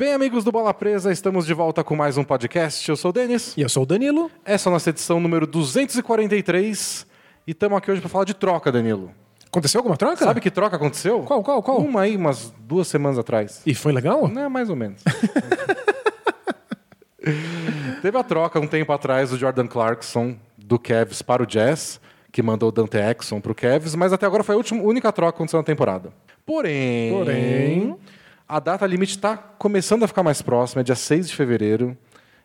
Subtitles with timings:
[0.00, 2.88] Bem, amigos do Bola Presa, estamos de volta com mais um podcast.
[2.88, 3.54] Eu sou o Denis.
[3.54, 4.30] E eu sou o Danilo.
[4.46, 7.06] Essa é a nossa edição número 243.
[7.46, 9.10] E estamos aqui hoje para falar de troca, Danilo.
[9.46, 10.24] Aconteceu alguma troca?
[10.24, 11.20] Sabe que troca aconteceu?
[11.24, 11.76] Qual, qual, qual?
[11.80, 13.60] Uma aí, umas duas semanas atrás.
[13.66, 14.26] E foi legal?
[14.26, 15.02] Não, mais ou menos.
[18.00, 22.00] Teve a troca um tempo atrás do Jordan Clarkson do Cavs para o Jazz,
[22.32, 25.12] que mandou o Dante Exxon para o Cavs, mas até agora foi a última, única
[25.12, 26.10] troca que aconteceu na temporada.
[26.46, 27.98] Porém, Porém.
[28.50, 31.96] A data limite está começando a ficar mais próxima, é dia 6 de fevereiro,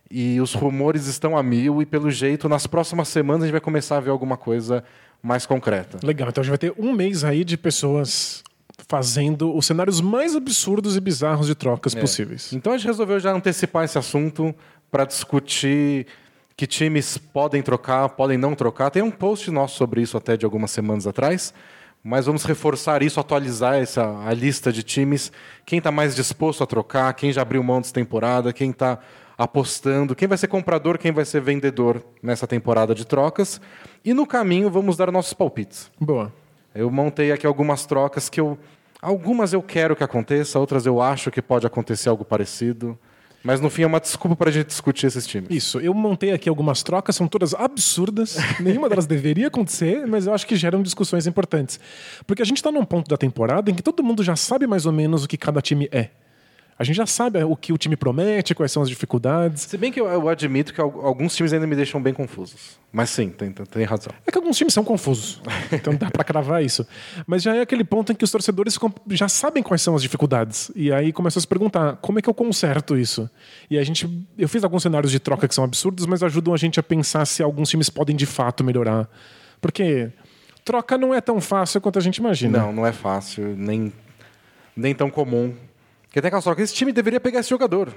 [0.10, 3.62] e os rumores estão a mil, e pelo jeito, nas próximas semanas a gente vai
[3.62, 4.84] começar a ver alguma coisa
[5.20, 5.98] mais concreta.
[6.06, 8.44] Legal, então a gente vai ter um mês aí de pessoas
[8.88, 12.54] fazendo os cenários mais absurdos e bizarros de trocas possíveis.
[12.54, 14.54] Então a gente resolveu já antecipar esse assunto
[14.92, 16.06] para discutir
[16.56, 18.92] que times podem trocar, podem não trocar.
[18.92, 21.52] Tem um post nosso sobre isso até de algumas semanas atrás,
[22.08, 25.32] mas vamos reforçar isso, atualizar essa a lista de times,
[25.66, 29.00] quem está mais disposto a trocar, quem já abriu mão dessa temporada, quem está
[29.36, 33.60] apostando, quem vai ser comprador, quem vai ser vendedor nessa temporada de trocas.
[34.04, 35.92] E no caminho vamos dar nossos palpites.
[36.00, 36.32] Boa.
[36.76, 38.56] Eu montei aqui algumas trocas que eu.
[39.02, 42.96] Algumas eu quero que aconteça, outras eu acho que pode acontecer algo parecido.
[43.46, 45.52] Mas no fim é uma desculpa para a gente discutir esses times.
[45.52, 50.34] Isso, eu montei aqui algumas trocas, são todas absurdas, nenhuma delas deveria acontecer, mas eu
[50.34, 51.80] acho que geram discussões importantes.
[52.26, 54.88] Porque a gente está num ponto da temporada em que todo mundo já sabe mais
[54.88, 56.10] ou menos o que cada time é.
[56.78, 59.62] A gente já sabe o que o time promete, quais são as dificuldades.
[59.62, 62.78] Se bem que eu, eu admito que al- alguns times ainda me deixam bem confusos.
[62.92, 64.12] Mas sim, tem, tem- tem razão.
[64.28, 66.86] É que alguns times são confusos, então dá pra cravar isso.
[67.26, 68.78] Mas já é aquele ponto em que os torcedores
[69.12, 70.70] já sabem quais são as dificuldades.
[70.76, 73.30] E aí começam a se perguntar, como é que eu conserto isso?
[73.70, 76.58] E a gente, eu fiz alguns cenários de troca que são absurdos, mas ajudam a
[76.58, 79.10] gente a pensar se alguns times podem de fato melhorar.
[79.62, 80.12] Porque
[80.66, 82.60] troca não é tão fácil quanto a gente imagina.
[82.60, 83.94] Não, não é fácil, nem,
[84.76, 85.56] nem tão comum.
[86.16, 87.94] Porque tem aquela troca, esse time deveria pegar esse jogador.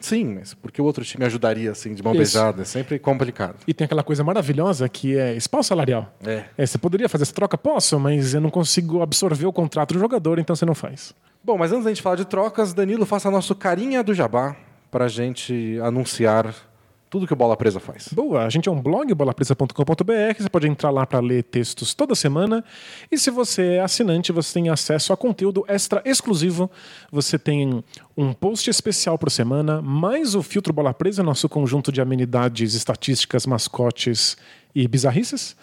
[0.00, 2.18] Sim, mas porque o outro time ajudaria assim, de mão Isso.
[2.18, 2.62] beijada?
[2.62, 3.58] É sempre complicado.
[3.64, 6.12] E tem aquela coisa maravilhosa que é espaço salarial.
[6.26, 6.46] É.
[6.66, 7.56] você poderia fazer essa troca?
[7.56, 11.14] Posso, mas eu não consigo absorver o contrato do jogador, então você não faz.
[11.44, 14.56] Bom, mas antes da gente falar de trocas, Danilo, faça nosso carinha do jabá
[14.90, 16.52] para a gente anunciar
[17.10, 18.08] tudo que o Bola Presa faz.
[18.12, 19.72] Boa, a gente é um blog, bolapresa.com.br,
[20.38, 22.64] você pode entrar lá para ler textos toda semana.
[23.10, 26.70] E se você é assinante, você tem acesso a conteúdo extra exclusivo.
[27.10, 27.82] Você tem
[28.16, 33.44] um post especial por semana, mais o filtro Bola Presa, nosso conjunto de amenidades, estatísticas,
[33.44, 34.36] mascotes
[34.72, 35.56] e bizarrices.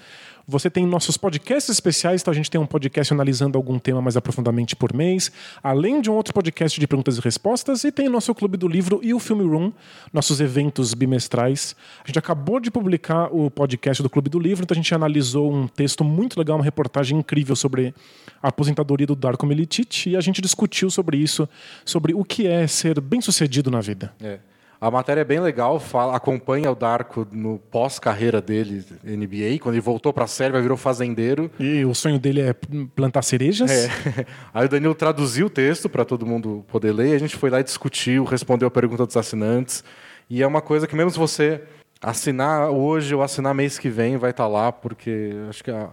[0.49, 4.15] Você tem nossos podcasts especiais, então a gente tem um podcast analisando algum tema mais
[4.15, 5.29] aprofundadamente por mês,
[5.61, 9.01] além de um outro podcast de perguntas e respostas, e tem nosso Clube do Livro
[9.03, 9.73] e o Filme Room,
[10.13, 11.75] nossos eventos bimestrais.
[12.01, 15.53] A gente acabou de publicar o podcast do Clube do Livro, então a gente analisou
[15.53, 17.93] um texto muito legal, uma reportagem incrível sobre
[18.41, 21.49] a aposentadoria do Darko Milicic, e a gente discutiu sobre isso,
[21.83, 24.13] sobre o que é ser bem-sucedido na vida.
[24.21, 24.39] É.
[24.79, 29.81] A matéria é bem legal, fala, acompanha o Darko no pós-carreira dele, NBA, quando ele
[29.81, 31.49] voltou para a Sérvia, virou fazendeiro.
[31.59, 32.53] E o sonho dele é
[32.95, 33.71] plantar cerejas.
[33.71, 33.89] É.
[34.53, 37.59] Aí o Danilo traduziu o texto para todo mundo poder ler, a gente foi lá
[37.59, 39.83] e discutiu, respondeu a pergunta dos assinantes.
[40.29, 41.61] E é uma coisa que mesmo se você
[41.99, 45.89] assinar hoje ou assinar mês que vem, vai estar lá, porque acho que a-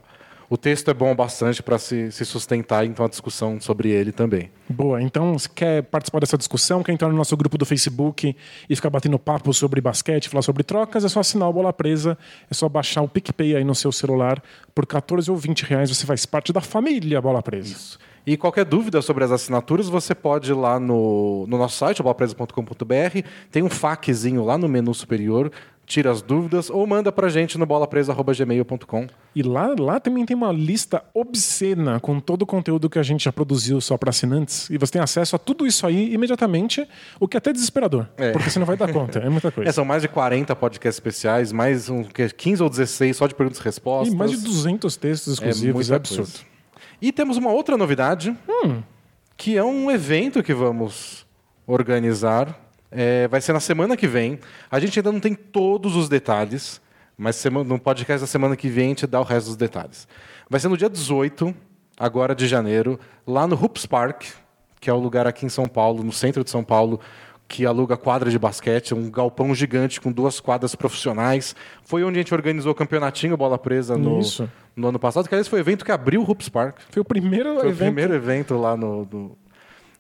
[0.55, 4.53] o texto é bom bastante para se, se sustentar, então a discussão sobre ele também.
[4.69, 8.37] Boa, então se quer participar dessa discussão, quer entrar no nosso grupo do Facebook
[8.71, 12.17] e ficar batendo papo sobre basquete, falar sobre trocas, é só assinar o Bola Presa,
[12.49, 14.41] é só baixar o PicPay aí no seu celular.
[14.73, 17.99] Por 14 ou 20 reais você faz parte da família Bola Presa.
[18.27, 23.29] E qualquer dúvida sobre as assinaturas, você pode ir lá no, no nosso site, bolapresa.com.br,
[23.51, 25.53] tem um FAQzinho lá no menu superior,
[25.87, 29.07] tira as dúvidas ou manda pra gente no bolapresa.gmail.com.
[29.35, 33.25] E lá, lá também tem uma lista obscena com todo o conteúdo que a gente
[33.25, 34.71] já produziu só para assinantes.
[34.71, 36.87] E você tem acesso a tudo isso aí imediatamente,
[37.19, 38.07] o que é até desesperador.
[38.17, 38.33] É.
[38.33, 39.65] Porque você não vai dar conta, é muita coisa.
[39.65, 43.35] É, são mais de 40 podcasts especiais, mais um, que, 15 ou 16 só de
[43.35, 44.13] perguntas e respostas.
[44.13, 46.31] E mais de 200 textos exclusivos, é, muita absurdo.
[46.31, 46.45] coisa.
[47.01, 48.37] E temos uma outra novidade,
[49.37, 51.27] que é um evento que vamos
[51.67, 52.59] organizar.
[52.97, 54.39] É, vai ser na semana que vem.
[54.71, 56.81] A gente ainda não tem todos os detalhes,
[57.19, 60.07] mas no podcast da semana que vem a gente dá o resto dos detalhes.
[60.49, 61.53] Vai ser no dia 18,
[61.99, 64.25] agora de janeiro, lá no Hoops Park,
[64.81, 67.01] que é o lugar aqui em São Paulo, no centro de São Paulo,
[67.49, 71.55] que aluga quadra de basquete, um galpão gigante com duas quadras profissionais.
[71.83, 74.21] Foi onde a gente organizou o campeonatinho Bola Presa no,
[74.77, 76.79] no ano passado, que aliás foi o evento que abriu o Hoops Park.
[76.91, 77.79] Foi o primeiro Foi o evento.
[77.79, 79.39] primeiro evento lá no, no,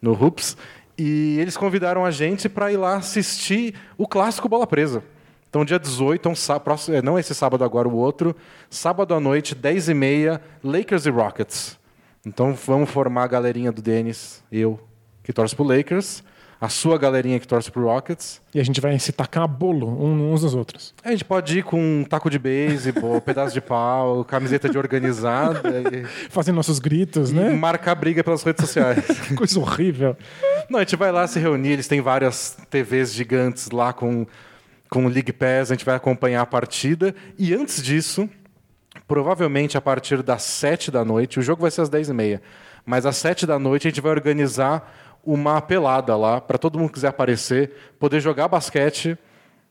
[0.00, 0.56] no Hoops.
[0.96, 5.02] E eles convidaram a gente para ir lá assistir o clássico Bola Presa.
[5.50, 8.35] Então, dia 18, um sá- próximo- é, não esse sábado agora, o outro.
[8.69, 11.79] Sábado à noite, 10h30, Lakers e Rockets.
[12.26, 14.81] Então, vamos formar a galerinha do Denis, eu,
[15.23, 16.25] que torce pro Lakers.
[16.64, 18.40] A sua galerinha que torce pro Rockets.
[18.55, 20.94] E a gente vai se tacar bolo uns nos outros.
[21.05, 25.61] A gente pode ir com um taco de beisebol, pedaço de pau, camiseta de organizada.
[25.93, 27.50] e, Fazendo nossos gritos, e né?
[27.50, 29.05] marcar briga pelas redes sociais.
[29.37, 30.16] Coisa horrível.
[30.70, 34.26] Não, a gente vai lá se reunir, eles têm várias TVs gigantes lá com,
[34.88, 37.14] com o League Pass, a gente vai acompanhar a partida.
[37.38, 38.26] E antes disso,
[39.06, 42.43] provavelmente a partir das 7 da noite, o jogo vai ser às 10 e meia,
[42.87, 46.88] mas às 7 da noite a gente vai organizar uma pelada lá, para todo mundo
[46.88, 49.19] que quiser aparecer, poder jogar basquete.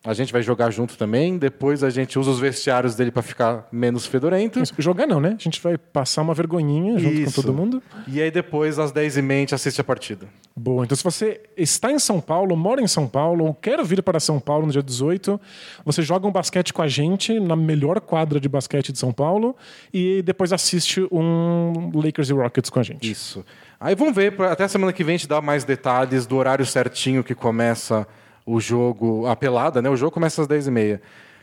[0.06, 3.70] A gente vai jogar junto também, depois a gente usa os vestiários dele para ficar
[3.72, 4.62] menos fedorento.
[4.78, 5.38] Jogar não, né?
[5.40, 7.36] A gente vai passar uma vergonhinha junto Isso.
[7.36, 7.82] com todo mundo.
[8.06, 10.28] E aí depois, às 10h30, a gente assiste a partida.
[10.54, 10.84] Boa.
[10.84, 14.20] Então, se você está em São Paulo, mora em São Paulo, ou quer vir para
[14.20, 15.40] São Paulo no dia 18,
[15.86, 19.56] você joga um basquete com a gente na melhor quadra de basquete de São Paulo
[19.94, 23.10] e depois assiste um Lakers e Rockets com a gente.
[23.10, 23.44] Isso.
[23.84, 26.66] Aí vamos ver, até a semana que vem a gente dá mais detalhes do horário
[26.66, 28.08] certinho que começa
[28.46, 29.90] o jogo, a pelada, né?
[29.90, 31.02] O jogo começa às 10h30.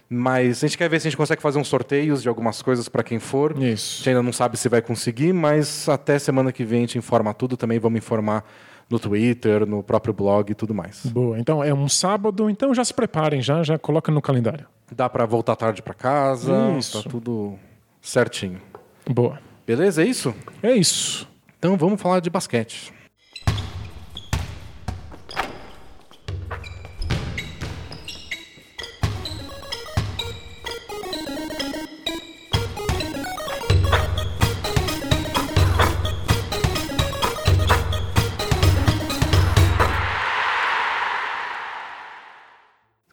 [0.08, 2.88] Mas a gente quer ver se a gente consegue fazer uns sorteios de algumas coisas
[2.88, 3.54] para quem for.
[3.58, 3.98] A Isso.
[3.98, 7.34] gente ainda não sabe se vai conseguir, mas até semana que vem a gente informa
[7.34, 7.58] tudo.
[7.58, 8.42] Também vamos informar
[8.88, 11.04] no Twitter, no próprio blog e tudo mais.
[11.04, 11.38] Boa.
[11.38, 14.64] Então, é um sábado, então já se preparem, já, já coloca no calendário.
[14.90, 17.02] Dá para voltar tarde para casa, Isso.
[17.02, 17.58] tá tudo
[18.00, 18.62] certinho.
[19.08, 19.38] Boa.
[19.66, 20.02] Beleza?
[20.02, 20.34] É isso?
[20.62, 21.29] É isso.
[21.60, 22.90] Então vamos falar de basquete.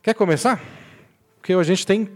[0.01, 0.61] Quer começar?
[1.35, 2.09] Porque a gente tem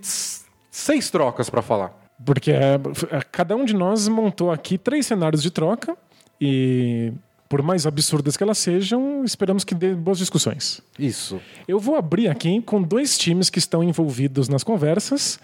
[0.72, 1.92] seis trocas para falar.
[2.25, 2.75] Porque é,
[3.12, 5.98] é, cada um de nós montou aqui três cenários de troca
[6.41, 7.13] e,
[7.47, 10.81] por mais absurdas que elas sejam, esperamos que dê boas discussões.
[10.97, 11.39] Isso.
[11.67, 15.39] Eu vou abrir aqui com dois times que estão envolvidos nas conversas.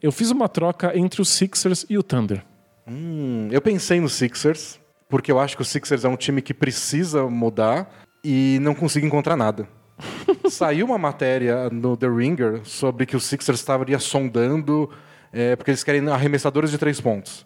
[0.00, 2.44] Eu fiz uma troca entre os Sixers e o Thunder.
[2.86, 6.54] Hum, eu pensei no Sixers, porque eu acho que o Sixers é um time que
[6.54, 7.90] precisa mudar
[8.22, 9.68] e não consigo encontrar nada.
[10.48, 14.88] Saiu uma matéria no The Ringer sobre que o Sixers estaria sondando,
[15.32, 17.44] é, porque eles querem arremessadores de três pontos.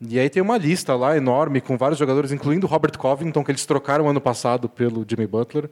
[0.00, 3.66] E aí tem uma lista lá enorme com vários jogadores, incluindo Robert Covington, que eles
[3.66, 5.68] trocaram ano passado pelo Jimmy Butler,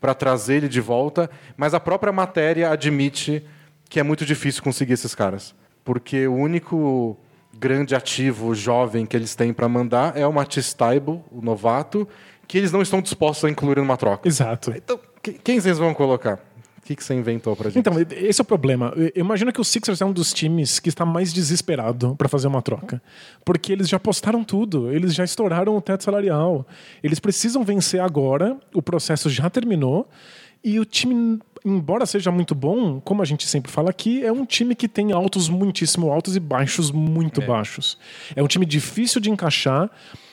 [0.00, 1.30] para trazer ele de volta.
[1.56, 3.44] Mas a própria matéria admite
[3.88, 5.54] que é muito difícil conseguir esses caras.
[5.84, 7.16] Porque o único
[7.56, 12.06] grande ativo jovem que eles têm para mandar é o Matisse Taibo, o novato,
[12.46, 14.28] que eles não estão dispostos a incluir numa troca.
[14.28, 14.72] Exato.
[14.76, 16.38] Então, que- quem vocês vão colocar?
[16.88, 17.78] O que, que você inventou pra gente?
[17.78, 18.94] Então, esse é o problema.
[18.96, 22.48] Eu imagino que o Sixers é um dos times que está mais desesperado para fazer
[22.48, 23.02] uma troca.
[23.44, 26.66] Porque eles já postaram tudo, eles já estouraram o teto salarial.
[27.02, 30.08] Eles precisam vencer agora, o processo já terminou.
[30.64, 34.46] E o time, embora seja muito bom, como a gente sempre fala aqui, é um
[34.46, 37.98] time que tem altos muitíssimo altos e baixos muito baixos.
[38.34, 39.90] É um time difícil de encaixar,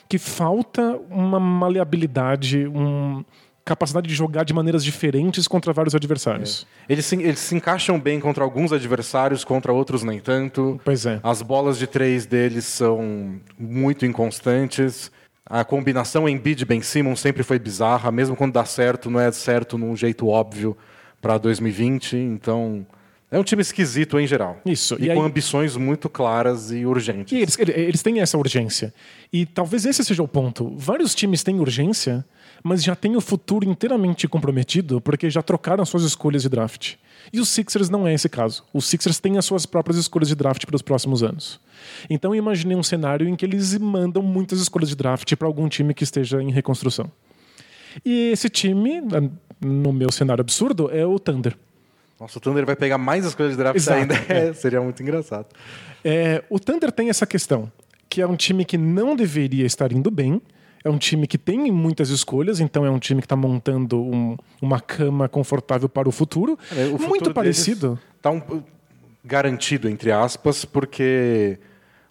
[0.08, 3.26] que falta uma maleabilidade, um
[3.66, 6.68] capacidade de jogar de maneiras diferentes contra vários adversários.
[6.88, 10.80] Eles se, eles se encaixam bem contra alguns adversários, contra outros nem tanto.
[10.86, 11.20] Pois é.
[11.24, 15.12] As bolas de três deles são muito inconstantes.
[15.44, 19.96] A combinação Embiid-Ben Simmons sempre foi bizarra, mesmo quando dá certo, não é certo num
[19.96, 20.78] jeito óbvio
[21.20, 22.16] para 2020.
[22.16, 22.86] Então,
[23.36, 24.60] é um time esquisito em geral.
[24.66, 27.32] Isso, E, e com aí- ambições muito claras e urgentes.
[27.34, 28.94] E eles, eles têm essa urgência.
[29.32, 30.74] E talvez esse seja o ponto.
[30.78, 32.26] Vários times têm urgência,
[32.64, 36.94] mas já têm o futuro inteiramente comprometido porque já trocaram suas escolhas de draft.
[37.34, 38.64] E os Sixers não é esse caso.
[38.74, 41.60] Os Sixers têm as suas próprias escolhas de draft para os próximos anos.
[42.10, 45.68] Então eu imaginei um cenário em que eles mandam muitas escolhas de draft para algum
[45.68, 47.12] time que esteja em reconstrução.
[48.06, 49.02] E esse time,
[49.62, 51.56] no meu cenário absurdo, é o Thunder.
[52.20, 54.16] Nossa, o Thunder vai pegar mais escolhas de draft Exato, ainda.
[54.34, 54.54] é.
[54.54, 55.48] Seria muito engraçado.
[56.04, 57.72] É, o Thunder tem essa questão,
[58.10, 60.42] que é um time que não deveria estar indo bem,
[60.84, 64.38] é um time que tem muitas escolhas, então é um time que está montando um-
[64.62, 66.58] uma cama confortável para o futuro.
[66.72, 68.00] É, o futuro Muito parecido.
[68.22, 68.42] Tá um,
[69.24, 71.58] garantido, entre aspas, porque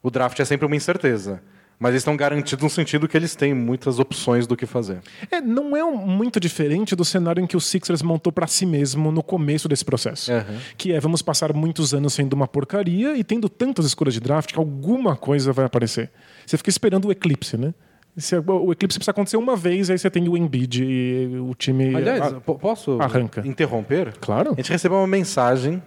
[0.03, 1.41] o draft é sempre uma incerteza.
[1.79, 5.01] Mas eles estão garantidos no sentido que eles têm muitas opções do que fazer.
[5.31, 8.65] É, não é um- muito diferente do cenário em que o Sixers montou para si
[8.65, 10.33] mesmo no começo desse processo.
[10.33, 10.59] Uhum.
[10.79, 14.53] Que é, vamos passar muitos anos sendo uma porcaria e tendo tantas escolhas de draft
[14.53, 16.11] que alguma coisa vai aparecer.
[16.47, 17.75] Você fica esperando o eclipse, né?
[18.17, 21.97] Se- o eclipse precisa acontecer uma vez, aí você tem o Embiid e o time...
[21.97, 23.43] Aliás, po- posso arranca.
[23.45, 24.15] interromper?
[24.21, 24.53] Claro.
[24.53, 25.83] A gente recebeu uma mensagem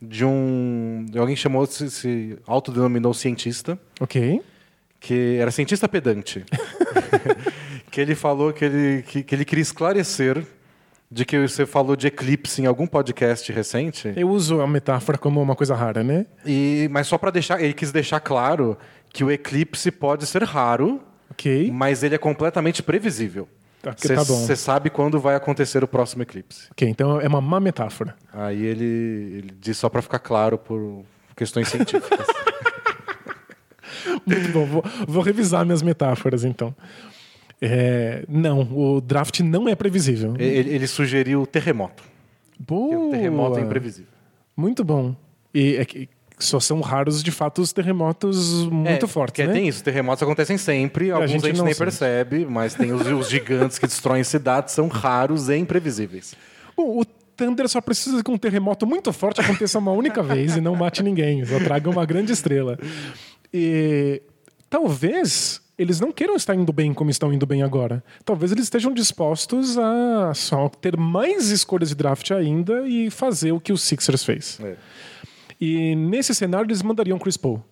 [0.00, 1.04] de um.
[1.10, 4.40] De alguém chamou, se, se autodenominou cientista, Ok.
[5.00, 6.44] Que era cientista pedante.
[7.90, 10.44] que ele falou que ele, que, que ele queria esclarecer
[11.10, 14.12] de que você falou de eclipse em algum podcast recente.
[14.16, 16.26] Eu uso a metáfora como uma coisa rara, né?
[16.44, 18.76] E, mas só para deixar, ele quis deixar claro
[19.12, 21.00] que o eclipse pode ser raro,
[21.30, 21.70] Ok.
[21.72, 23.48] mas ele é completamente previsível.
[23.80, 24.24] Tá, que tá.
[24.24, 26.66] Você sabe quando vai acontecer o próximo eclipse.
[26.72, 28.16] Ok, então é uma má metáfora.
[28.32, 31.04] Aí ele, ele diz só para ficar claro por
[31.36, 32.26] questões científicas.
[34.26, 36.74] Muito bom, vou, vou revisar minhas metáforas então.
[37.60, 40.34] É, não, o draft não é previsível.
[40.38, 42.02] ele, ele sugeriu terremoto.
[42.58, 43.06] Boa.
[43.06, 44.10] O terremoto é imprevisível.
[44.56, 45.14] Muito bom.
[45.54, 49.52] E é que só são raros, de fato, os terremotos muito É, fortes, né?
[49.54, 51.82] Tem isso, terremotos acontecem sempre, alguns a gente gente, não nem sente.
[51.82, 56.34] percebe, mas tem os, os gigantes que destroem cidades, são raros e imprevisíveis.
[56.76, 60.60] O, o Thunder só precisa que um terremoto muito forte aconteça uma única vez e
[60.60, 61.42] não mate ninguém.
[61.46, 62.78] Só traga uma grande estrela.
[63.52, 64.22] E
[64.68, 68.02] talvez eles não queiram estar indo bem como estão indo bem agora.
[68.24, 73.60] Talvez eles estejam dispostos a só ter mais escolhas de draft ainda e fazer o
[73.60, 74.58] que o Sixers fez.
[74.62, 74.76] É.
[75.60, 77.62] E nesse cenário eles mandariam Chris Paul.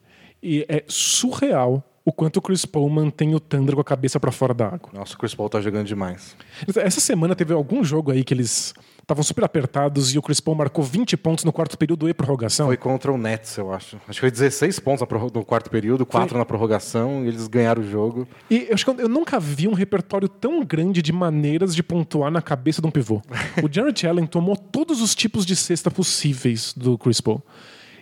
[0.43, 4.31] E é surreal o quanto o Chris Paul mantém o Thunder com a cabeça para
[4.31, 4.91] fora da água.
[4.93, 6.37] Nossa, o Chris Paul tá jogando demais.
[6.77, 10.57] Essa semana teve algum jogo aí que eles estavam super apertados e o Chris Paul
[10.57, 12.67] marcou 20 pontos no quarto período e prorrogação.
[12.67, 13.97] Foi contra o Nets, eu acho.
[14.09, 17.89] Acho que foi 16 pontos no quarto período, 4 na prorrogação, e eles ganharam o
[17.89, 18.27] jogo.
[18.51, 22.31] E eu acho que eu- nunca vi um repertório tão grande de maneiras de pontuar
[22.31, 23.23] na cabeça de um pivô.
[23.63, 27.43] O Jarrett Allen tomou todos os tipos de cesta possíveis do Chris Paul.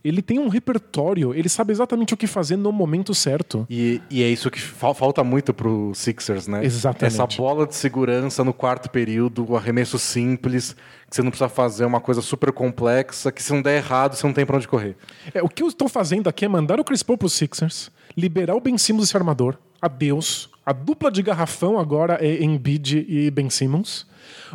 [0.05, 3.65] Ele tem um repertório, ele sabe exatamente o que fazer no momento certo.
[3.71, 6.65] E, e é isso que fal- falta muito pro Sixers, né?
[6.65, 7.15] Exatamente.
[7.21, 10.75] Essa bola de segurança no quarto período, o arremesso simples,
[11.09, 14.27] que você não precisa fazer uma coisa super complexa, que se não der errado, você
[14.27, 14.97] não tem pra onde correr.
[15.33, 18.57] É, o que eu estou fazendo aqui é mandar o Chris Paul pro Sixers, liberar
[18.57, 20.51] o Ben Simmons esse armador, adeus.
[20.65, 24.07] A dupla de garrafão agora é Embiid e Ben Simmons.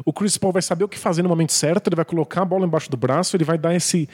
[0.05, 2.45] O Chris Paul vai saber o que fazer no momento certo, ele vai colocar a
[2.45, 4.07] bola embaixo do braço, ele vai dar esse,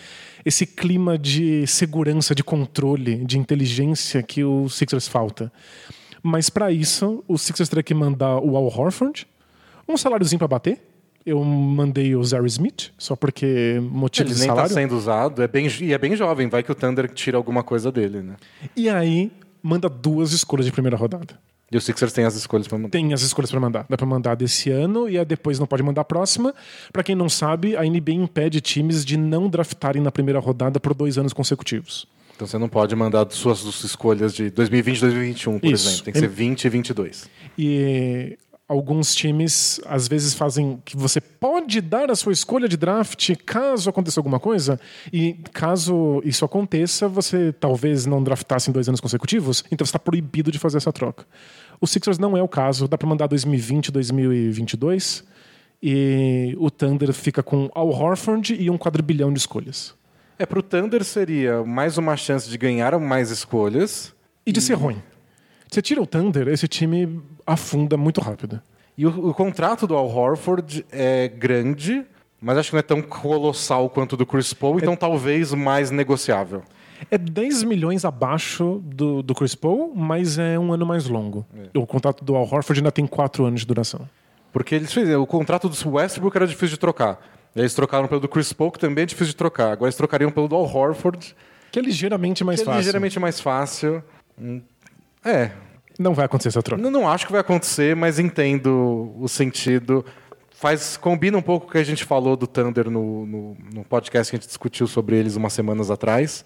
[0.46, 5.52] esse clima de segurança, de controle, de inteligência que o Sixers falta.
[6.22, 9.28] Mas para isso, o Sixers teria que mandar o Al Horford,
[9.88, 10.82] um saláriozinho para bater.
[11.26, 14.74] Eu mandei o Zary Smith, só porque motivo Ele de nem tá salário.
[14.74, 17.92] sendo usado, é bem, e é bem jovem, vai que o Thunder tira alguma coisa
[17.92, 18.36] dele, né?
[18.76, 19.32] E aí,
[19.62, 21.40] manda duas escolhas de primeira rodada.
[21.72, 22.90] E o Sixers tem as escolhas pra mandar.
[22.90, 23.86] Tem as escolhas pra mandar.
[23.90, 26.54] Dá pra mandar desse ano e depois não pode mandar a próxima.
[26.92, 30.94] Pra quem não sabe, a NBA impede times de não draftarem na primeira rodada por
[30.94, 32.08] dois anos consecutivos.
[32.36, 35.88] Então você não pode mandar suas, suas escolhas de 2020 e 2021, por Isso.
[35.88, 36.04] exemplo.
[36.06, 37.30] Tem que ser 20 e 22.
[37.58, 43.36] E alguns times às vezes fazem que você pode dar a sua escolha de draft
[43.46, 44.80] caso aconteça alguma coisa.
[45.12, 50.00] E caso isso aconteça, você talvez não draftasse em dois anos consecutivos, então você está
[50.00, 51.26] proibido de fazer essa troca.
[51.80, 55.24] O Sixers não é o caso, dá para mandar 2020 2022.
[55.86, 59.94] E o Thunder fica com Al Horford e um quadrilhão de escolhas.
[60.40, 64.16] É, pro Thunder seria mais uma chance de ganhar mais escolhas.
[64.46, 65.02] E de ser ruim.
[65.70, 68.62] Você tira o Thunder, esse time afunda muito rápido.
[68.98, 72.06] E o, o contrato do Al Horford é grande,
[72.40, 75.90] mas acho que não é tão colossal quanto o do Chris Paul, então talvez mais
[75.92, 76.62] negociável.
[77.12, 81.46] É 10 milhões abaixo do, do Chris Paul, mas é um ano mais longo.
[81.74, 84.08] O contrato do Al Horford ainda tem quatro anos de duração.
[84.54, 87.20] Porque eles fizeram, o contrato do Westbrook era difícil de trocar.
[87.56, 89.72] E aí eles trocaram pelo do Chris Paul, que também é difícil de trocar.
[89.72, 91.36] Agora eles trocariam pelo do Al Horford,
[91.72, 92.80] Que é ligeiramente mais que é fácil.
[92.80, 94.04] ligeiramente mais fácil.
[94.40, 94.62] Hum,
[95.26, 95.52] É,
[96.04, 96.82] Não vai acontecer essa troca.
[96.82, 100.06] Não, não acho que vai acontecer, mas entendo o sentido.
[100.52, 103.84] Faz, combina um pouco com o que a gente falou do Thunder no, no, no
[103.84, 106.46] podcast que a gente discutiu sobre eles umas semanas atrás,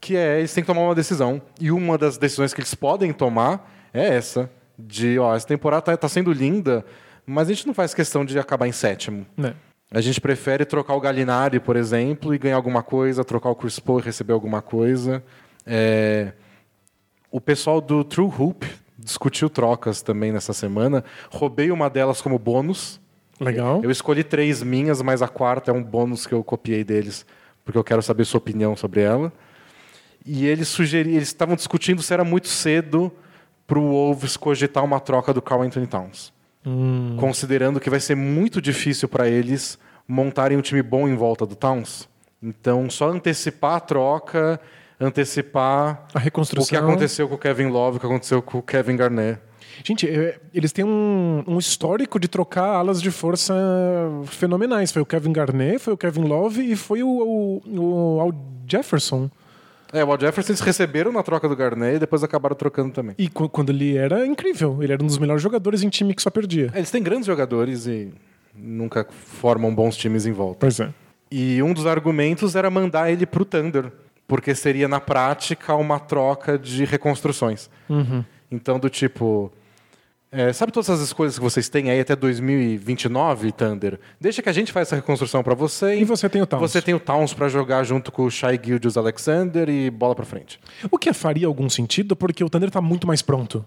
[0.00, 1.40] que é eles têm que tomar uma decisão.
[1.58, 5.96] E uma das decisões que eles podem tomar é essa, de ó, essa temporada tá,
[5.96, 6.84] tá sendo linda,
[7.26, 9.26] mas a gente não faz questão de acabar em sétimo.
[9.36, 9.54] Né?
[9.90, 13.78] A gente prefere trocar o Galinari, por exemplo, e ganhar alguma coisa, trocar o Chris
[13.78, 15.22] Paul e receber alguma coisa.
[15.66, 16.32] É,
[17.30, 18.66] O pessoal do True Hoop
[19.02, 21.04] discutiu trocas também nessa semana.
[21.30, 23.00] Roubei uma delas como bônus.
[23.40, 23.80] Legal.
[23.82, 27.24] Eu escolhi três minhas, mas a quarta é um bônus que eu copiei deles,
[27.64, 29.32] porque eu quero saber sua opinião sobre ela.
[30.24, 33.10] E eles sugeriram, eles estavam discutindo se era muito cedo
[33.66, 36.32] para o Wolves cogitar uma troca do Carl Anthony Towns.
[37.16, 41.56] Considerando que vai ser muito difícil para eles montarem um time bom em volta do
[41.56, 42.08] Towns.
[42.42, 44.60] Então, só antecipar a troca,
[45.00, 49.40] antecipar o que aconteceu com o Kevin Love, o que aconteceu com o Kevin Garnett.
[49.82, 53.54] Gente, é, eles têm um, um histórico de trocar alas de força
[54.26, 54.92] fenomenais.
[54.92, 58.32] Foi o Kevin Garnett, foi o Kevin Love e foi o, o, o Al
[58.68, 59.30] Jefferson.
[59.92, 63.14] É, o Al Jefferson eles receberam na troca do Garnett e depois acabaram trocando também.
[63.18, 66.20] E qu- quando ele era incrível, ele era um dos melhores jogadores em time que
[66.22, 66.70] só perdia.
[66.74, 68.12] É, Eles têm grandes jogadores e
[68.54, 70.58] nunca formam bons times em volta.
[70.60, 70.90] Pois é.
[71.32, 73.90] E um dos argumentos era mandar ele pro Thunder,
[74.30, 77.68] porque seria na prática uma troca de reconstruções.
[78.48, 79.50] Então, do tipo.
[80.30, 83.98] é, sabe todas as escolhas que vocês têm aí até 2029, Thunder?
[84.20, 85.96] Deixa que a gente faz essa reconstrução para você.
[85.96, 86.70] E você tem o Towns.
[86.70, 90.24] Você tem o Towns para jogar junto com o Shai Gilgeous Alexander e bola para
[90.24, 90.60] frente.
[90.92, 93.64] O que faria algum sentido, porque o Thunder tá muito mais pronto.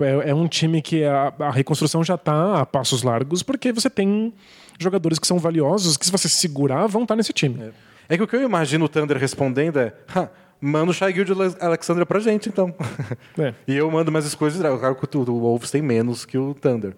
[0.00, 3.90] É, é um time que a, a reconstrução já tá a passos largos, porque você
[3.90, 4.32] tem
[4.78, 7.60] jogadores que são valiosos, que se você segurar, vão estar nesse time.
[7.60, 10.28] É que o que eu imagino o Thunder respondendo é: "Ha,
[10.60, 12.74] manda o Shai Gilgeous Alexander pra gente, então.
[13.38, 13.54] É.
[13.66, 14.56] e eu mando mais escolhas.
[14.56, 16.94] Claro que o, o Wolves tem menos que o Thunder.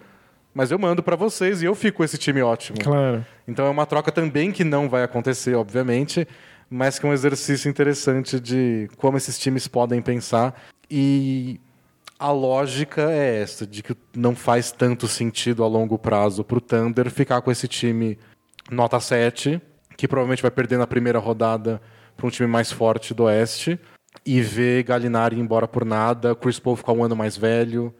[0.53, 2.79] Mas eu mando para vocês e eu fico com esse time ótimo.
[2.79, 3.25] Claro.
[3.47, 6.27] Então é uma troca também que não vai acontecer, obviamente,
[6.69, 10.61] mas que é um exercício interessante de como esses times podem pensar.
[10.91, 11.61] E
[12.19, 16.61] a lógica é essa, de que não faz tanto sentido a longo prazo para o
[16.61, 18.19] Thunder ficar com esse time
[18.71, 19.61] nota 7,
[20.01, 21.79] que provavelmente vai perder na primeira rodada
[22.17, 23.79] para um time mais forte do Oeste,
[24.25, 27.93] e ver Galinari embora por nada, Chris Paul ficar um ano mais velho.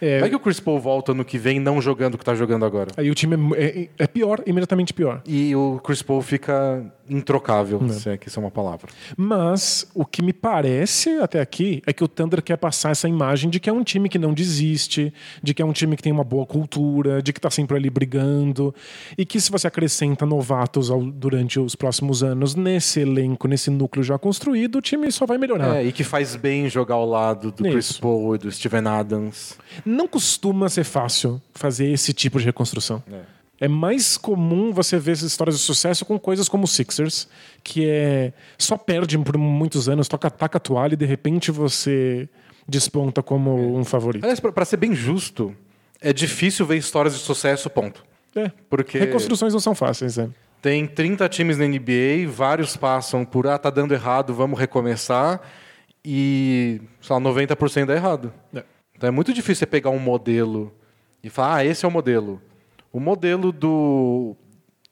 [0.00, 2.34] É, Vai que o Chris Paul volta no que vem não jogando o que está
[2.34, 2.90] jogando agora.
[2.96, 5.22] Aí o time é, é- é pior, imediatamente pior.
[5.26, 8.88] E o Chris Paul fica introcável, se é que isso é uma palavra.
[9.16, 13.50] Mas o que me parece até aqui é que o Thunder quer passar essa imagem
[13.50, 16.12] de que é um time que não desiste, de que é um time que tem
[16.12, 18.74] uma boa cultura, de que tá sempre ali brigando.
[19.16, 24.02] E que se você acrescenta novatos ao- durante os próximos anos nesse elenco, nesse núcleo
[24.02, 25.76] já construído, o time só vai melhorar.
[25.76, 28.00] É, e que faz bem jogar ao lado do Chris Isso.
[28.00, 29.56] Paul e do Steven Adams.
[29.84, 33.02] Não costuma ser fácil fazer esse tipo de reconstrução.
[33.12, 37.28] É mais comum você ver essas histórias de sucesso com coisas como o Sixers,
[37.62, 42.28] que é só perde por muitos anos, toca taca a toalha e de repente você
[42.66, 44.24] desponta como um favorito.
[44.24, 45.54] Aliás, pra- pra ser bem justo,
[46.00, 48.04] é difícil ver histórias de sucesso, ponto.
[48.34, 48.50] É.
[48.70, 50.28] Porque Reconstruções não são fáceis, é.
[50.62, 55.40] tem 30 times na NBA, vários passam por, ah, tá dando errado, vamos recomeçar,
[56.04, 58.32] e, sei lá, 90% dá errado.
[58.54, 58.62] É.
[58.96, 60.72] Então é muito difícil você pegar um modelo
[61.22, 62.40] e falar, ah, esse é o modelo.
[62.92, 64.36] O modelo do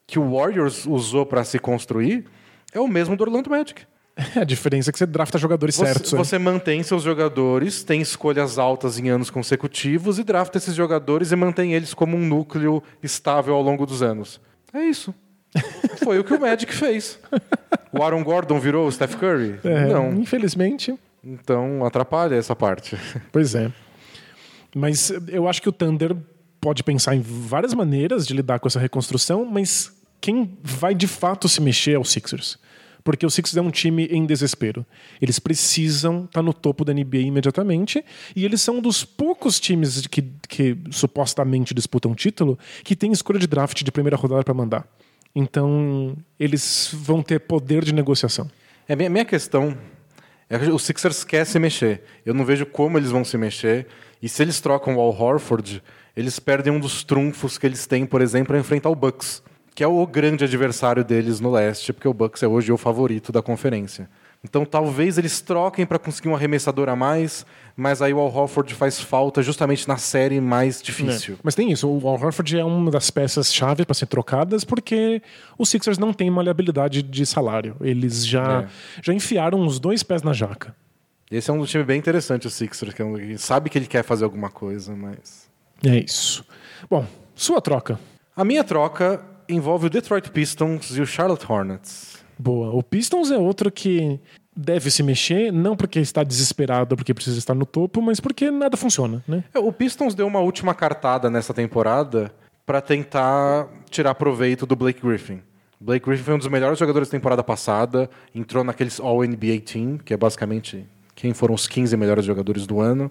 [0.06, 2.24] que o Warriors usou para se construir
[2.72, 3.82] é o mesmo do Orlando Magic.
[4.36, 6.12] A diferença é que você drafta jogadores Você, certos.
[6.12, 6.16] é.
[6.16, 11.36] você mantém seus jogadores, tem escolhas altas em anos consecutivos e drafta esses jogadores e
[11.36, 14.40] mantém eles como um núcleo estável ao longo dos anos.
[14.72, 15.14] É isso.
[16.04, 17.18] Foi o que o Magic fez.
[17.92, 19.58] O Aaron Gordon virou o Steph Curry?
[19.64, 20.12] É, Não.
[20.14, 22.96] Infelizmente, Então atrapalha essa parte.
[23.32, 23.70] pois é.
[24.74, 26.16] Mas eu acho que o Thunder
[26.60, 31.48] pode pensar em várias maneiras de lidar com essa reconstrução, mas quem vai de fato
[31.48, 32.58] se mexer é o Sixers.
[33.02, 34.84] Porque o Sixers é um time em desespero.
[35.20, 38.04] Eles precisam estar no topo da NBA imediatamente.
[38.36, 43.38] E eles são um dos poucos times que, que supostamente disputam título que tem escolha
[43.38, 44.86] de draft de primeira rodada para mandar.
[45.34, 48.50] Então, eles vão ter poder de negociação.
[48.86, 49.76] É, minha, minha questão
[50.48, 52.02] é que o Sixers quer se mexer.
[52.26, 53.86] Eu não vejo como eles vão se mexer.
[54.20, 55.82] E se eles trocam o Al Horford,
[56.20, 59.42] eles perdem um dos trunfos que eles têm, por exemplo, enfrentar o Bucks,
[59.74, 63.32] que é o grande adversário deles no leste, porque o Bucks é hoje o favorito
[63.32, 64.08] da conferência.
[64.42, 67.44] Então talvez eles troquem para conseguir um arremessador a mais,
[67.76, 71.34] mas aí o Al Horford faz falta justamente na série mais difícil.
[71.34, 71.38] É.
[71.42, 75.20] Mas tem isso, o Al Horford é uma das peças-chave para ser trocadas porque
[75.58, 77.76] os Sixers não têm maleabilidade de salário.
[77.82, 78.68] Eles já, É.
[79.02, 80.74] já enfiaram os dois pés na jaca.
[81.30, 84.02] Esse é um time bem interessante, o Sixers, que é que sabe que ele quer
[84.02, 85.49] fazer alguma coisa, mas
[85.84, 86.44] É isso.
[86.88, 87.98] Bom, sua troca.
[88.36, 92.18] A minha troca envolve o Detroit Pistons e o Charlotte Hornets.
[92.38, 92.70] Boa.
[92.74, 94.18] O Pistons é outro que
[94.56, 98.76] deve se mexer, não porque está desesperado porque precisa estar no topo, mas porque nada
[98.76, 99.44] funciona, né?
[99.54, 102.32] É, O Pistons deu uma última cartada nessa temporada
[102.64, 105.42] para tentar tirar proveito do Blake Griffin.
[105.80, 110.12] Blake Griffin foi um dos melhores jogadores da temporada passada, entrou naqueles All-NBA Team, que
[110.12, 113.10] é basicamente quem foram os 15 melhores jogadores do ano.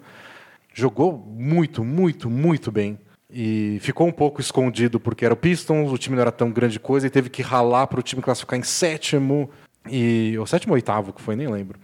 [0.80, 2.98] Jogou muito, muito, muito bem.
[3.32, 6.80] E ficou um pouco escondido porque era o Pistons, o time não era tão grande
[6.80, 9.50] coisa e teve que ralar para o time classificar em sétimo
[9.88, 11.78] e ou sétimo ou oitavo que foi nem lembro.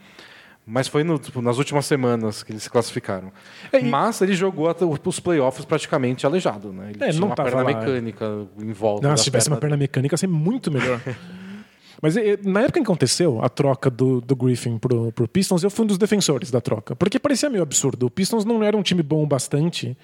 [0.66, 3.32] Mas foi no- tipo, nas últimas semanas que eles se classificaram.
[3.72, 6.90] É, Mas ele jogou até os playoffs praticamente aleijado, né?
[6.90, 7.66] Ele É, tinha não uma perna lá.
[7.66, 8.26] mecânica
[8.60, 9.08] em volta.
[9.08, 11.00] Não, se tivesse uma perna perna mecânica, ia ser muito melhor.
[12.06, 12.14] Mas
[12.44, 15.86] na época em que aconteceu a troca do, do Griffin pro, pro Pistons, eu fui
[15.86, 16.96] um dos defensores da troca.
[16.96, 18.06] Porque parecia meio absurdo.
[18.06, 19.98] O Pistons não era um time bom o bastante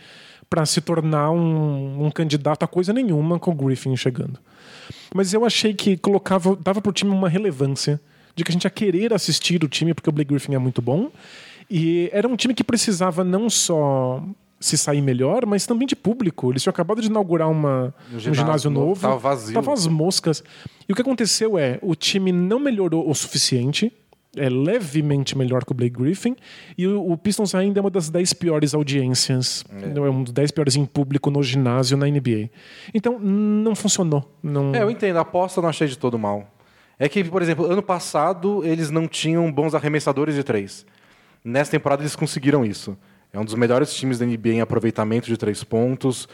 [0.49, 4.39] para se tornar um, um candidato a coisa nenhuma com o Griffin chegando.
[5.13, 8.01] Mas eu achei que colocava, dava pro time uma relevância
[8.35, 10.81] de que a gente ia querer assistir o time porque o Blake Griffin é muito
[10.81, 11.11] bom.
[11.69, 14.23] E era um time que precisava não só
[14.61, 16.51] se sair melhor, mas também de público.
[16.51, 19.01] Eles tinham acabado de inaugurar uma, um ginásio, novo.
[19.01, 19.53] Tava vazio.
[19.53, 20.43] Tava as moscas.
[20.87, 23.91] E o que aconteceu é, o time não melhorou o suficiente,
[24.37, 26.35] é levemente melhor que o Blake Griffin,
[26.77, 29.97] e o, o Pistons ainda é uma das 10 piores audiências, é.
[29.97, 32.49] é um dos 10 piores em público no ginásio na NBA.
[32.93, 34.31] Então, não funcionou.
[34.41, 34.73] Não...
[34.75, 36.47] É, eu entendo, a aposta não achei de todo mal.
[36.99, 40.85] É que, por exemplo, ano passado eles não tinham bons arremessadores de três.
[41.43, 42.95] Nessa temporada eles conseguiram isso.
[43.33, 46.27] É um dos melhores times da NBA em aproveitamento de três pontos.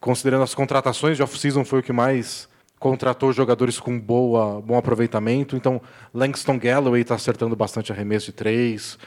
[0.00, 5.56] Considerando as contratações de off-season, foi o que mais contratou jogadores com boa, bom aproveitamento.
[5.56, 5.80] Então,
[6.12, 8.98] Langston Galloway está acertando bastante arremesso de três.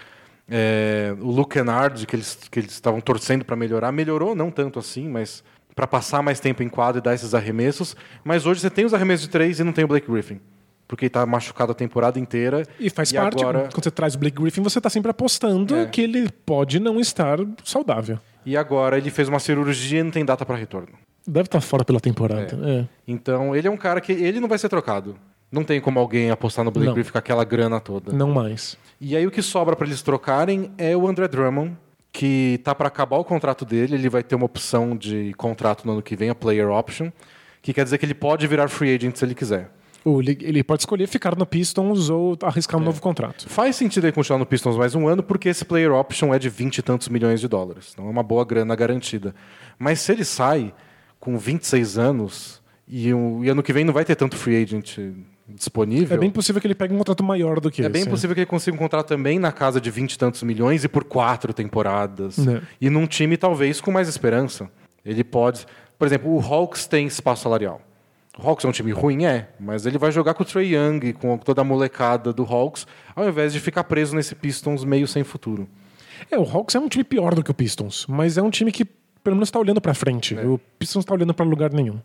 [0.49, 5.07] É, o Luke Kennard, que eles que estavam torcendo para melhorar, melhorou não tanto assim,
[5.07, 5.43] mas
[5.75, 7.95] para passar mais tempo em quadro e dar esses arremessos.
[8.23, 10.39] Mas hoje você tem os arremessos de três e não tem o Blake Griffin
[10.88, 12.63] porque ele está machucado a temporada inteira.
[12.80, 13.69] E faz e parte, agora...
[13.71, 15.86] quando você traz o Blake Griffin, você está sempre apostando é.
[15.86, 18.19] que ele pode não estar saudável.
[18.45, 20.93] E agora ele fez uma cirurgia e não tem data para retorno.
[21.26, 22.58] Deve estar tá fora pela temporada.
[22.63, 22.80] É.
[22.80, 22.88] É.
[23.06, 25.17] Então ele é um cara que ele não vai ser trocado.
[25.52, 26.93] Não tem como alguém apostar no Blake não.
[26.93, 28.12] Griffin com aquela grana toda.
[28.12, 28.78] Não mais.
[29.00, 31.78] E aí o que sobra para eles trocarem é o André Drummond,
[32.12, 35.93] que tá para acabar o contrato dele, ele vai ter uma opção de contrato no
[35.93, 37.12] ano que vem, a player option,
[37.62, 39.69] que quer dizer que ele pode virar free agent se ele quiser.
[40.41, 42.85] Ele pode escolher ficar no Pistons ou arriscar um é.
[42.85, 43.47] novo contrato.
[43.49, 46.49] Faz sentido ele continuar no Pistons mais um ano, porque esse player option é de
[46.49, 47.91] 20 e tantos milhões de dólares.
[47.93, 49.35] Então é uma boa grana garantida.
[49.77, 50.73] Mas se ele sai
[51.19, 54.97] com 26 anos e, um, e ano que vem não vai ter tanto free agent
[55.47, 56.15] disponível.
[56.15, 57.89] É bem possível que ele pegue um contrato maior do que é esse.
[57.89, 60.43] É bem possível que ele consiga um contrato também na casa de 20 e tantos
[60.43, 62.37] milhões e por quatro temporadas.
[62.45, 62.61] É.
[62.81, 64.69] E num time talvez com mais esperança.
[65.05, 65.65] Ele pode.
[65.97, 67.81] Por exemplo, o Hawks tem espaço salarial.
[68.39, 71.13] O Hawks é um time ruim, é, mas ele vai jogar com o Trey Young,
[71.13, 75.23] com toda a molecada do Hawks, ao invés de ficar preso nesse Pistons meio sem
[75.23, 75.67] futuro.
[76.30, 78.71] É, o Hawks é um time pior do que o Pistons, mas é um time
[78.71, 78.86] que
[79.23, 80.38] pelo menos está olhando para frente.
[80.38, 80.45] É.
[80.45, 82.00] O Pistons está olhando para lugar nenhum.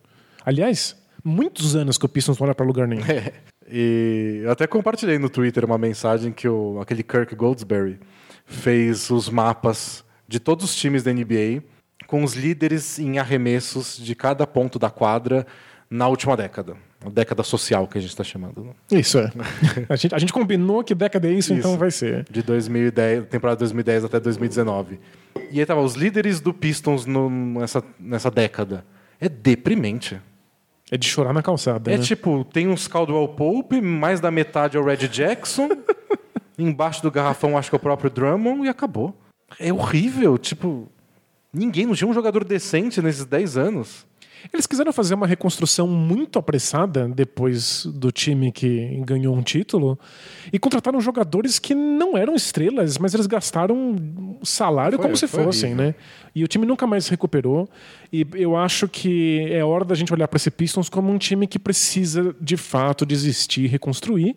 [0.45, 3.03] Aliás, muitos anos que o Pistons não olha para lugar nenhum.
[3.09, 3.33] É.
[3.75, 7.99] E eu até compartilhei no Twitter uma mensagem que o, aquele Kirk Goldsberry
[8.45, 11.63] fez os mapas de todos os times da NBA
[12.07, 15.47] com os líderes em arremessos de cada ponto da quadra
[15.93, 16.75] na última década.
[17.05, 18.65] A década social que a gente está chamando.
[18.65, 18.99] Né?
[18.99, 19.31] Isso é.
[19.89, 22.25] a, gente, a gente combinou que década é isso, então isso, então vai ser.
[22.31, 24.99] De 2010, temporada 2010 até 2019.
[25.51, 28.87] E aí tava os líderes do Pistons no, nessa, nessa década.
[29.21, 30.19] É deprimente.
[30.91, 31.93] É de chorar na calçada.
[31.93, 32.03] É né?
[32.03, 35.69] tipo, tem uns Caldwell Pope, mais da metade é o Red Jackson.
[36.59, 39.15] embaixo do garrafão acho que é o próprio Drummond e acabou.
[39.59, 40.89] É horrível, tipo,
[41.53, 44.07] ninguém não tinha um jogador decente nesses 10 anos.
[44.53, 49.99] Eles quiseram fazer uma reconstrução muito apressada depois do time que ganhou um título
[50.53, 55.71] e contrataram jogadores que não eram estrelas, mas eles gastaram salário foi, como se fossem,
[55.71, 55.87] horrível.
[55.87, 55.95] né?
[56.35, 57.69] E o time nunca mais se recuperou.
[58.13, 61.47] E eu acho que é hora da gente olhar para esse Pistons como um time
[61.47, 64.37] que precisa de fato desistir e reconstruir,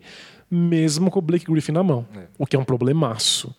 [0.50, 2.26] mesmo com o Blake Griffin na mão, é.
[2.38, 3.54] o que é um problemaço.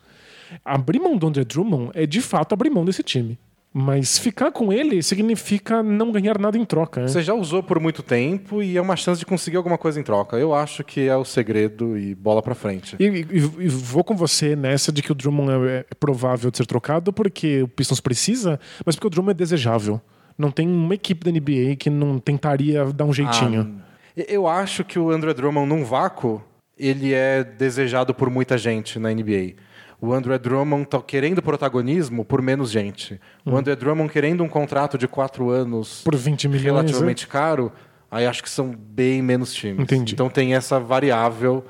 [0.63, 3.37] Abrir mão do Andre Drummond é de fato abrir mão desse time.
[3.79, 7.01] Mas ficar com ele significa não ganhar nada em troca.
[7.01, 7.07] Né?
[7.09, 10.03] Você já usou por muito tempo e é uma chance de conseguir alguma coisa em
[10.03, 10.35] troca.
[10.35, 12.95] Eu acho que é o segredo e bola para frente.
[12.99, 16.57] E, e, e, vou com você nessa de que o Drummond é, é provável de
[16.57, 20.01] ser trocado porque o Pistons precisa, mas porque o Drummond é desejável.
[20.35, 23.79] Não tem uma equipe da NBA que não tentaria dar um jeitinho.
[24.17, 26.43] Ah, eu acho que o André Drummond num vácuo
[26.79, 29.53] ele é desejado por muita gente na NBA
[29.99, 33.19] o André Drummond tá querendo protagonismo por menos gente.
[33.43, 33.57] O hum.
[33.57, 37.27] André Drummond querendo um contrato de quatro anos por 20 milhões, relativamente é?
[37.27, 37.71] caro,
[38.09, 39.79] aí acho que são bem menos times.
[39.79, 40.13] Entendi.
[40.13, 41.65] Então tem essa variável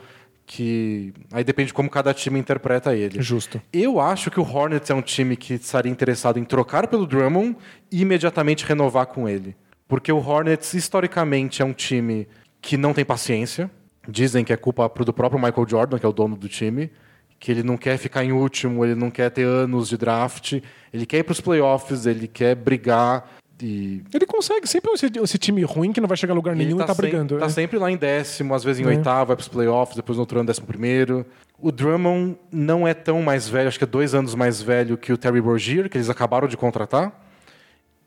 [0.45, 3.21] que aí depende de como cada time interpreta ele.
[3.21, 3.61] Justo.
[3.71, 7.55] Eu acho que o Hornets é um time que estaria interessado em trocar pelo Drummond
[7.91, 9.55] e imediatamente renovar com ele.
[9.87, 12.27] Porque o Hornets historicamente é um time
[12.61, 13.69] que não tem paciência.
[14.07, 16.89] Dizem que é culpa do próprio Michael Jordan, que é o dono do time
[17.39, 20.59] que ele não quer ficar em último, ele não quer ter anos de draft,
[20.93, 23.29] ele quer ir para os playoffs, ele quer brigar.
[23.61, 24.03] E...
[24.13, 26.79] Ele consegue, sempre esse, esse, time ruim que não vai chegar a lugar nenhum e
[26.79, 27.35] tá, tá brigando.
[27.35, 27.49] Está é.
[27.49, 28.89] sempre lá em décimo, às vezes em é.
[28.89, 31.25] oitavo, vai para os playoffs, depois no outro ano décimo primeiro.
[31.59, 35.11] O Drummond não é tão mais velho, acho que é dois anos mais velho que
[35.11, 37.19] o Terry Rozier, que eles acabaram de contratar,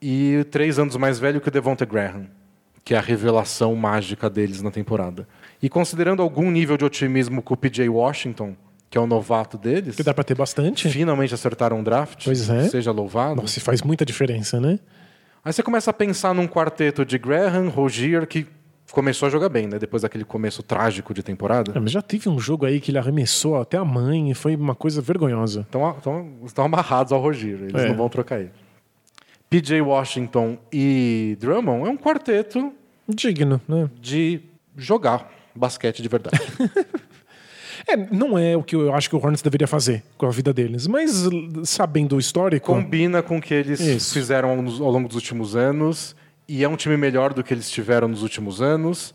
[0.00, 2.26] e três anos mais velho que o Devonta Graham,
[2.84, 5.26] que é a revelação mágica deles na temporada.
[5.60, 8.56] E considerando algum nível de otimismo com o PJ Washington,
[8.90, 9.94] que é o novato deles.
[9.94, 10.90] Que dá para ter bastante.
[10.90, 12.24] Finalmente acertaram um draft.
[12.24, 12.68] Pois é.
[12.68, 13.40] Seja louvado.
[13.40, 14.80] Nossa, faz muita diferença, né?
[15.44, 18.46] Aí você começa a pensar num quarteto de Graham, Rogier, que
[18.90, 19.78] começou a jogar bem, né?
[19.78, 21.72] Depois daquele começo trágico de temporada.
[21.74, 24.56] É, mas já teve um jogo aí que ele arremessou até a mãe e foi
[24.56, 25.60] uma coisa vergonhosa.
[25.60, 27.88] Estão, estão, estão amarrados ao Rogier, eles é.
[27.88, 28.50] não vão trocar ele.
[29.48, 32.72] PJ Washington e Drummond é um quarteto
[33.08, 33.88] Digno, né?
[34.00, 34.40] de
[34.76, 36.38] jogar basquete de verdade.
[37.86, 40.52] É, não é o que eu acho que o Hornets deveria fazer com a vida
[40.52, 41.24] deles, mas
[41.64, 42.72] sabendo o histórico.
[42.72, 44.12] Combina com o que eles Isso.
[44.12, 46.14] fizeram ao longo dos últimos anos
[46.48, 49.14] e é um time melhor do que eles tiveram nos últimos anos.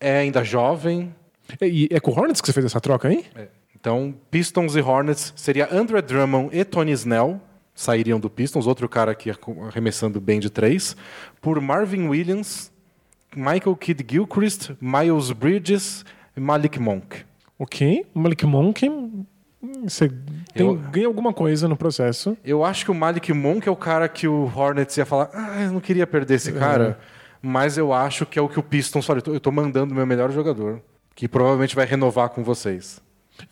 [0.00, 1.14] É ainda jovem.
[1.60, 3.24] E é com o Hornets que você fez essa troca aí?
[3.34, 3.48] É.
[3.74, 7.40] Então, Pistons e Hornets seria Andrew Drummond e Tony Snell
[7.74, 9.30] sairiam do Pistons, outro cara aqui
[9.68, 10.96] arremessando bem de três,
[11.40, 12.70] por Marvin Williams,
[13.34, 16.04] Michael Kidd Gilchrist, Miles Bridges
[16.36, 17.24] e Malik Monk.
[17.64, 18.04] Ok.
[18.14, 18.90] O Malik Monk.
[19.82, 20.08] Você
[20.52, 22.36] tem, Eu- ganha alguma coisa no processo.
[22.44, 25.62] Eu acho que o Malik Monk é o cara que o Hornets ia falar, ah,
[25.62, 26.98] eu não queria perder esse cara,
[27.40, 30.06] mas eu acho que é o que o Pistons fala, eu tô mandando o meu
[30.06, 30.82] melhor jogador,
[31.14, 33.00] que provavelmente vai renovar com vocês.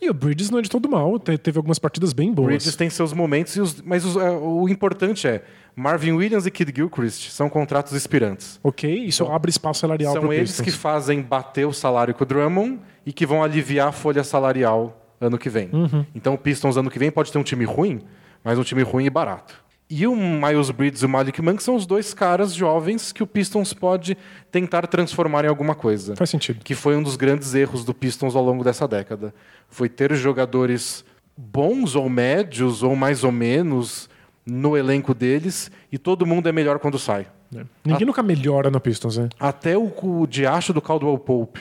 [0.00, 1.18] E o Bridges não é de todo mal.
[1.18, 2.46] te- Teve algumas partidas bem boas.
[2.48, 5.42] Bridges tem seus momentos, os- mas os- é, o importante é
[5.74, 8.60] Marvin Williams e Kid Gilchrist são contratos expirantes.
[8.62, 10.64] Ok, isso abre espaço salarial São pro eles Pistons.
[10.64, 14.98] que fazem bater o salário com o Drummond e que vão aliviar a folha salarial
[15.20, 15.68] ano que vem.
[15.72, 16.04] Uhum.
[16.14, 18.00] Então o Pistons ano que vem pode ter um time ruim,
[18.44, 19.62] mas um time ruim e barato.
[19.94, 23.26] E o Miles Bridges e o Malik Monk são os dois caras jovens que o
[23.26, 24.16] Pistons pode
[24.50, 26.16] tentar transformar em alguma coisa.
[26.16, 26.64] Faz sentido.
[26.64, 29.34] Que foi um dos grandes erros do Pistons ao longo dessa década.
[29.68, 31.04] Foi ter jogadores
[31.36, 34.08] bons ou médios ou mais ou menos
[34.46, 37.26] no elenco deles e todo mundo é melhor quando sai.
[37.50, 37.66] né?
[37.84, 39.28] Ninguém nunca melhora no Pistons, né?
[39.38, 41.60] Até o, o diacho do Caldwell Pope,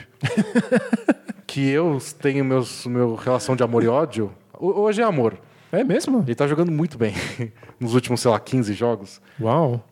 [1.46, 5.36] que eu tenho meus, meu relação de amor e ódio, ho- hoje é amor.
[5.72, 6.22] É mesmo?
[6.26, 7.14] Ele tá jogando muito bem
[7.80, 9.20] nos últimos, sei lá, 15 jogos.
[9.40, 9.82] Uau.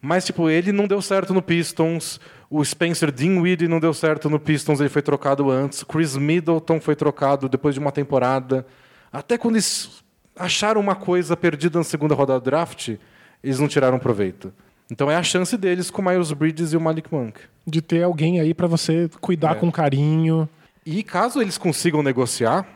[0.00, 2.18] Mas, tipo, ele não deu certo no Pistons.
[2.50, 5.84] O Spencer Dinwiddie não deu certo no Pistons, ele foi trocado antes.
[5.84, 8.66] Chris Middleton foi trocado depois de uma temporada.
[9.12, 10.02] Até quando eles
[10.34, 12.96] acharam uma coisa perdida na segunda rodada do draft,
[13.44, 14.52] eles não tiraram proveito.
[14.90, 17.38] Então é a chance deles com o Miles Bridges e o Malik Monk.
[17.66, 19.54] De ter alguém aí pra você cuidar É.
[19.54, 20.48] com carinho.
[20.84, 22.66] E caso eles consigam negociar,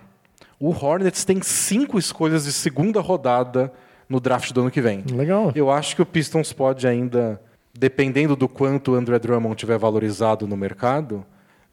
[0.58, 3.72] o Hornets tem cinco escolhas de segunda rodada
[4.08, 5.02] no draft do ano que vem.
[5.12, 5.52] Legal.
[5.54, 7.40] Eu acho que o Pistons pode ainda,
[7.74, 11.24] dependendo do quanto o André Drummond tiver valorizado no mercado,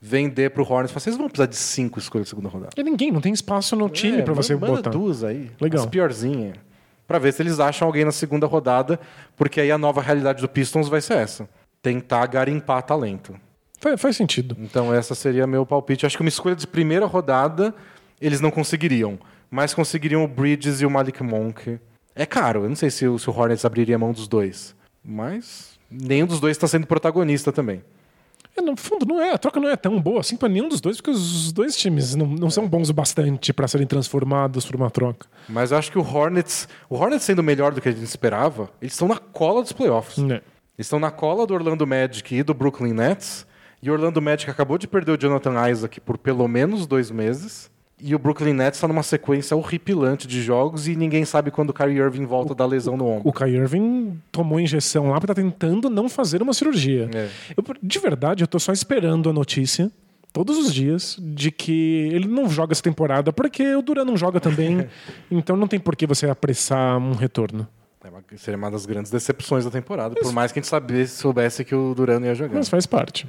[0.01, 0.91] vender pro Hornets.
[0.91, 2.71] e falar, Vocês vão precisar de cinco escolhas de segunda rodada.
[2.75, 4.89] E ninguém, não tem espaço no time É, pra você manda botar.
[4.89, 5.49] duas aí.
[5.61, 5.83] Legal.
[5.83, 6.55] As piorzinhas.
[7.07, 8.99] Pra ver se eles acham alguém na segunda rodada,
[9.37, 11.47] porque aí a nova realidade do Pistons vai ser essa.
[11.81, 13.35] Tentar garimpar talento.
[13.79, 14.55] Faz, faz sentido.
[14.59, 16.05] Então essa seria meu palpite.
[16.05, 17.75] Acho que uma escolha de primeira rodada
[18.23, 19.19] eles não conseguiriam,
[19.51, 21.79] mas conseguiriam o Bridges e o Malik Monk.
[22.15, 25.77] É caro, eu não sei se o, se o Hornets abriria mão dos dois, mas
[25.91, 27.83] nenhum dos dois está sendo protagonista também.
[28.55, 29.33] É, no fundo, não é.
[29.33, 32.13] A troca não é tão boa assim pra nenhum dos dois, porque os dois times
[32.15, 35.27] não, não são bons o bastante pra serem transformados por uma troca.
[35.49, 38.69] Mas eu acho que o Hornets, o Hornets sendo melhor do que a gente esperava,
[38.81, 40.19] eles estão na cola dos playoffs.
[40.19, 40.35] Né?
[40.77, 43.45] Eles estão na cola do Orlando Magic e do Brooklyn Nets.
[43.81, 47.69] E o Orlando Magic acabou de perder o Jonathan Isaac por pelo menos dois meses.
[48.01, 51.73] E o Brooklyn Nets está numa sequência horripilante de jogos e ninguém sabe quando o
[51.73, 53.29] Kyrie Irving volta da lesão no ombro.
[53.29, 57.09] O Kyrie Irving tomou injeção lá porque tá tentando não fazer uma cirurgia.
[57.13, 57.29] É.
[57.55, 59.89] Eu, de verdade, eu tô só esperando a notícia,
[60.33, 64.39] todos os dias, de que ele não joga essa temporada, porque o Duran não joga
[64.39, 64.85] também.
[65.31, 67.65] então não tem por que você apressar um retorno.
[68.03, 71.15] É uma- seria uma das grandes decepções da temporada, por mais que a gente sabesse,
[71.15, 72.55] soubesse que o Durant ia jogar.
[72.55, 73.27] Mas faz parte.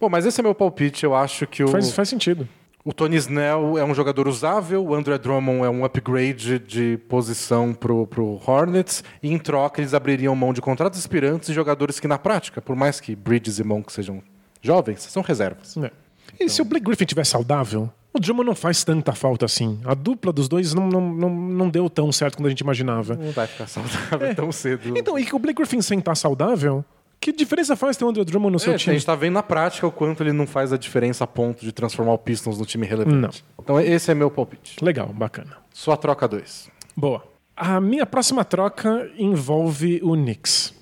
[0.00, 1.02] Bom, mas esse é meu palpite.
[1.04, 2.48] Eu acho que o, Faz, faz sentido.
[2.84, 7.74] O Tony Snell é um jogador usável, o André Drummond é um upgrade de posição
[7.74, 12.08] pro, pro Hornets, e em troca eles abririam mão de contratos aspirantes e jogadores que,
[12.08, 14.22] na prática, por mais que Bridges e Monk sejam
[14.62, 15.76] jovens, são reservas.
[15.76, 15.90] É.
[16.38, 19.78] E se o Blake Griffin estiver saudável, o Drummond não faz tanta falta assim.
[19.84, 23.14] A dupla dos dois não, não, não, não deu tão certo quanto a gente imaginava.
[23.14, 24.96] Não vai ficar saudável tão cedo.
[24.96, 26.84] Então, e que o Blake Griffin sem estar saudável,
[27.20, 28.96] que diferença faz ter o Andrew Drummond no seu É, a time?
[28.96, 31.70] gente tá vendo na prática o quanto ele não faz a diferença a ponto de
[31.70, 33.44] transformar o Pistons no time relevante.
[33.62, 34.82] Então esse é meu palpite.
[34.82, 35.58] Legal, bacana.
[35.72, 36.70] Sua troca 2.
[36.96, 37.22] Boa.
[37.56, 40.72] A minha próxima troca envolve o Knicks.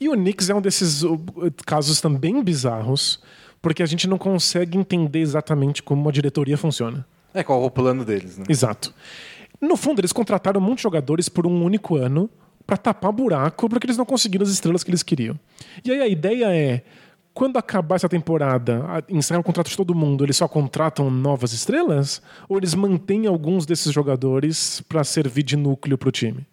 [0.00, 1.20] E o Knicks é um desses uh,
[1.66, 3.20] casos também bizarros,
[3.60, 7.06] porque a gente não consegue entender exatamente como a diretoria funciona.
[7.34, 8.46] É qual é o plano deles, né?
[8.48, 8.94] Exato.
[9.60, 12.30] No fundo, eles contrataram de jogadores por um único ano
[12.70, 15.36] para tapar buraco porque eles não conseguiram as estrelas que eles queriam.
[15.84, 16.82] E aí a ideia é,
[17.34, 22.22] quando acabar essa temporada, encerrar o contrato de todo mundo, eles só contratam novas estrelas?
[22.48, 26.46] Ou eles mantêm alguns desses jogadores para servir de núcleo para o time?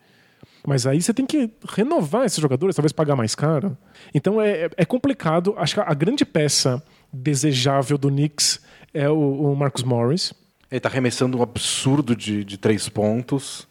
[0.65, 3.77] Mas aí você tem que renovar esses jogadores, talvez pagar mais caro.
[4.11, 5.53] Então é, é complicado.
[5.55, 8.59] Acho que a grande peça desejável do Knicks
[8.91, 10.33] é o, o Marcus Morris.
[10.71, 13.67] Ele tá arremessando um absurdo de, de três pontos.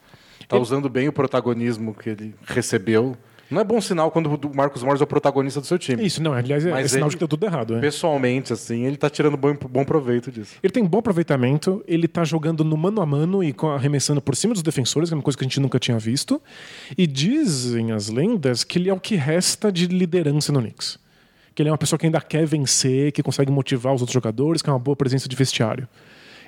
[0.49, 3.17] Tá usando bem o protagonismo que ele recebeu.
[3.49, 6.05] Não é bom sinal quando o Marcos Morris é o protagonista do seu time.
[6.05, 7.77] Isso, não, aliás, é, Mas é sinal ele- de que deu tudo errado.
[7.77, 7.81] é.
[7.81, 10.57] Pessoalmente, assim, ele tá tirando bom, bom proveito disso.
[10.61, 14.53] Ele tem bom aproveitamento, ele tá jogando no mano a mano e arremessando por cima
[14.53, 16.43] dos defensores, que é uma coisa que a gente nunca tinha visto.
[16.99, 20.99] E dizem as lendas que ele é o que resta de liderança no Knicks.
[21.55, 24.61] Que ele é uma pessoa que ainda quer vencer, que consegue motivar os outros jogadores,
[24.61, 25.89] que é uma boa presença de vestiário.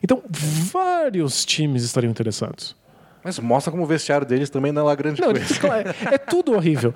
[0.03, 2.77] Então, vários times estariam interessados.
[3.25, 5.55] Mas mostra como o vestiário deles também não é lá grande Não, coisa.
[6.11, 6.95] é, é tudo horrível.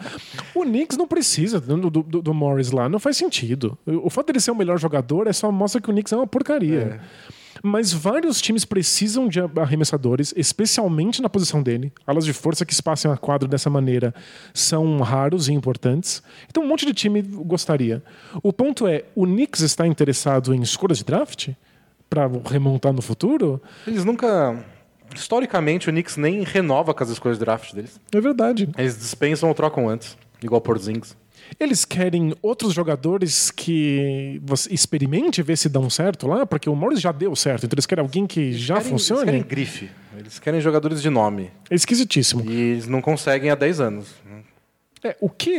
[0.54, 3.76] O Knicks não precisa do, do- do- Morris lá, não faz sentido.
[3.87, 6.26] O fato dele ser o melhor jogador é só mostra que o Knicks é uma
[6.26, 7.00] porcaria.
[7.62, 11.92] Mas vários times precisam de arremessadores, especialmente na posição dele.
[12.06, 14.12] Alas de força que espaçam a quadro dessa maneira
[14.52, 16.22] são raros e importantes.
[16.48, 18.02] Então um monte de time gostaria.
[18.42, 21.50] O ponto é, o Knicks está interessado em escolhas de draft
[22.11, 23.62] para remontar no futuro?
[23.87, 24.64] Eles nunca.
[25.14, 28.01] Historicamente, o Knicks nem renova com as escolhas de draft deles.
[28.12, 28.68] É verdade.
[28.77, 30.16] Eles dispensam ou trocam antes.
[30.42, 31.16] Igual por Zings.
[31.61, 37.01] Eles querem outros jogadores que você experimente ver se dão certo lá, porque o Morris
[37.01, 39.25] já deu certo, então eles querem alguém que já Eles funcione.
[39.27, 39.90] querem grife.
[40.16, 41.51] Eles querem jogadores de nome.
[41.70, 42.44] É esquisitíssimo.
[42.51, 44.07] E eles não conseguem há 10 anos.
[45.04, 45.58] É, o que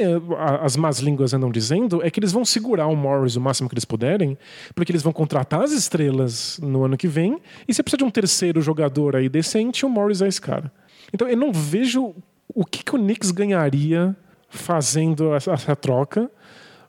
[0.61, 3.75] as más línguas andam dizendo é que eles vão segurar o Morris o máximo que
[3.75, 4.37] eles puderem,
[4.73, 8.09] porque eles vão contratar as estrelas no ano que vem, e se precisa de um
[8.09, 10.71] terceiro jogador aí decente, o Morris é esse cara.
[11.13, 12.15] Então eu não vejo
[12.47, 14.15] o que, que o Knicks ganharia
[14.49, 16.31] fazendo essa, essa troca,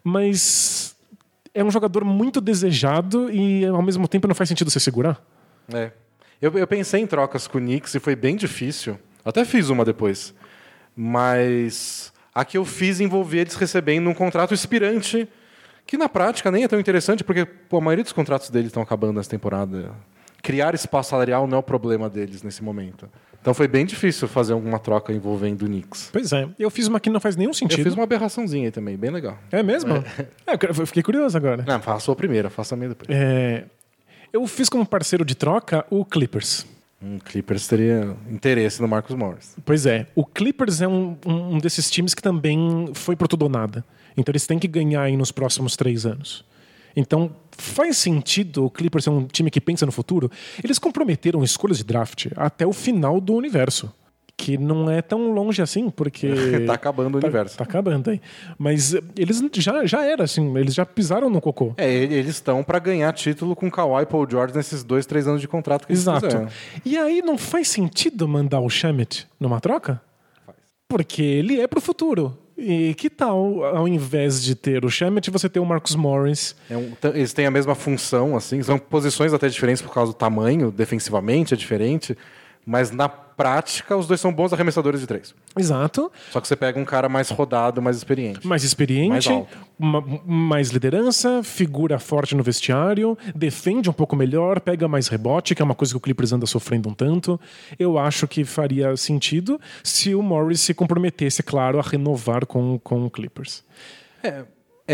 [0.04, 0.94] mas
[1.52, 5.20] é um jogador muito desejado e ao mesmo tempo não faz sentido você segurar.
[5.72, 5.90] É.
[6.40, 8.98] Eu, eu pensei em trocas com o Knicks e foi bem difícil.
[9.24, 10.34] Até fiz uma depois.
[10.94, 15.28] Mas a que eu fiz envolvia eles recebendo um contrato expirante,
[15.86, 18.82] que na prática nem é tão interessante, porque pô, a maioria dos contratos deles estão
[18.82, 19.92] acabando nessa temporada.
[20.42, 23.08] Criar espaço salarial não é o problema deles nesse momento.
[23.40, 26.08] Então foi bem difícil fazer alguma troca envolvendo o Knicks.
[26.10, 27.82] Pois é, eu fiz uma que não faz nenhum Eu sentido.
[27.84, 29.38] fiz uma aberraçãozinha aí também, bem legal.
[29.52, 29.92] É mesmo?
[30.46, 31.62] É, eu fiquei curioso agora.
[31.66, 33.08] Não, faça a sua primeira, faça a minha depois.
[33.10, 33.64] É,
[34.32, 36.66] eu fiz como parceiro de troca o Clippers.
[37.06, 39.54] Um Clippers teria interesse no Marcos Morris.
[39.62, 43.48] Pois é, o Clippers é um, um- desses times que também foi pro tudo ou
[43.50, 43.84] nada.
[44.16, 46.44] Então eles têm que ganhar aí nos próximos três anos.
[46.96, 50.30] Então faz sentido o Clippers ser um time que pensa no futuro.
[50.62, 53.92] Eles comprometeram escolhas de draft até o final do universo.
[54.36, 56.28] Que não é tão longe assim, porque.
[56.66, 57.56] tá acabando o Tá- universo.
[57.56, 58.20] Tá acabando aí.
[58.58, 61.72] Mas eh, eles já, já era assim, eles já pisaram no cocô.
[61.76, 65.28] É, ele- eles estão para ganhar título com Kawhi e Paul George nesses dois, três
[65.28, 66.26] anos de contrato que eles Exato.
[66.26, 66.48] fizeram.
[66.84, 70.00] E aí não faz sentido mandar o Shemet numa troca?
[70.88, 72.36] Porque ele é pro futuro.
[72.56, 76.54] E que tal, ao invés de ter o Shemet, você ter o Marcus Morris?
[76.70, 80.16] É um- eles têm a mesma função, assim, são posições até diferentes por causa do
[80.16, 82.16] tamanho, defensivamente é diferente,
[82.66, 85.34] mas na prática os dois são bons arremessadores de três.
[85.58, 86.10] Exato.
[86.30, 88.46] Só que você pega um cara mais rodado, mais experiente.
[88.46, 89.58] Mais experiente, Mais alto.
[89.76, 95.60] ma- mais liderança, figura forte no vestiário, defende um pouco melhor, pega mais rebote, que
[95.60, 97.40] é uma coisa que o Clippers anda sofrendo um tanto.
[97.76, 103.04] Eu acho que faria sentido se o Morris se comprometesse, claro, a renovar com, com
[103.04, 103.64] o Clippers.
[104.22, 104.44] É,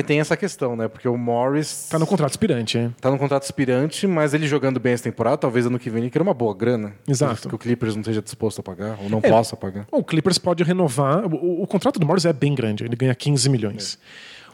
[0.04, 0.86] tem essa questão, né?
[0.86, 2.90] Porque o Morris Tá no contrato expirante, é.
[3.00, 6.10] tá no contrato expirante, mas ele jogando bem essa temporada, talvez ano que vem ele
[6.10, 6.94] queira uma boa grana.
[7.08, 7.48] Exato.
[7.48, 9.28] Que o Clippers não esteja disposto a pagar, ou não É.
[9.28, 9.86] possa pagar.
[9.90, 11.26] O Clippers pode renovar.
[11.26, 13.98] O, o contrato do Morris é bem grande, ele ganha 15 milhões.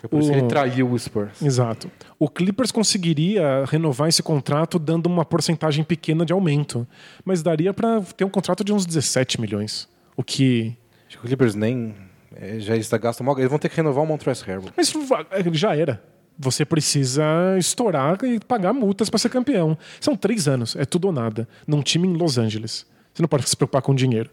[0.02, 1.42] É por isso que O- ele traiu o Spurs.
[1.42, 1.90] Exato.
[2.18, 6.86] O Clippers conseguiria renovar esse contrato dando uma porcentagem pequena de aumento,
[7.24, 9.88] mas daria para ter um contrato de uns 17 milhões.
[10.16, 10.76] O que.
[11.08, 11.94] Acho que o Clippers nem.
[12.40, 13.38] É, já está gasta mal.
[13.38, 14.70] Eles vão ter que renovar o Montrezl Harrell.
[14.76, 14.92] Mas
[15.52, 16.02] já era.
[16.38, 17.24] Você precisa
[17.58, 19.76] estourar e pagar multas para ser campeão.
[19.98, 22.86] São três anos, é tudo ou nada, num time em Los Angeles.
[23.14, 24.30] Você não pode se preocupar com dinheiro.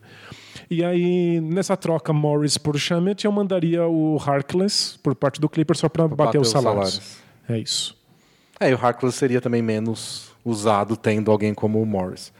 [0.70, 5.80] E aí, nessa troca Morris por Shamet, eu mandaria o Harkless por parte do Clippers
[5.80, 6.94] só para bater, bater os os salários.
[6.94, 7.18] salários.
[7.48, 7.98] É isso.
[8.60, 12.34] É, e o Harkless seria também menos usado tendo alguém como o Morris.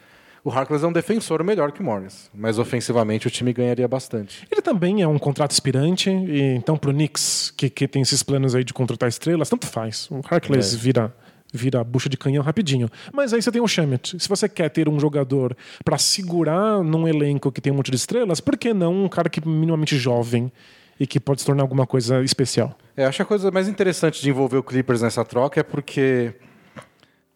[0.44, 4.46] O Harkless é um defensor melhor que o Morris, mas ofensivamente o time ganharia bastante.
[4.52, 8.54] Ele também é um contrato expirante, e então pro Knicks, que, que tem esses planos
[8.54, 10.10] aí de contratar estrelas, tanto faz.
[10.12, 10.78] O Harkless É.
[10.78, 11.16] vira
[11.56, 12.90] vira a bucha de canhão rapidinho.
[13.14, 14.20] Mas aí você tem o Shemet.
[14.20, 17.98] Se você quer ter um jogador para segurar num elenco que tem um monte de
[17.98, 20.52] estrelas, por que não um cara que é minimamente jovem
[21.00, 22.76] e que pode se tornar alguma coisa especial?
[22.98, 26.34] É, eu acho a coisa mais interessante de envolver o Clippers nessa troca é porque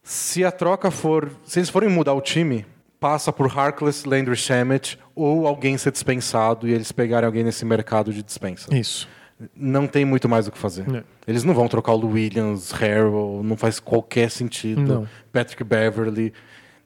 [0.04, 2.66] se a troca for, se eles forem mudar o time,
[3.00, 8.12] passa por Harkless, Landry Shamet ou alguém ser dispensado e eles pegarem alguém nesse mercado
[8.14, 8.76] de dispensa.
[8.76, 9.08] Isso.
[9.56, 10.86] Não tem muito mais o que fazer.
[10.96, 11.04] É.
[11.28, 14.82] Eles não vão trocar o Williams, Harrell, não faz qualquer sentido.
[14.82, 15.08] Não.
[15.32, 16.34] Patrick Beverly.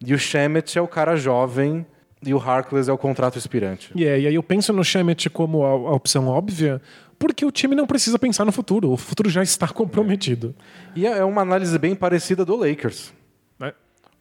[0.05, 1.85] E o Shemet é o cara jovem
[2.23, 3.91] E o Harkless é o contrato expirante.
[3.95, 6.81] E, é, e aí eu penso no Shemet como a, a opção óbvia,
[7.17, 8.91] porque o time não precisa pensar no futuro.
[8.91, 10.53] O futuro já está comprometido.
[10.95, 13.13] E é é uma análise bem parecida do Lakers.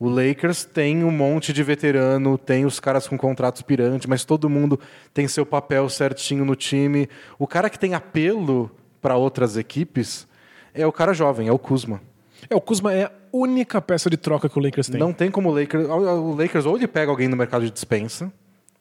[0.01, 0.07] Né?
[0.07, 4.49] O Lakers tem um monte de veterano, tem os caras com contrato expirante, mas todo
[4.49, 4.81] mundo
[5.13, 7.09] tem seu papel certinho no time.
[7.39, 8.71] O cara que tem apelo
[9.01, 10.27] para outras equipes
[10.73, 12.01] é o cara jovem, é o Kuzma.
[12.49, 14.99] É, o Kuzma é a única peça de troca que o Lakers tem.
[14.99, 15.87] Não tem como o Lakers.
[15.89, 18.33] O Lakers ou ele pega alguém no mercado de dispensa.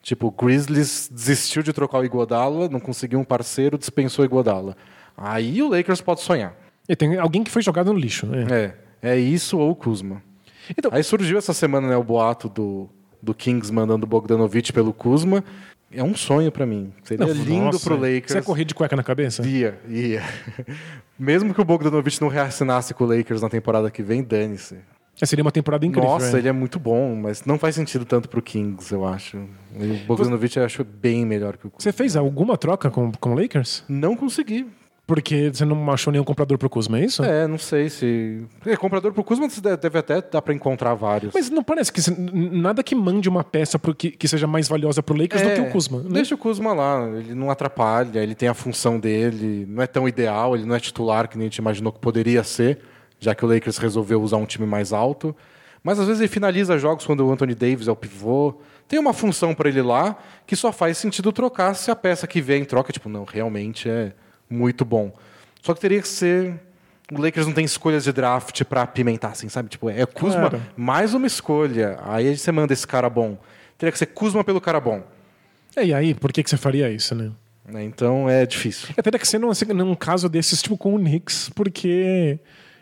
[0.01, 4.78] Tipo, o Grizzlies desistiu de trocar o Iguodala, não conseguiu um parceiro, dispensou o Iguodala.
[5.17, 6.55] Aí o Lakers pode sonhar.
[6.88, 8.28] E tem alguém que foi jogado no lixo.
[8.34, 8.74] É.
[9.01, 10.24] É, é isso ou o Kuzma.
[10.78, 12.89] Então, Aí surgiu essa semana né, o boato do,
[13.22, 15.43] do Kings mandando o Bogdanovich pelo Kuzma.
[15.91, 16.93] É um sonho pra mim.
[17.03, 18.32] Seria não, lindo nossa, pro Lakers.
[18.32, 19.45] Você ia correr de cueca na cabeça?
[19.47, 20.22] Ia, ia.
[21.17, 24.78] Mesmo que o Bogdanovich não reassinasse com o Lakers na temporada que vem, dane-se.
[25.22, 26.09] É, seria uma temporada incrível.
[26.09, 26.39] Nossa, é.
[26.39, 29.38] ele é muito bom, mas não faz sentido tanto pro Kings, eu acho.
[29.38, 31.91] O Bogdanovich eu acho bem melhor que o Kuzma.
[31.91, 33.84] Você fez alguma troca com, com o Lakers?
[33.89, 34.65] Não consegui.
[35.10, 37.24] Porque você não achou nenhum comprador pro Kuzma, é isso?
[37.24, 38.43] É, não sei se.
[38.64, 41.34] É, comprador pro Kuzma você deve até dar pra encontrar vários.
[41.34, 41.99] Mas não parece que
[42.32, 45.62] nada que mande uma peça pro que, que seja mais valiosa pro Lakers do que
[45.62, 46.01] o Kuzma.
[46.01, 46.10] né?
[46.10, 49.88] É, Deixa o Kuzma lá, ele não atrapalha, ele tem a função dele, não é
[49.88, 52.78] tão ideal, ele não é titular que nem a gente imaginou que poderia ser,
[53.20, 55.36] já que o Lakers resolveu usar um time mais alto.
[55.84, 58.53] Mas às vezes ele finaliza jogos quando o Anthony Davis é o pivô.
[58.88, 62.39] Tem uma função para ele lá que só faz sentido trocar se a peça que
[62.41, 64.14] vem em troca, tipo, não, realmente é
[64.50, 65.12] muito bom.
[65.62, 66.60] Só que teria que ser.
[67.12, 69.68] O Lakers não tem escolhas de draft para apimentar, assim, sabe?
[69.70, 70.62] Tipo, é Kuzma Claro.
[70.78, 71.97] mais uma escolha.
[72.04, 73.38] Aí você manda esse cara bom.
[73.78, 75.02] Teria que ser Kuzma pelo cara bom.
[75.76, 77.32] É, e aí, por que, que você faria isso, né?
[77.68, 77.84] né?
[77.84, 78.89] Então é difícil.
[78.95, 82.38] É, teria que ser num, num caso desses, tipo com o Knicks, porque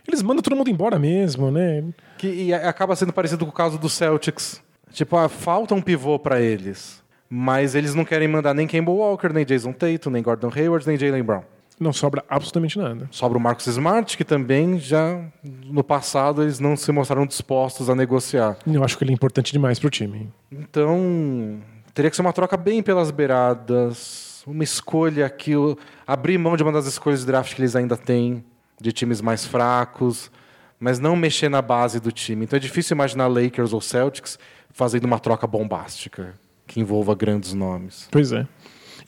[0.07, 1.83] eles mandam todo mundo embora mesmo, né?
[2.17, 4.61] Que, e acaba sendo parecido com o caso do Celtics.
[4.91, 7.01] Tipo, ah, falta um pivô para eles.
[7.29, 10.97] Mas eles não querem mandar nem Kemba Walker, nem Jason Tatum, nem Gordon Hayward, nem
[10.97, 11.43] Jalen Brown.
[11.79, 13.07] Não sobra absolutamente nada.
[13.11, 17.95] Sobra o Marcus Smart, que também já no passado eles não se mostraram dispostos a
[17.95, 18.57] negociar.
[18.65, 20.29] Eu acho que ele é importante demais pro time.
[20.51, 21.59] Então,
[21.93, 26.63] teria que ser uma troca bem pelas beiradas, uma escolha que o- abrir mão de
[26.63, 28.43] uma das escolhas de draft que eles ainda têm,
[28.79, 30.31] de times mais fracos,
[30.79, 32.45] mas não mexer na base do time.
[32.45, 34.37] Então é difícil imaginar Lakers ou Celtics
[34.71, 36.33] fazendo uma troca bombástica
[36.67, 38.07] que envolva grandes nomes.
[38.11, 38.45] Pois é.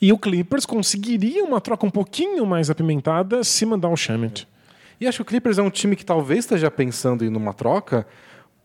[0.00, 4.48] E o Clippers conseguiria uma troca um pouquinho mais apimentada se mandar o Shamet.
[5.00, 8.06] E acho que o Clippers é um time que talvez esteja pensando em uma troca,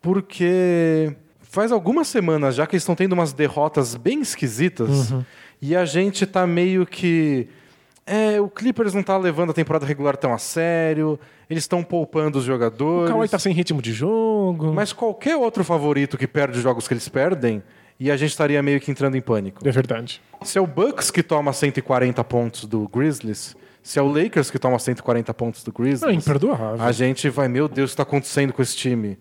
[0.02, 5.14] porque faz algumas semanas já que eles estão tendo umas derrotas bem esquisitas
[5.62, 7.48] e a gente tá meio que.
[8.08, 11.20] É, o Clippers não tá levando a temporada regular tão a sério,
[11.50, 13.10] eles estão poupando os O jogadores.
[13.10, 14.72] Kawhi tá sem ritmo de jogo.
[14.74, 17.64] Mas qualquer outro favorito que perde os jogos que eles perdem,
[18.00, 19.68] e a gente estaria meio que entrando em pânico.
[19.68, 20.22] É verdade.
[20.44, 24.60] Se é o Bucks que toma 140 pontos do Grizzlies, se é o Lakers que
[24.60, 26.84] toma 140 pontos do Grizzlies, é imperdoável.
[26.84, 29.18] a gente vai, meu Deus, o que está acontecendo com esse time?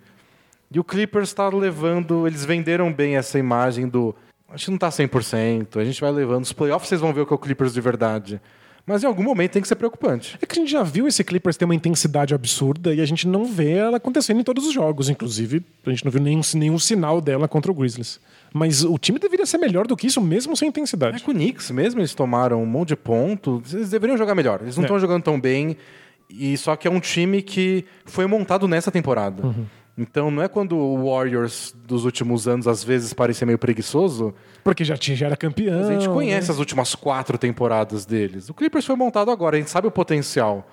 [0.70, 4.14] E o Clippers está levando, eles venderam bem essa imagem do
[4.54, 6.44] a gente não tá 100%, a gente vai levando.
[6.44, 8.40] Os playoffs vocês vão ver o que é o Clippers de verdade.
[8.86, 10.38] Mas em algum momento tem que ser preocupante.
[10.40, 13.26] É que a gente já viu esse Clippers ter uma intensidade absurda e a gente
[13.26, 15.08] não vê ela acontecendo em todos os jogos.
[15.08, 18.20] Inclusive, a gente não viu nenhum, nenhum sinal dela contra o Grizzlies.
[18.56, 21.24] Mas o time deveria ser melhor do que isso, mesmo sem É intensidade.
[21.24, 23.60] com o Knicks mesmo, eles tomaram um monte de ponto.
[23.72, 24.60] Eles deveriam jogar melhor.
[24.62, 24.86] Eles não É.
[24.86, 25.76] estão jogando tão bem.
[26.30, 29.44] E só que é um time que foi montado nessa temporada.
[29.44, 29.66] Uhum.
[29.98, 34.32] Então não é quando o Warriors dos últimos anos às vezes parecia meio preguiçoso.
[34.62, 35.78] Porque já, tinha, já era campeão.
[35.80, 36.52] Mas a gente conhece né?
[36.54, 38.48] as últimas quatro temporadas deles.
[38.48, 40.68] O Clippers foi montado agora, a gente sabe o potencial.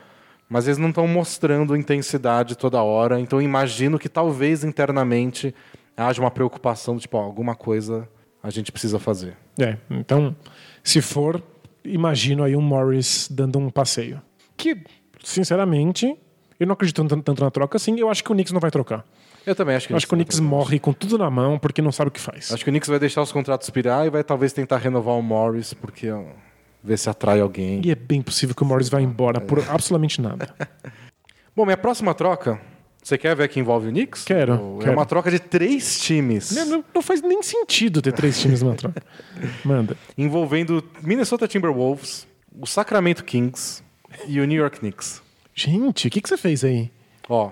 [0.48, 3.20] Mas eles não estão mostrando intensidade toda hora.
[3.20, 5.54] Então imagino que talvez internamente
[6.08, 8.08] haja uma preocupação, tipo, ó, alguma coisa
[8.44, 9.38] a gente precisa fazer.
[9.60, 10.36] É, então,
[10.84, 11.42] se for,
[11.84, 14.22] imagino aí um Morris dando um passeio.
[14.58, 14.84] Que,
[15.24, 16.18] sinceramente,
[16.60, 18.00] eu não acredito tanto, tanto na troca assim.
[18.00, 19.06] Eu acho que o Knicks não vai trocar.
[19.46, 21.82] Eu também acho que Eu acho que o Knicks morre com tudo na mão porque
[21.82, 22.52] não sabe o que faz.
[22.52, 25.22] Acho que o Knicks vai deixar os contratos expirar e vai talvez tentar renovar o
[25.22, 26.24] Morris, porque ó,
[26.84, 27.82] ver se atrai alguém.
[27.84, 30.54] E é bem possível que o Morris vá embora por absolutamente nada.
[31.56, 32.62] Bom, minha próxima troca,
[33.12, 34.24] você quer ver que envolve o Knicks?
[34.24, 34.98] Quero, Ou É quero.
[34.98, 39.02] uma troca de três times, Não, não- faz nem sentido ter três times numa troca.
[39.64, 39.96] Manda.
[40.18, 42.28] envolvendo Minnesota Timberwolves,
[42.60, 43.84] o Sacramento Kings
[44.28, 45.22] e o New York Knicks.
[45.54, 46.90] Gente, o que, que você fez aí?
[47.30, 47.52] Ó,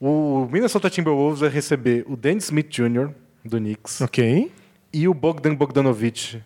[0.00, 3.10] o Minnesota Timberwolves vai receber o Dennis Smith Jr.
[3.44, 4.50] do Knicks Ok.
[4.92, 6.40] e o Bogdan Bogdanovic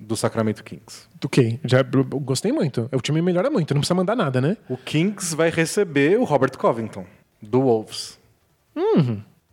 [0.00, 1.06] do Sacramento Kings.
[1.24, 1.58] Ok.
[1.64, 2.88] Já gostei muito.
[2.92, 4.56] O time melhora muito, não precisa mandar nada, né?
[4.68, 7.04] O Kings vai receber o Robert Covington,
[7.40, 8.18] do Wolves.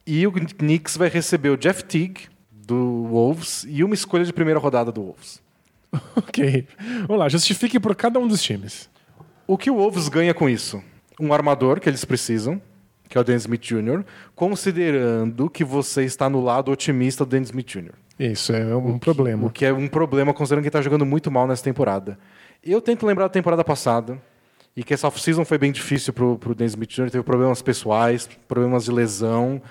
[0.06, 4.60] E o Knicks vai receber o Jeff Teague, do Wolves e uma escolha de primeira
[4.60, 5.44] rodada do Wolves.
[6.16, 6.68] Ok.
[7.08, 8.90] Vamos lá, justifique por cada um dos times.
[9.48, 10.84] O que o Wolves ganha com isso?
[11.20, 12.62] Um armador que eles precisam,
[13.08, 14.04] que é o Dennis Smith Jr.,
[14.36, 17.94] considerando que você está no lado otimista do Dennis Smith Jr.
[18.20, 19.48] Isso é um problema.
[19.48, 22.18] O que é um problema considerando que ele está jogando muito mal nessa temporada.
[22.64, 24.22] Eu tento lembrar da temporada passada
[24.76, 28.28] e que essa off-season foi bem difícil para o Dennis Smith Jr., teve problemas pessoais,
[28.48, 29.62] problemas de lesão,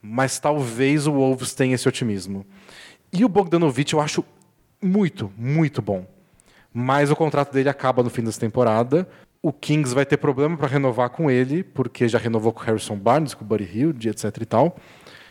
[0.00, 2.46] mas talvez o Wolves tenha esse otimismo.
[3.12, 4.24] E o Bogdanovich eu acho
[4.82, 6.06] muito, muito bom.
[6.72, 9.08] Mas o contrato dele acaba no fim dessa temporada.
[9.42, 12.96] O Kings vai ter problema para renovar com ele, porque já renovou com o Harrison
[12.96, 14.76] Barnes, com o Buddy Hield, etc e tal.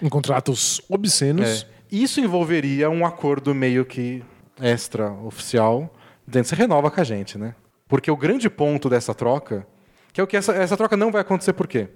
[0.02, 1.64] Em contratos obscenos.
[1.64, 1.76] É.
[1.92, 4.24] Isso envolveria um acordo meio que
[4.60, 5.94] extra oficial.
[6.26, 7.54] Dentro você renova com a gente, né?
[7.96, 9.66] Porque o grande ponto dessa troca,
[10.12, 11.88] que é o que essa, essa troca não vai acontecer por quê?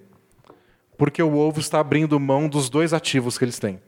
[0.97, 3.81] Porque o Wolves está abrindo mão dos dois ativos que eles têm.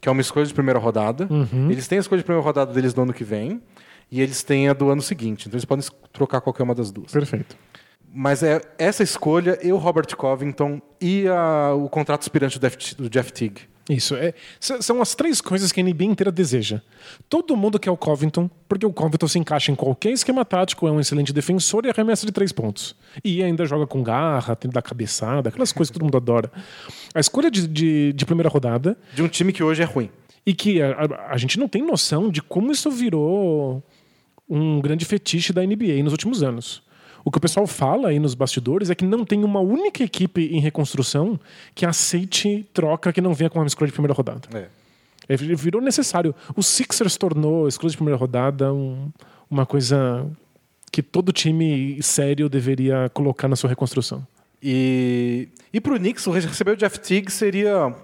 [0.00, 1.28] Que é uma escolha de primeira rodada.
[1.30, 1.70] Uhum.
[1.70, 3.60] Eles têm a escolha de primeira rodada deles no ano que vem.
[4.10, 5.48] E eles têm a do ano seguinte.
[5.48, 5.84] Então eles podem
[6.14, 7.12] trocar qualquer uma das duas.
[7.12, 7.54] Perfeito.
[8.10, 13.10] Mas é essa escolha, eu, Robert Covington e a- o contrato aspirante do Jeff, do
[13.10, 13.68] Jeff Teague.
[13.90, 14.14] Isso.
[14.14, 16.80] É, são as três coisas que a NBA inteira deseja.
[17.28, 20.92] Todo mundo quer o Covington, porque o Covington se encaixa em qualquer esquema tático, é
[20.92, 22.94] um excelente defensor e arremessa de três pontos.
[23.24, 26.52] E ainda joga com garra, tem da cabeçada, aquelas coisas que todo mundo adora.
[27.14, 30.08] A escolha de, de, de primeira rodada, De um time que hoje é ruim.
[30.46, 33.82] e que a, a- a gente não tem noção de como isso virou
[34.48, 36.82] um grande fetiche da NBA nos últimos anos.
[37.24, 40.46] O que o pessoal fala aí nos bastidores é que não tem uma única equipe
[40.46, 41.38] em reconstrução
[41.74, 44.48] que aceite troca que não venha com uma escolha de primeira rodada.
[44.54, 44.66] É.
[45.28, 46.34] É, virou necessário.
[46.56, 49.10] O Sixers tornou a escolha de primeira rodada um-
[49.50, 50.26] uma coisa
[50.90, 54.26] que todo time sério deveria colocar na sua reconstrução.
[54.62, 57.94] E, e pro Knicks, o receber o Jeff Teague seria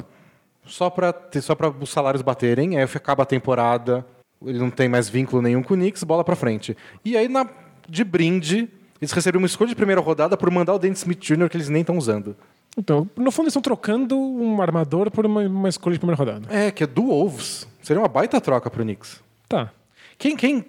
[0.65, 4.07] só para só para os salários baterem, aí acaba a temporada,
[4.45, 6.77] ele não tem mais vínculo nenhum com o Knicks, bola para frente.
[7.05, 7.49] E aí na
[7.89, 8.69] de brinde,
[9.01, 11.49] eles receberam uma escolha de primeira rodada por mandar o Dennis Smith Jr.
[11.49, 12.37] que eles nem estão usando.
[12.77, 16.47] Então, no fundo, eles estão trocando um armador por uma, uma escolha de primeira rodada.
[16.55, 17.67] É, que é do Wolves.
[17.83, 19.23] Seria uma baita troca pro Knicks.
[19.49, 19.73] Tá.
[20.19, 20.65] Quem, quem,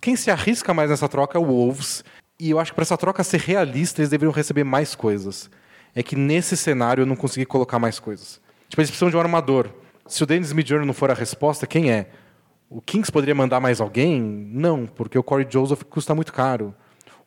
[0.00, 2.04] quem se arrisca mais nessa troca é o Wolves.
[2.38, 5.50] E eu acho que para essa troca ser realista, eles deveriam receber mais coisas.
[5.94, 8.38] É que nesse cenário eu não consegui colocar mais coisas.
[8.68, 9.70] Tipo, eles precisam de um armador.
[10.06, 10.84] Se o Dennis Smith Jr.
[10.84, 12.10] não for a resposta, quem é?
[12.68, 14.20] O Kings poderia mandar mais alguém?
[14.20, 16.74] Não, porque o Corey Joseph custa muito caro.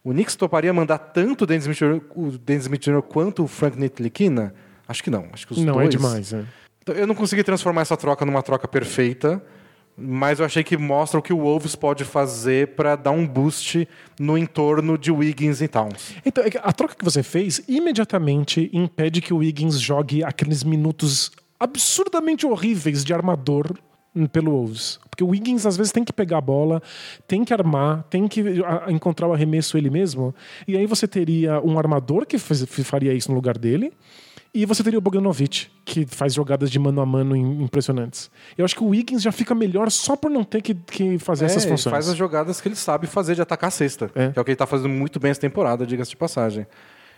[0.04, 3.02] O Knicks toparia mandar tanto o Dennis Smith Jr., o Dennis Smith Jr.
[3.02, 4.54] quanto o Frank Ntilikina?
[4.88, 5.28] Acho que não.
[5.32, 5.88] Acho que os não dois...
[5.88, 6.34] é demais.
[6.34, 6.43] É.
[6.82, 9.43] Então, Eu não consegui transformar essa troca numa troca perfeita,
[9.97, 13.88] mas eu achei que mostra o que o Wolves pode fazer para dar um boost
[14.20, 16.16] no entorno de Wiggins e Towns.
[16.26, 21.32] Então, é a troca que você fez imediatamente impede que o Wiggins jogue aqueles minutos
[21.60, 23.78] absurdamente horríveis de armador
[24.32, 24.99] pelo Wolves.
[25.10, 26.82] Porque o Wiggins às vezes tem que pegar a bola,
[27.28, 28.43] tem que armar, tem que
[28.88, 30.34] encontrar o arremesso ele mesmo.
[30.68, 33.91] E aí você teria um armador que faria isso no lugar dele.
[34.51, 38.32] E você teria o Bogdanovich, que faz jogadas de mano a mano im- impressionantes.
[38.57, 41.45] Eu acho que o Wiggins já fica melhor só por não ter que, que fazer
[41.45, 41.91] essas É, ele funções.
[41.91, 44.32] faz as jogadas que ele sabe fazer de atacar a cesta, É.
[44.32, 46.66] que é o que ele está fazendo muito bem essa temporada, diga-se de passagem.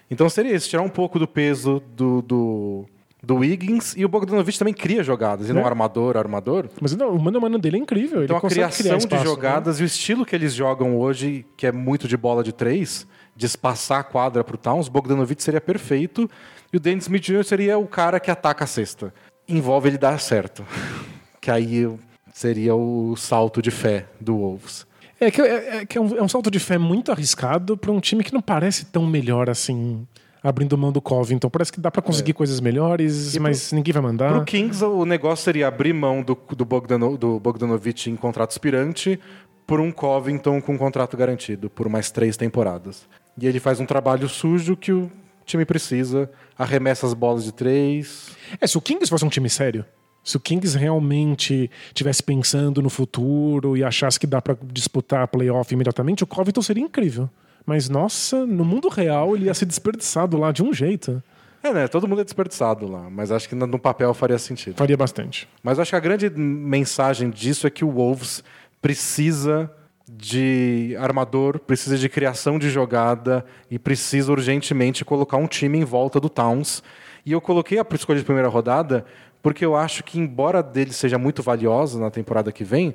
[0.10, 2.86] Então seria isso, tirar um pouco do peso do, do,
[3.24, 6.68] do Wiggins e o Bogdanovich também cria jogadas, não é um armador, armador.
[6.82, 8.24] Mas não, o mano a mano dele é incrível.
[8.24, 9.30] Então ele a criação criar de espaço, né?
[9.30, 13.06] jogadas e o estilo que eles jogam hoje, que é muito de bola de três,
[13.36, 16.30] de espaçar a quadra pro Towns, Bogdanovich seria perfeito
[16.74, 17.44] e o Dennis Smith Jr.
[17.44, 19.14] seria o cara que ataca a cesta.
[19.48, 20.66] Envolve ele dar certo.
[21.40, 21.88] que aí
[22.34, 24.88] seria o salto de fé do Wolves.
[25.20, 27.92] É que, é, é que é, um, é um salto de fé muito arriscado para
[27.92, 30.08] um time que não parece tão melhor assim,
[30.44, 31.50] abrindo mão do Covington.
[31.50, 34.34] Parece que dá para conseguir coisas melhores, mas ninguém vai mandar.
[34.34, 39.20] Pro Kings, o negócio seria abrir mão do, do, Bogdano, do Bogdanovich em contrato aspirante
[39.68, 43.08] por um Covington com contrato garantido por mais três temporadas.
[43.40, 45.10] E ele faz um trabalho sujo que o
[45.46, 48.36] time precisa, arremessa as bolas de três.
[48.60, 49.86] É, se o Kings fosse um time sério,
[50.24, 55.74] se o Kings realmente tivesse pensando no futuro e achasse que dá para disputar playoff
[55.74, 57.30] imediatamente, o Covington seria incrível.
[57.66, 61.22] Mas, nossa, no mundo real ele ia ser desperdiçado lá de um jeito.
[61.64, 61.88] É, né?
[61.88, 64.78] Todo mundo é desperdiçado lá, mas acho que no papel faria sentido.
[64.78, 65.48] Faria bastante.
[65.62, 68.44] Mas acho que a grande mensagem disso é que o Wolves
[68.82, 69.72] precisa
[70.12, 76.20] de armador, precisa de criação de jogada e precisa urgentemente colocar um time em volta
[76.20, 76.84] do Towns.
[77.26, 79.06] E eu coloquei a escolha de primeira rodada
[79.42, 82.94] porque eu acho que, embora dele seja muito valiosa na temporada que vem,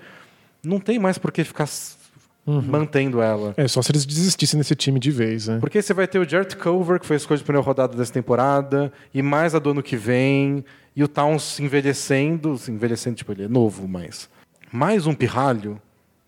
[0.63, 1.67] não tem mais por que ficar
[2.47, 3.55] s- mantendo ela.
[3.57, 5.59] É, só se eles desistissem desse time de vez, né?
[5.61, 8.13] Porque você vai ter o Jared Culver, que foi a escolha de primeira rodada dessa
[8.13, 13.45] temporada, e mais a do ano que vem, e o Towns envelhecendo, envelhecendo, tipo, ele
[13.45, 14.29] é novo, mas
[14.73, 15.81] mais um pirralho,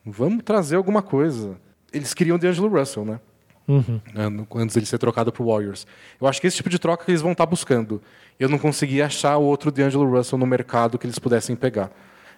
[0.05, 1.57] vamos trazer alguma coisa.
[1.93, 3.21] Eles queriam o D'Angelo Russell, né?
[3.67, 4.01] Uhum.
[4.31, 5.87] no- Antes dele ser trocado pro Warriors.
[6.19, 8.01] Eu acho que esse tipo de troca que eles vão estar buscando.
[8.41, 11.91] Eu não consegui achar o outro D'Angelo Russell no mercado que eles pudessem pegar.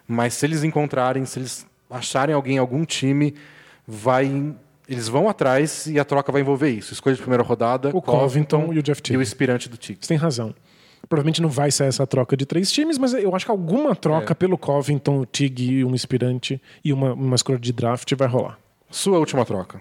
[0.09, 3.35] Mas se eles encontrarem, se eles acharem alguém em algum time,
[3.91, 4.55] vai
[4.89, 6.93] eles vão atrás e a troca vai envolver isso.
[6.93, 9.23] Escolha de primeira rodada, O Covington e o Jeff e o Teague.
[9.23, 10.05] inspirante do Tigres.
[10.07, 10.53] Você tem razão.
[11.09, 14.33] Provavelmente não vai ser essa troca de três times, mas eu acho que alguma troca
[14.33, 14.35] É.
[14.35, 18.59] pelo Covington, o Tig, um inspirante e uma, uma escolha de draft vai rolar.
[18.91, 19.81] Sua última troca.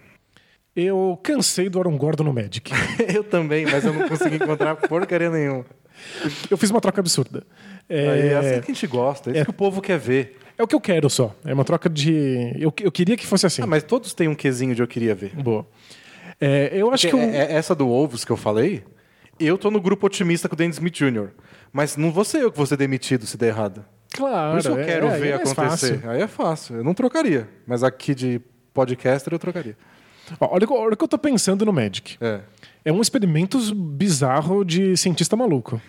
[0.76, 2.72] Eu cansei do Aaron Gordon no Magic.
[3.14, 5.66] eu também, mas eu não consegui encontrar porcaria nenhuma.
[6.50, 7.44] Eu fiz uma troca absurda.
[7.90, 9.98] É, é É, assim que a gente gosta, é isso é- que o povo quer
[9.98, 10.38] ver.
[10.60, 11.34] É o que eu quero só.
[11.46, 12.54] É uma troca de.
[12.60, 13.62] Eu, eu queria que fosse assim.
[13.62, 15.36] Ah, mas todos têm um quesinho de eu queria ver.
[15.36, 15.66] Boa.
[16.40, 17.12] É, eu acho que.
[17.12, 18.84] Porque eu- é- é essa do Wolves que eu falei,
[19.40, 21.30] eu tô no grupo otimista com o Dennis Smith Jr.
[21.72, 23.84] Mas não vou ser eu que vou ser demitido se der errado.
[24.14, 24.52] Claro.
[24.54, 25.56] Por isso eu é- quero ver acontecer.
[25.56, 26.02] fácil.
[26.10, 26.76] Aí é fácil.
[26.78, 27.48] Eu não trocaria.
[27.68, 28.42] Mas aqui de
[28.74, 29.78] podcaster eu trocaria.
[30.40, 32.18] Ó, olha, o que- olha o que eu tô pensando no Magic.
[32.22, 32.42] É.
[32.86, 35.82] É um experimento bizarro de cientista maluco.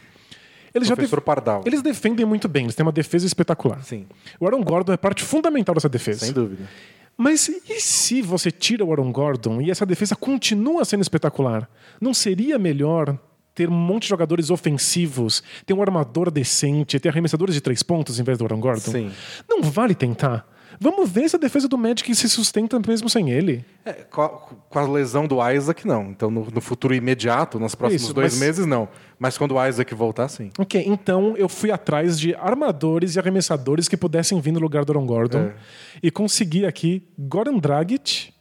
[0.74, 1.62] Eles já Professor def- Pardal.
[1.66, 3.82] Eles defendem muito bem, eles têm uma defesa espetacular.
[3.82, 4.06] Sim,
[4.38, 6.24] O Aaron Gordon é parte fundamental dessa defesa.
[6.26, 6.68] sem dúvida.
[7.16, 11.68] Mas e se você tira o Aaron Gordon e essa defesa continua sendo espetacular?
[12.00, 13.18] Não seria melhor
[13.54, 18.18] ter um monte de jogadores ofensivos, ter um armador decente, ter arremessadores de três pontos
[18.18, 18.90] em vez do Aaron Gordon?
[18.90, 19.10] Sim.
[19.48, 20.46] Não vale tentar.
[20.82, 23.62] Vamos ver se a defesa do Magic se sustenta mesmo sem ele.
[23.84, 26.04] É, com, a, com a lesão do Isaac, não.
[26.10, 28.88] Então, no, no futuro imediato, nos próximos Isso, dois mas- meses, não.
[29.18, 30.50] Mas quando o Isaac voltar, sim.
[30.58, 34.92] Ok, então eu fui atrás de armadores e arremessadores que pudessem vir no lugar do
[34.92, 35.54] Aaron Gordon É.
[36.02, 38.32] e consegui aqui Goran Dragic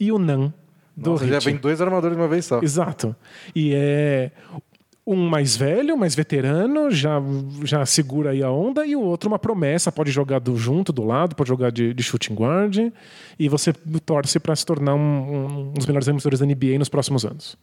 [0.00, 0.52] e o Nan
[0.96, 2.60] do Nossa, já vem dois armadores de uma vez só.
[2.62, 3.14] Exato.
[3.54, 4.30] E é
[5.06, 7.20] um mais velho, mais veterano, já,
[7.64, 11.04] já segura aí a onda, e o outro uma promessa, pode jogar do junto, do
[11.04, 12.78] lado, pode jogar de, de shooting guard,
[13.38, 17.24] e você torce para se tornar um, um dos melhores arremessadores da NBA nos próximos
[17.24, 17.56] anos.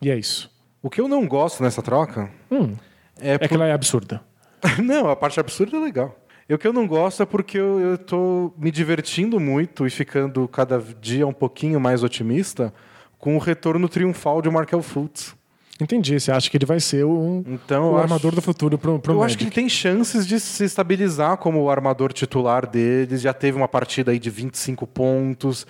[0.00, 0.50] E é isso.
[0.82, 2.74] O que eu não gosto nessa troca Hum,
[3.20, 4.22] é, é por- que ela é absurda.
[4.82, 6.18] não, a parte absurda é legal.
[6.48, 10.48] E o que eu não gosto é porque eu, tô me divertindo muito e ficando
[10.48, 12.72] cada dia um pouquinho mais otimista
[13.18, 15.36] com o retorno triunfal de Markel Fultz.
[15.80, 16.18] Entendi.
[16.18, 18.98] Você acha que ele vai ser o, Então, o eu armador acho- do futuro pro,
[18.98, 19.26] pro eu Magic.
[19.30, 23.20] acho que ele tem chances de se estabilizar como o armador titular deles.
[23.20, 25.66] Já teve uma partida aí de 25 pontos.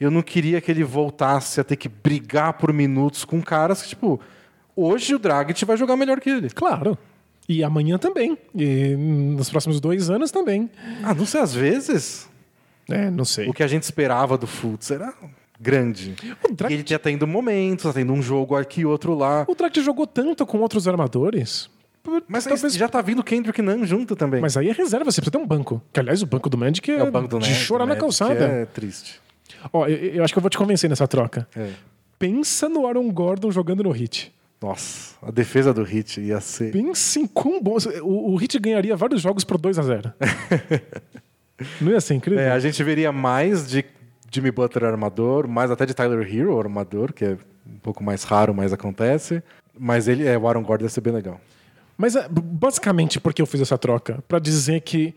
[0.00, 3.90] Eu não queria que ele voltasse a ter que brigar por minutos com caras que,
[3.90, 4.20] tipo,
[4.74, 6.50] hoje o Dragic vai jogar melhor que ele.
[6.50, 6.98] Claro.
[7.48, 8.36] E amanhã também.
[8.54, 10.68] E nos próximos dois anos também.
[11.02, 12.28] Ah, não sei, às vezes
[12.90, 13.48] É, não sei.
[13.48, 15.12] o que a gente esperava do Fultz era
[15.64, 16.14] grande.
[16.42, 19.44] O E ele tinha tendo momentos, tá tendo um jogo aqui, outro lá.
[19.48, 21.70] O Dragic jogou tanto com outros armadores.
[22.28, 24.40] Mas talvez- já tá vindo Kendrick Nunn junto também.
[24.40, 25.80] Mas aí é reserva, você precisa ter um banco.
[25.90, 28.00] Que, aliás, o banco do Magic é, é o banco do de chorar na Magic,
[28.02, 28.44] calçada.
[28.44, 29.20] É triste.
[29.72, 31.48] Ó, eu, eu acho que eu vou te convencer nessa troca.
[31.56, 31.70] É.
[32.18, 34.32] Pensa no Aaron Gordon jogando no Hit.
[34.60, 36.72] Nossa, a defesa do Hit ia ser.
[36.72, 37.76] Pensa em quão bom...
[38.02, 40.12] O, o Hit ganharia vários jogos por 2 a 0
[41.80, 42.40] Não ia ser incrível?
[42.42, 43.84] É, a gente veria mais de
[44.34, 48.52] Jimmy Butler armador, mais até de Tyler Hero armador, que é um pouco mais raro,
[48.54, 49.42] mas acontece.
[49.78, 51.40] Mas ele é o Aaron Gordon ia ser bem legal.
[51.96, 54.22] Mas é, basicamente porque eu fiz essa troca?
[54.26, 55.14] Pra dizer que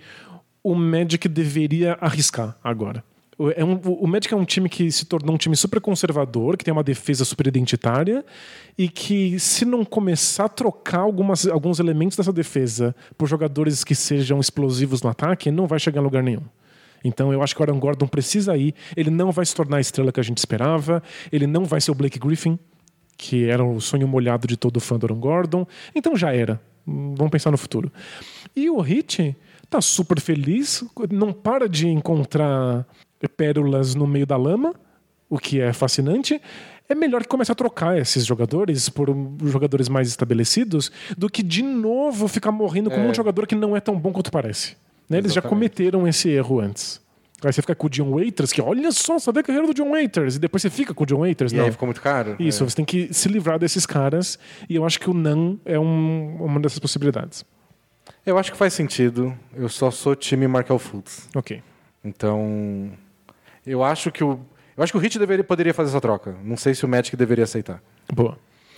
[0.63, 3.03] o Magic deveria arriscar agora.
[3.55, 6.65] É um- o- Magic é um time que se tornou um time super conservador, que
[6.65, 8.26] tem uma defesa super identitária
[8.76, 13.93] e que se não começar a trocar algumas, alguns elementos dessa defesa por jogadores que
[13.93, 16.41] sejam explosivos no ataque, não vai chegar em lugar nenhum.
[17.04, 18.74] Então eu acho que o Aaron Gordon precisa ir.
[18.95, 21.02] Ele não vai se tornar a estrela que a gente esperava.
[21.32, 22.58] Ele não vai ser o Blake Griffin,
[23.18, 25.68] que era o sonho molhado de todo fã do Aaron Gordon.
[25.95, 26.62] Então já era.
[26.88, 27.91] Hum, Vamos pensar no futuro.
[28.56, 29.36] E o Hit
[29.70, 32.86] tá super feliz, não para de encontrar
[33.36, 34.74] pérolas no meio da lama,
[35.30, 36.41] o que é fascinante.
[36.89, 39.10] É melhor que comece a trocar esses jogadores por
[39.43, 43.82] jogadores mais estabelecidos do que de novo ficar morrendo com um jogador que não é
[43.82, 44.78] tão bom quanto parece.
[45.10, 45.18] Né?
[45.20, 47.01] Eles já cometeram esse erro antes.
[47.43, 49.91] Aí você fica com o John Waiters, que olha só, vê a carreira do John
[49.91, 51.51] Waiters, e depois você fica com o John Waiters.
[51.51, 51.66] E não.
[51.66, 52.36] aí ficou muito caro?
[52.39, 52.70] Isso, É.
[52.70, 56.38] você tem que se livrar desses caras, e eu acho que o Nan é um-
[56.43, 57.45] uma dessas possibilidades.
[58.26, 59.38] Eu acho que faz sentido.
[59.55, 61.30] Eu só sou time Markel Fultz.
[61.36, 61.62] Ok.
[62.03, 62.91] Então,
[63.66, 64.39] eu acho que o
[64.76, 66.36] eu acho que o Hit deveria, poderia fazer essa troca.
[66.43, 67.82] Não sei se o Magic deveria aceitar.
[68.14, 68.38] Boa.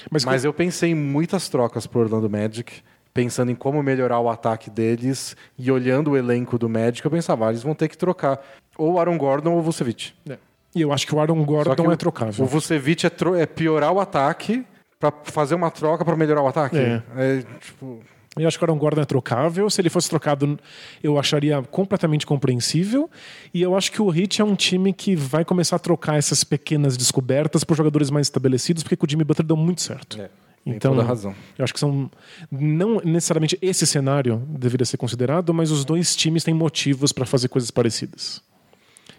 [0.10, 2.82] Mas, Mas eu pensei em muitas trocas pro Orlando Magic,
[3.14, 7.48] pensando em como melhorar o ataque deles e olhando o elenco do Magic, eu pensava,
[7.48, 8.40] ah, eles vão ter que trocar
[8.78, 10.14] ou Aaron Gordon ou Vucevic.
[10.30, 10.38] É.
[10.76, 12.46] E eu acho que o Aaron Gordon o- é trocável.
[12.46, 14.64] O Vucevic é, tro- é piorar o ataque
[15.00, 16.78] pra fazer uma troca pra melhorar o ataque.
[16.78, 17.02] É.
[17.18, 18.00] É, tipo,
[18.38, 19.70] Eu acho que o Aaron Gordon é trocável.
[19.70, 20.58] Se ele fosse trocado,
[21.04, 23.10] eu acharia completamente compreensível.
[23.54, 26.44] E eu acho que o Heat é um time que vai começar a trocar essas
[26.44, 30.22] pequenas descobertas por jogadores mais estabelecidos, porque com o Jimmy Butler deu muito certo.
[30.22, 30.30] é,
[30.64, 31.34] tem Então, toda a razão.
[31.58, 32.10] eu acho que são.
[32.52, 37.48] Não necessariamente esse cenário deveria ser considerado, mas os dois times têm motivos para fazer
[37.48, 38.42] coisas parecidas.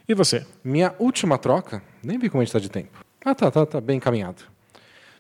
[0.09, 0.45] E você?
[0.65, 3.05] Minha última troca, nem vi como a gente tá de tempo.
[3.25, 4.43] Ah, tá, tá, tá bem encaminhado.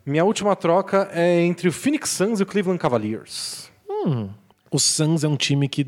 [0.04, 3.70] Minha última troca é entre o Phoenix Suns e o Cleveland Cavaliers.
[4.70, 5.86] O Suns é um time que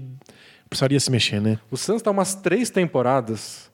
[0.69, 1.59] precisaria se mexer, né?
[1.71, 3.71] O Suns está umas três temporadas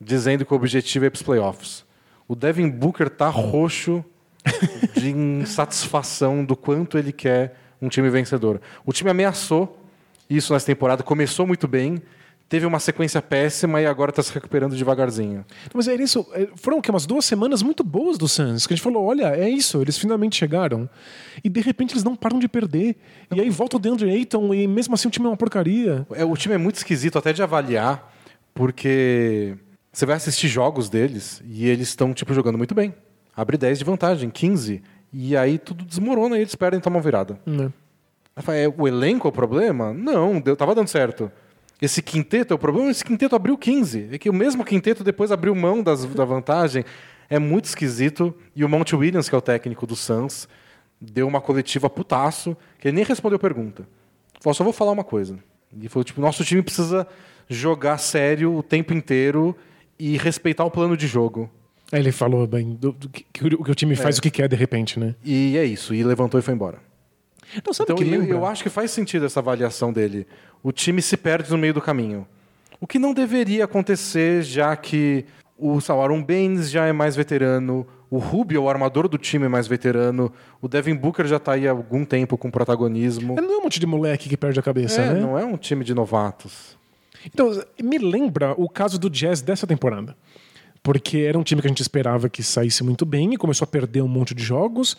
[0.00, 1.84] dizendo que o objetivo é ir para os playoffs.
[2.26, 4.02] O Devin Booker tá roxo
[4.94, 8.60] de insatisfação do quanto ele quer um time vencedor.
[8.84, 9.78] O time ameaçou
[10.28, 12.00] isso nessa temporada, começou muito bem,
[12.48, 15.44] teve uma sequência péssima e agora está se recuperando devagarzinho.
[15.74, 16.26] Mas é isso.
[16.34, 16.90] é, Foram o quê?
[16.90, 18.66] umas duas semanas muito boas do Suns.
[18.66, 20.88] Que a gente falou: olha, é isso, eles finalmente chegaram.
[21.42, 22.96] E de repente eles não param de perder.
[23.34, 26.06] E aí volta o DeAndre Ayton e mesmo assim o time é uma porcaria.
[26.14, 28.14] É, o time é muito esquisito até de avaliar,
[28.54, 29.56] porque
[29.92, 32.94] você vai assistir jogos deles e eles estão tipo jogando muito bem.
[33.36, 37.38] Abre 10 de vantagem, 15, e aí tudo desmorona e eles perdem e tomam virada.
[37.46, 37.72] Né?
[38.34, 39.92] Aí fala, É, o elenco é o problema?
[39.92, 41.30] Não, deu, tava dando certo.
[41.80, 42.90] Esse quinteto é o problema?
[42.90, 44.10] Esse quinteto abriu 15.
[44.12, 46.84] É que o mesmo quinteto depois abriu mão das, da vantagem.
[47.28, 48.34] É muito esquisito.
[48.54, 50.48] E o Monty Williams, que é o técnico do Suns,
[51.00, 53.86] deu uma coletiva putaço, que ele nem respondeu pergunta.
[54.40, 55.38] Falou, só vou falar uma coisa.
[55.80, 57.06] E falou, tipo, nosso time precisa
[57.48, 59.56] jogar sério o tempo inteiro
[59.98, 61.50] e respeitar o plano de jogo.
[61.92, 64.18] Aí ele falou bem do, do que, que o que o time faz É.
[64.18, 65.14] o que quer de repente, né?
[65.22, 65.94] E é isso.
[65.94, 66.78] E levantou e foi embora.
[67.54, 70.26] Então, sabe Então que eu, eu acho que faz sentido essa avaliação dele.
[70.62, 72.26] O time se perde no meio do caminho.
[72.80, 75.24] O que não deveria acontecer, já que
[75.58, 79.66] o Aaron Baines já é mais veterano, o Rubio, o armador do time, é mais
[79.66, 83.34] veterano, o Devin Booker já está aí há algum tempo com protagonismo.
[83.38, 85.20] Ele não é um monte de moleque que perde a cabeça, É, né?
[85.20, 86.76] não é um time de novatos.
[87.24, 90.16] Então, me lembra o caso do Jazz dessa temporada.
[90.82, 93.68] Porque era um time que a gente esperava que saísse muito bem e começou a
[93.68, 94.96] perder um monte de jogos.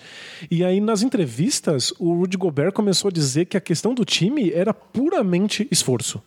[0.49, 4.51] E aí, nas entrevistas, o Rudy Gobert começou a dizer que a questão do time
[4.51, 6.21] era puramente esforço.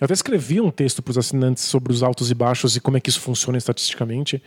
[0.00, 2.96] Eu até escrevi um texto para os assinantes sobre os altos e baixos e como
[2.96, 4.42] é que isso funciona estatisticamente.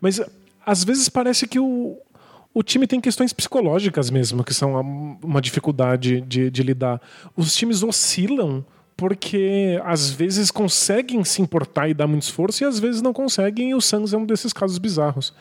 [0.00, 0.20] Mas
[0.64, 1.98] às vezes parece que o,
[2.52, 4.80] o time tem questões psicológicas mesmo, que são
[5.22, 7.00] uma dificuldade de, de lidar.
[7.36, 8.64] Os times oscilam
[8.96, 13.70] porque às vezes conseguem se importar e dar muito esforço e às vezes não conseguem,
[13.70, 15.34] e o Suns é um desses casos bizarros.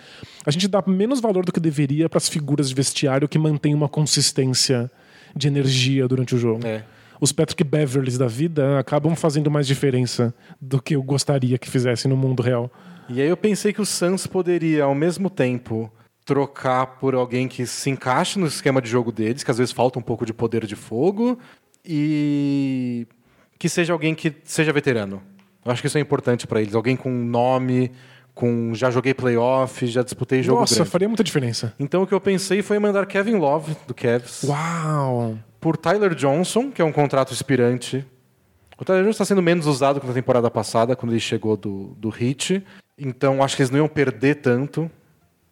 [0.45, 3.73] A gente dá menos valor do que deveria para as figuras de vestiário que mantêm
[3.73, 4.91] uma consistência
[5.33, 6.67] de energia durante o jogo.
[6.67, 6.83] É.
[7.19, 12.09] Os Patrick Beverleys da vida acabam fazendo mais diferença do que eu gostaria que fizessem
[12.09, 12.69] no mundo real.
[13.07, 15.89] E aí eu pensei que o Suns poderia, ao mesmo tempo,
[16.25, 19.97] trocar por alguém que se encaixe no esquema de jogo deles, que às vezes falta
[19.97, 21.39] um pouco de poder de fogo,
[21.85, 23.07] e
[23.57, 25.21] que seja alguém que seja veterano.
[25.63, 26.75] Eu acho que isso é importante para eles.
[26.75, 27.91] Alguém com nome,
[28.33, 30.89] com já joguei playoff, já disputei jogo Nossa, grande.
[30.89, 31.73] faria muita diferença.
[31.79, 35.37] Então o que eu pensei foi mandar Kevin Love, do Cavs, Uau!
[35.59, 38.05] por Tyler Johnson, que é um contrato expirante.
[38.77, 41.95] O Tyler Johnson está sendo menos usado que na temporada passada, quando ele chegou do,
[41.97, 42.63] do Heat.
[42.97, 44.91] Então acho que eles não iam perder tanto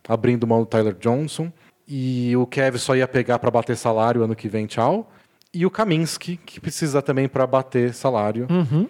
[0.07, 1.51] abrindo mão do Tyler Johnson.
[1.87, 5.11] E o Kevin só ia pegar para bater salário ano que vem, tchau.
[5.53, 8.47] E o Kaminsky, que precisa também para bater salário.
[8.49, 8.87] Uhum.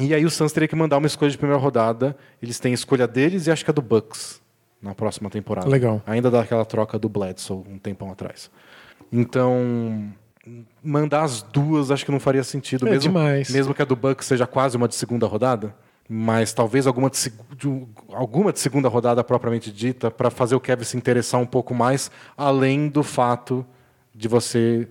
[0.00, 2.16] E aí o Suns teria que mandar uma escolha de primeira rodada.
[2.42, 4.40] Eles têm a escolha deles e acho que a do Bucks
[4.80, 5.68] na próxima temporada.
[5.68, 6.02] Legal.
[6.06, 8.50] Ainda daquela troca do Bledsoe um tempão atrás.
[9.12, 10.10] Então,
[10.82, 12.86] mandar as duas acho que não faria sentido.
[12.88, 13.50] É mesmo, demais.
[13.50, 15.74] mesmo que a do Bucks seja quase uma de segunda rodada.
[16.08, 20.60] Mas talvez alguma de, de um- alguma de segunda rodada propriamente dita para fazer o
[20.60, 23.64] Kevin se interessar um pouco mais, além do fato
[24.14, 24.88] de você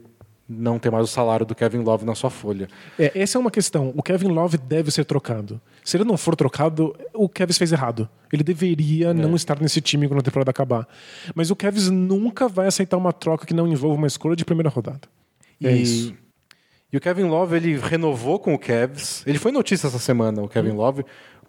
[0.52, 2.68] não ter mais o salário do Kevin Love na sua folha.
[2.99, 3.93] É, essa é uma questão.
[3.95, 5.60] O Kevin Love deve ser trocado.
[5.84, 8.08] Se ele não for trocado, o Kevin fez errado.
[8.32, 9.14] Ele deveria É.
[9.14, 10.88] não estar nesse time quando a temporada acabar.
[11.34, 14.70] Mas o Kevin nunca vai aceitar uma troca que não envolva uma escolha de primeira
[14.70, 15.02] rodada.
[15.64, 16.14] É e, isso.
[16.91, 19.24] e o Kevin Love, ele renovou com o Cavs.
[19.26, 20.47] Ele foi notícia essa semana, o Hum.
[20.47, 21.06] Kevin Love,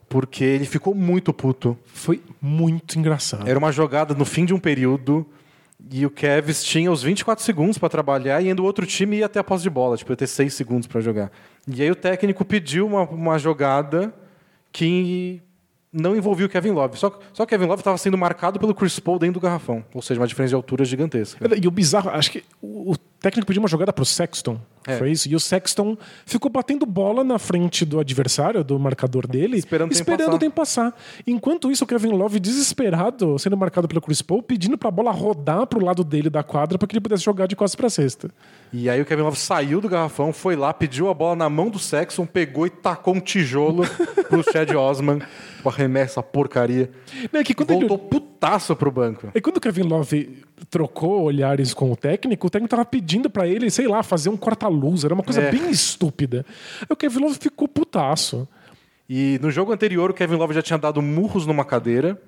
[0.09, 1.77] porque ele ficou muito puto.
[1.87, 3.49] Foi muito engraçado.
[3.49, 5.27] Era uma jogada no fim de um período
[5.91, 9.27] e o Cavs tinha os 24 segundos para trabalhar e ainda o outro time ia
[9.27, 11.31] até a posse de bola, tipo, ia ter 6 segundos para jogar.
[11.67, 14.13] E aí o técnico pediu uma, uma jogada
[14.71, 15.43] que
[15.93, 16.99] não envolvia o Kevin Love.
[16.99, 20.01] Só, só o Kevin Love estava sendo marcado pelo Chris Paul dentro do garrafão, ou
[20.01, 21.45] seja, uma diferença de altura gigantesca.
[21.61, 24.61] E o bizarro, acho que o técnico pediu uma jogada pro Sexton.
[24.87, 24.99] É.
[24.99, 25.29] Foi isso.
[25.29, 25.97] E o Sexton
[26.27, 30.35] ficou batendo bola na frente do adversário, do marcador dele, Esperando o tempo esperando passar.
[30.35, 30.99] o tempo passar.
[31.25, 35.67] Enquanto isso, o Kevin Love, desesperado, sendo marcado pelo Chris Paul, pedindo pra bola rodar
[35.69, 38.29] pro lado dele da quadra para que ele pudesse jogar de costas pra cesta.
[38.73, 41.71] E aí o Kevin Love saiu do garrafão, foi lá, pediu a bola na mão
[41.71, 43.85] do Sexton, pegou e tacou um tijolo
[44.29, 45.21] pro Chad Osman.
[45.65, 46.91] Arremessa a porcaria.
[47.33, 49.31] É que quando ele- Voltou putaço pro banco.
[49.35, 53.47] E quando o Kevin Love trocou olhares com o técnico, o técnico tava pedindo pra
[53.47, 55.05] ele, sei lá, fazer um corta-luz.
[55.05, 55.51] Era uma coisa É.
[55.51, 56.45] bem estúpida.
[56.81, 58.49] Aí o Kevin Love ficou putaço.
[59.09, 62.21] E no jogo anterior, o Kevin Love já tinha dado murros numa cadeira.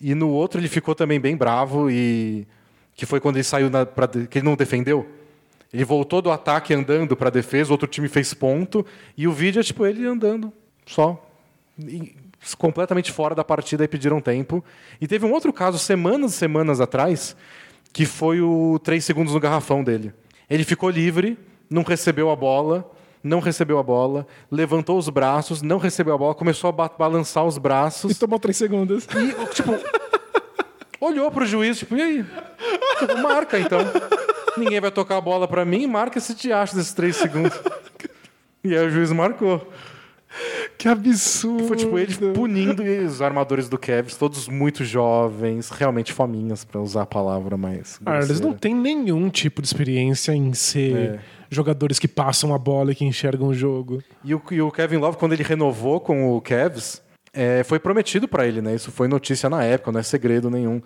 [0.00, 2.46] E no outro ele ficou também bem bravo e
[2.94, 5.06] que foi quando ele saiu na, pra, que ele não defendeu.
[5.72, 9.58] Ele voltou do ataque andando pra defesa, o outro time fez ponto e o vídeo
[9.60, 10.52] é tipo ele andando
[10.86, 11.22] só
[11.78, 12.14] E-
[12.54, 14.64] completamente fora da partida e pediram tempo.
[15.00, 17.36] E teve um outro caso semanas e semanas atrás
[17.92, 20.12] que foi o três segundos no garrafão dele.
[20.50, 21.38] Ele ficou livre,
[21.70, 22.90] não recebeu a bola,
[23.22, 27.44] não recebeu a bola, levantou os braços, não recebeu a bola, começou a ba- balançar
[27.44, 29.04] os E braços tomou três segundos.
[29.06, 29.72] e, tipo,
[31.00, 32.24] olhou pro juiz, tipo, e aí?
[32.98, 33.78] Tipo, marca então.
[34.56, 37.58] Ninguém vai tocar a bola pra mim, marca esse diacho desses três segundos.
[38.62, 39.66] E aí o juiz marcou.
[40.78, 41.64] Que absurdo.
[41.68, 47.02] Foi tipo ele punindo os armadores do Cavs, todos muito jovens, realmente fominhas, pra usar
[47.02, 47.98] a palavra mais.
[48.04, 51.18] Ah, eles não têm nenhum tipo de experiência em ser É.
[51.50, 54.02] jogadores que passam a bola e que enxergam o jogo.
[54.22, 58.28] E o, e o Kevin Love, quando ele renovou com o Cavs, é, foi prometido
[58.28, 58.74] pra ele, né?
[58.74, 60.80] Isso foi notícia na época, não é segredo nenhum.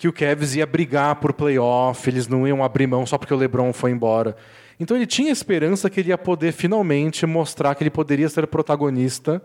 [0.00, 3.36] Que o Cavs ia brigar por playoff, eles não iam abrir mão só porque o
[3.36, 4.34] LeBron foi embora.
[4.80, 9.42] Então ele tinha esperança que ele ia poder finalmente mostrar que ele poderia ser protagonista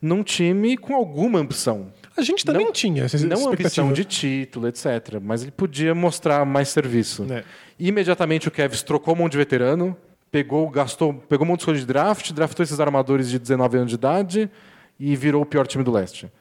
[0.00, 1.92] num time com alguma ambição.
[2.16, 5.20] A gente também tinha essa Não ambição de título, etc.
[5.20, 7.26] Mas ele podia mostrar mais serviço.
[7.30, 7.44] É.
[7.78, 9.94] Imediatamente o Cavs trocou um monte de veterano,
[10.30, 13.90] pegou, gastou, pegou um monte de escolha de draft, draftou esses armadores de 19 anos
[13.90, 14.50] de idade
[14.98, 16.32] e virou o pior time do leste.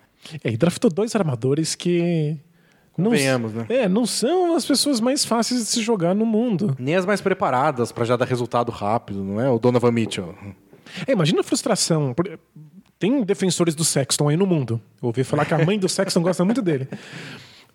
[0.41, 2.37] É, e draftou dois armadores que.
[2.97, 3.65] Não, Convenhamos, né?
[3.69, 6.75] É, não são as pessoas mais fáceis de se jogar no mundo.
[6.79, 9.49] Nem as mais preparadas para já dar resultado rápido, não é?
[9.49, 10.33] O Donovan Mitchell.
[11.05, 12.15] É, imagina a frustração.
[12.97, 14.81] Tem defensores do Sexton aí no mundo.
[15.01, 16.87] Eu ouvi falar que a mãe do Sexton gosta muito dele.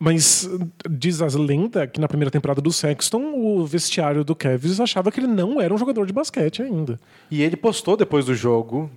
[0.05, 0.51] Mas
[0.91, 5.21] diz as lenda que na primeira temporada do Sexton, o vestiário do Cavs achava que
[5.21, 6.99] ele não era um jogador de basquete ainda.
[7.31, 8.91] E ele postou depois do jogo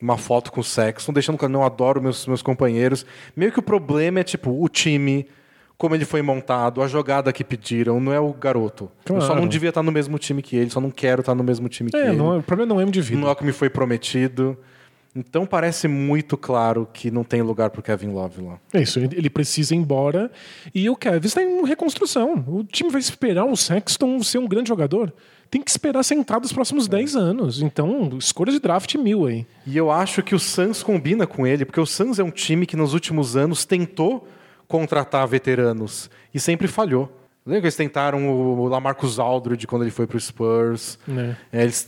[0.00, 3.04] uma foto com o Sexton, deixando claro, não adoro meus, meus companheiros.
[3.34, 5.26] Meio que o problema é, tipo, o time,
[5.84, 8.90] como ele foi montado, a jogada que pediram, não é o garoto.
[9.06, 9.42] Eu só Claro.
[9.42, 11.90] não devia estar no mesmo time que ele, só não quero estar no mesmo time
[11.90, 12.16] que É, ele.
[12.16, 13.20] não é- o problema não é indivíduo.
[13.20, 14.56] Não é o que me foi prometido.
[15.14, 18.58] Então parece muito claro que não tem lugar pro Kevin Love lá.
[18.72, 20.30] É isso, ele precisa ir embora.
[20.74, 22.42] E o Cavs está em reconstrução.
[22.48, 25.12] O time vai esperar o Sexton ser um grande jogador.
[25.50, 27.62] Tem que esperar sentado os próximos 10 anos.
[27.62, 29.46] Então, escolha de draft mil aí.
[29.66, 32.66] E eu acho que o Suns combina com ele, porque o Suns é um time
[32.66, 34.26] que nos últimos anos tentou
[34.74, 37.08] contratar veteranos e sempre falhou.
[37.46, 40.98] Lembra que eles tentaram o Lamarcus Aldridge quando ele foi pro Spurs?
[41.06, 41.36] Né?
[41.52, 41.86] É, eles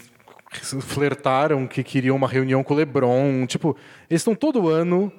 [0.83, 3.45] flertaram que queriam uma reunião com o LeBron.
[3.47, 3.77] Tipo,
[4.09, 5.11] eles estão todo ano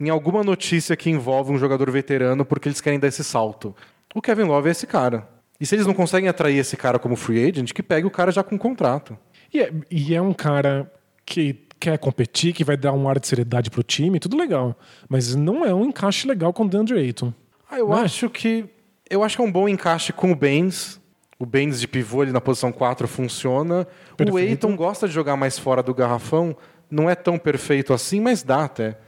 [0.00, 3.74] em alguma notícia que envolve um jogador veterano porque eles querem dar esse salto.
[4.14, 5.28] O Kevin Love é esse cara.
[5.60, 8.30] E se eles não conseguem atrair esse cara como free agent, que pegue o cara
[8.30, 9.18] já com contrato.
[9.52, 10.88] E é, e é um cara
[11.24, 14.78] que quer competir, que vai dar um ar de seriedade pro time, tudo legal.
[15.08, 17.32] Mas não é um encaixe legal com o DeAndre Ayton.
[17.70, 18.02] Ah, eu Não é?
[18.02, 18.64] acho que
[19.08, 21.00] eu acho que é um bom encaixe com o Baines.
[21.38, 23.86] O Baines de pivô ali na posição 4 funciona.
[24.12, 24.38] O Perfeito.
[24.38, 26.56] Eiton gosta de jogar mais fora do garrafão.
[26.90, 28.98] Não é tão perfeito assim, mas dá até.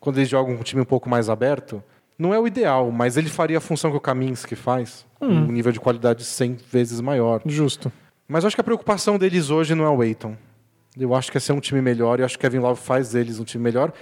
[0.00, 1.82] Quando eles jogam com um time um pouco mais aberto.
[2.18, 5.04] Não é o ideal, mas ele faria a função que o Kaminsky faz.
[5.20, 7.40] Um nível de qualidade 100 vezes maior.
[7.44, 7.90] Justo.
[8.28, 10.36] Mas acho que a preocupação deles hoje não é o Eiton.
[10.98, 13.10] Eu acho que é ser um time melhor e eu acho que Kevin Love faz
[13.12, 13.92] deles um time melhor.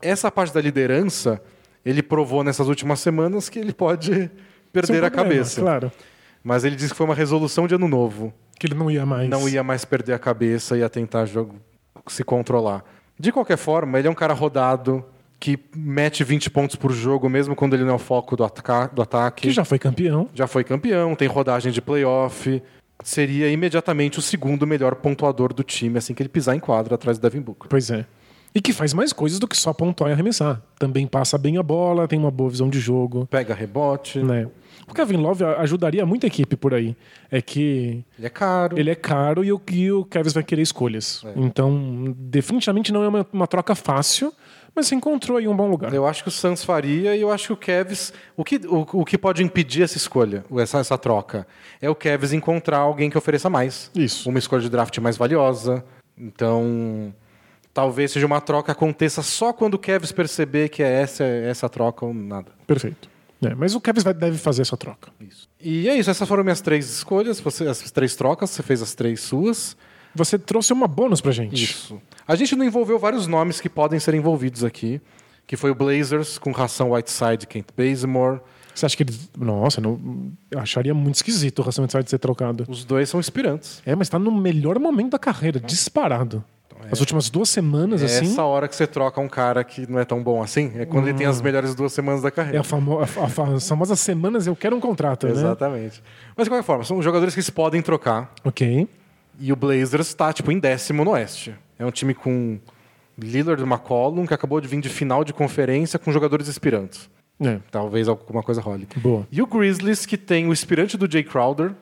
[0.00, 1.40] Essa parte da liderança,
[1.84, 4.30] ele provou nessas últimas semanas que ele pode
[4.72, 5.60] perder a problema, cabeça.
[5.60, 5.92] Claro.
[6.42, 8.32] Mas ele disse que foi uma resolução de ano novo.
[8.58, 9.28] Que ele não ia mais.
[9.28, 11.56] Não ia mais perder a cabeça, ia tentar jogo,
[12.06, 12.82] se controlar.
[13.18, 15.04] De qualquer forma, ele é um cara rodado,
[15.40, 18.86] que mete 20 pontos por jogo, mesmo quando ele não é o foco do, ataca-
[18.92, 19.42] do ataque.
[19.48, 20.28] Que já foi campeão.
[20.32, 22.62] Já foi campeão, tem rodagem de playoff.
[23.02, 27.18] Seria imediatamente o segundo melhor pontuador do time assim que ele pisar em quadra atrás
[27.18, 27.68] do Devin Booker.
[27.68, 28.04] Pois é.
[28.54, 30.60] E que faz mais coisas do que só pontuar e arremessar.
[30.78, 33.26] Também passa bem a bola, tem uma boa visão de jogo.
[33.26, 34.48] Pega rebote, Né?
[34.88, 36.96] O Kevin Love ajudaria muita equipe por aí.
[37.30, 38.78] É que ele é caro.
[38.78, 41.22] ele é caro e o, e o Kevin vai querer escolhas.
[41.26, 41.32] É.
[41.36, 44.32] Então, definitivamente não é uma, uma troca fácil,
[44.78, 45.92] Mas você encontrou aí um bom lugar.
[45.92, 48.12] Eu acho que o Suns faria e eu acho que o Cavs.
[48.36, 51.48] O que, o, o que pode impedir essa escolha, essa, essa troca,
[51.82, 53.90] é o Cavs encontrar alguém que ofereça mais.
[53.92, 54.30] Isso.
[54.30, 55.84] Uma escolha de draft mais valiosa.
[56.16, 57.12] Então.
[57.74, 61.68] Talvez seja uma troca que aconteça só quando o Cavs perceber que é essa, essa
[61.68, 62.52] troca ou nada.
[62.64, 63.10] Perfeito.
[63.42, 65.10] É, mas o vai- deve fazer essa troca.
[65.20, 65.48] Isso.
[65.60, 68.94] E é isso, essas foram minhas três escolhas, você, as três trocas, você fez as
[68.94, 69.76] três suas.
[70.18, 71.62] Você trouxe uma bônus pra gente.
[71.64, 72.00] Isso.
[72.26, 75.00] A gente não envolveu vários nomes que podem ser envolvidos aqui,
[75.46, 78.40] que foi o Blazers com Ração Whiteside Kent Bazemore.
[78.74, 79.30] Você acha que eles.
[79.36, 79.98] Nossa, não...
[80.50, 82.64] eu acharia muito esquisito o Russell Whiteside ser trocado.
[82.68, 83.82] Os dois são inspirantes.
[83.86, 86.44] É, mas tá no melhor momento da carreira, disparado.
[86.92, 88.26] As últimas duas semanas, É assim.
[88.26, 91.08] essa hora que você troca um cara que não é tão bom assim, é quando
[91.08, 92.60] ele tem as melhores duas semanas da É carreira.
[92.60, 93.00] a, famo...
[93.00, 95.32] a a as famosas semanas eu quero um contrato, né?
[95.32, 96.00] Exatamente.
[96.36, 98.32] Mas de qualquer forma, são jogadores que se podem trocar.
[98.44, 98.86] Ok.
[99.40, 101.54] E o Blazers está, tipo, em décimo no Oeste.
[101.78, 102.58] É um time com
[103.16, 107.08] Lillard e McCollum, que acabou de vir de final de conferência com jogadores inspirantes.
[107.40, 108.88] É, Talvez alguma coisa role.
[108.96, 109.26] boa.
[109.30, 111.72] E o Grizzlies, que tem o inspirante do Jay Crowder,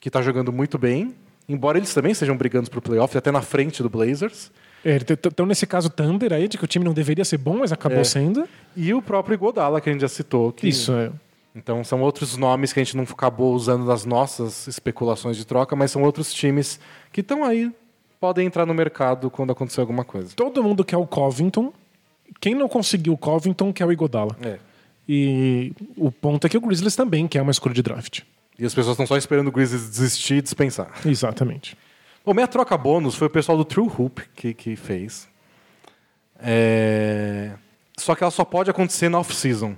[0.00, 1.14] que está jogando muito bem.
[1.48, 4.50] Embora eles também estejam brigando pro playoff, até na frente do Blazers.
[4.84, 4.96] É,
[5.28, 7.98] então, nesse caso, Thunder aí, de que o time não deveria ser bom, mas acabou
[7.98, 8.04] É.
[8.04, 8.48] sendo.
[8.74, 10.50] E o próprio Iguodala, que a gente já citou.
[10.52, 10.68] Que...
[10.68, 11.10] Isso, é.
[11.54, 15.76] Então são outros nomes que a gente não acabou usando nas nossas especulações de troca,
[15.76, 16.80] mas são outros times
[17.12, 17.72] que estão aí,
[18.20, 20.32] podem entrar no mercado quando acontecer alguma coisa.
[20.34, 21.72] Todo mundo quer o Covington.
[22.40, 24.36] Quem não conseguiu o Covington quer o Igodala.
[24.42, 24.58] É.
[25.08, 28.20] E o ponto é que o Grizzlies também quer uma escolha de draft.
[28.58, 30.90] E as pessoas estão só esperando o Grizzlies desistir e dispensar.
[31.04, 31.76] Exatamente.
[32.24, 35.28] Bom, minha troca bônus foi o pessoal do True Hoop que, que fez.
[36.38, 37.52] É...
[37.98, 39.76] Só que ela só pode acontecer na off-season.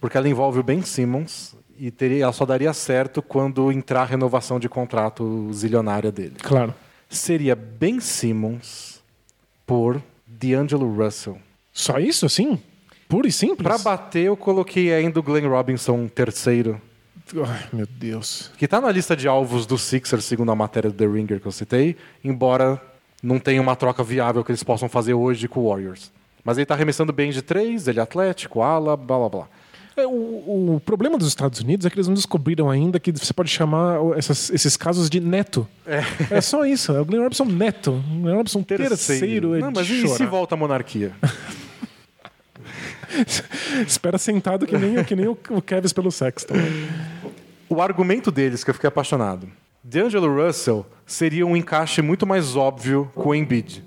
[0.00, 4.04] Porque ela envolve o Ben Simmons e teria, ela só daria certo quando entrar a
[4.04, 6.36] renovação de contrato zilionária dele.
[6.42, 6.74] Claro.
[7.08, 9.00] Seria Ben Simmons
[9.66, 11.38] por D'Angelo Russell.
[11.72, 12.60] Só isso, assim?
[13.08, 13.62] Puro e simples?
[13.62, 16.80] Pra bater, eu coloquei ainda o Glenn Robinson terceiro,
[17.46, 18.50] Ai, meu Deus.
[18.56, 21.46] que tá na lista de alvos do Sixers, segundo a matéria do The Ringer que
[21.46, 22.80] eu citei, embora
[23.22, 26.10] não tenha uma troca viável que eles possam fazer hoje com o Warriors.
[26.44, 29.48] Mas ele tá arremessando bem de três, ele é atlético, ala, blá blá blá.
[30.02, 33.32] É, O, o problema dos Estados Unidos é que eles não descobriram ainda que você
[33.32, 35.66] pode chamar essas- esses casos de neto.
[36.30, 36.92] É, só isso.
[36.92, 37.92] É o Glenn Robinson neto.
[37.92, 41.12] O Glenn Robinson terceiro, é Não, mas e se volta a monarquia?
[43.86, 46.54] Espera sentado que nem, que nem o, o Kevin pelo Sexton.
[47.68, 49.48] o argumento deles, que eu fiquei apaixonado.
[49.82, 53.82] D'Angelo Russell seria um encaixe muito mais óbvio com o Embiid.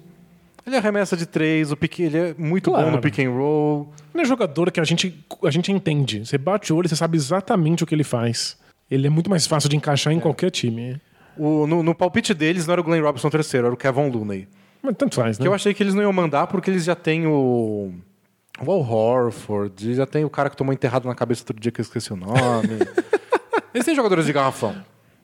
[0.65, 2.85] Ele arremessa de três, o pick, ele é muito Claro.
[2.85, 3.91] bom no pick and roll.
[4.13, 6.25] Ele é jogador que a gente, a gente entende.
[6.25, 8.57] Você bate o olho e você sabe exatamente o que ele faz.
[8.89, 11.01] Ele é muito mais fácil de encaixar em qualquer time.
[11.37, 14.47] O- no, no palpite deles não era o Glenn Robinson terceiro, era o Kevin Looney.
[14.83, 15.43] Mas tanto faz, né?
[15.43, 17.93] Que eu achei que eles não iam mandar porque eles já têm o.
[18.63, 21.81] O Al Horford, já tem o cara que tomou enterrado na cabeça outro dia que
[21.81, 22.33] eu esqueci o nome.
[23.73, 24.71] eles têm jogadores de garrafão.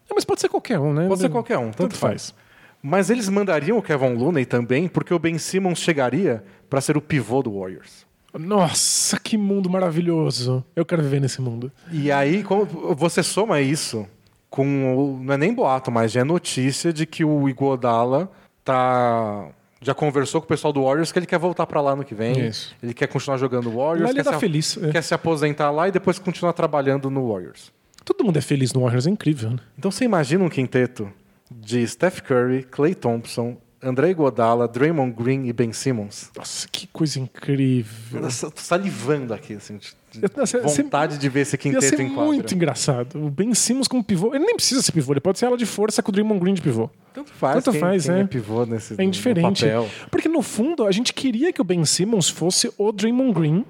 [0.10, 1.08] É, mas pode ser qualquer um, né?
[1.08, 2.32] Pode ser qualquer um, tanto, Tanto faz.
[2.32, 2.47] faz.
[2.88, 7.02] Mas eles mandariam o Kevin Looney também, porque o Ben Simmons chegaria para ser o
[7.02, 8.08] pivô do Warriors.
[8.34, 10.64] Nossa, que mundo maravilhoso.
[10.74, 11.70] Eu quero viver nesse mundo.
[11.92, 12.66] E aí, como
[12.96, 14.08] você soma isso
[14.50, 15.20] com.
[15.22, 18.32] Não é nem boato, mas já é notícia de que o Iguodala
[18.64, 19.50] tá.
[19.82, 22.16] Já conversou com o pessoal do Warriors que ele quer voltar para lá no que
[22.16, 22.48] vem.
[22.48, 22.74] Isso.
[22.82, 24.12] Ele quer continuar jogando Warriors.
[24.12, 24.92] Ele quer tá se, feliz, é.
[24.92, 27.70] quer se aposentar lá e depois continuar trabalhando no Warriors.
[28.06, 29.60] Todo mundo é feliz no Warriors, é incrível, né?
[29.78, 31.12] Então você imagina um quinteto
[31.52, 36.32] de Steph Curry, Clay Thompson, André Iguodala, Draymond Green e Ben Simmons.
[36.36, 38.22] Nossa, que coisa incrível.
[38.24, 39.96] Eu tô salivando aqui, assim, de
[40.36, 42.26] nossa, vontade de ver esse Ia quinteto ser em quadra.
[42.26, 43.24] muito engraçado.
[43.24, 44.34] O Ben Simmons como pivô.
[44.34, 46.56] Ele nem precisa ser pivô, ele pode ser ela de força com o Draymond Green
[46.56, 46.90] de pivô.
[47.14, 48.20] Tanto faz, Tanto quem, faz, quem é.
[48.22, 49.64] é pivô nesse É indiferente.
[49.66, 49.90] no papel.
[50.10, 53.66] Porque no fundo, a gente queria que o Ben Simmons fosse o Draymond Green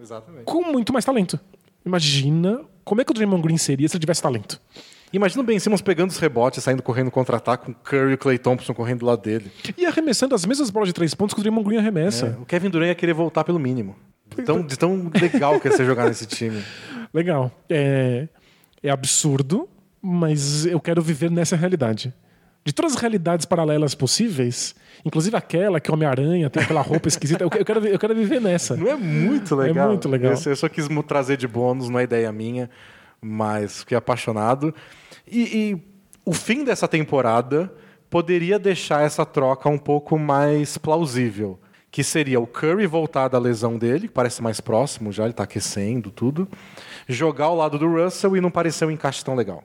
[0.00, 0.44] Exatamente.
[0.44, 1.38] com muito mais talento.
[1.84, 4.60] Imagina como é que o Draymond Green seria se ele tivesse talento.
[5.12, 8.18] Imagina o Ben Simmons pegando os rebotes, saindo correndo contra-ataque, com o Curry e o
[8.18, 9.50] Clay Thompson correndo do lado dele.
[9.76, 12.34] E arremessando as mesmas bolas de três pontos que o Draymond Green arremessa.
[12.38, 13.94] É, o Kevin Durant ia querer voltar pelo mínimo.
[14.34, 16.62] De tão, de tão legal que ia ser jogar nesse time.
[17.12, 17.52] Legal.
[17.68, 18.26] É,
[18.82, 19.68] é absurdo,
[20.00, 22.14] mas eu quero viver nessa realidade.
[22.64, 27.44] De todas as realidades paralelas possíveis, inclusive aquela que o Homem-Aranha tem aquela roupa esquisita,
[27.44, 28.74] eu que- eu quero, eu quero viver nessa.
[28.76, 29.88] Não é muito legal?
[29.88, 30.32] muito legal.
[30.32, 32.70] Eu, eu só quis trazer de bônus, não é ideia minha,
[33.20, 34.74] mas fiquei apaixonado.
[35.26, 35.40] E,
[35.72, 35.82] e
[36.24, 37.72] o fim dessa temporada
[38.10, 41.58] poderia deixar essa troca um pouco mais plausível.
[41.90, 45.42] Que seria o Curry voltar da lesão dele, que parece mais próximo já, ele tá
[45.44, 46.48] aquecendo tudo.
[47.06, 49.62] Jogar ao lado do Russell e não parecer um encaixe tão legal.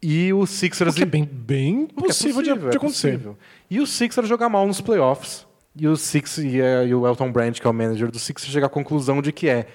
[0.00, 3.10] E o Sixers é bem, bem que é possível, de- possível, de, é acontecer.
[3.12, 3.38] possível.
[3.70, 5.44] E o Sixers jogar mal nos playoffs
[5.76, 8.44] E o Six e, a- e o Elton Brand, que é o manager do Six,
[8.46, 9.66] chega à conclusão de que é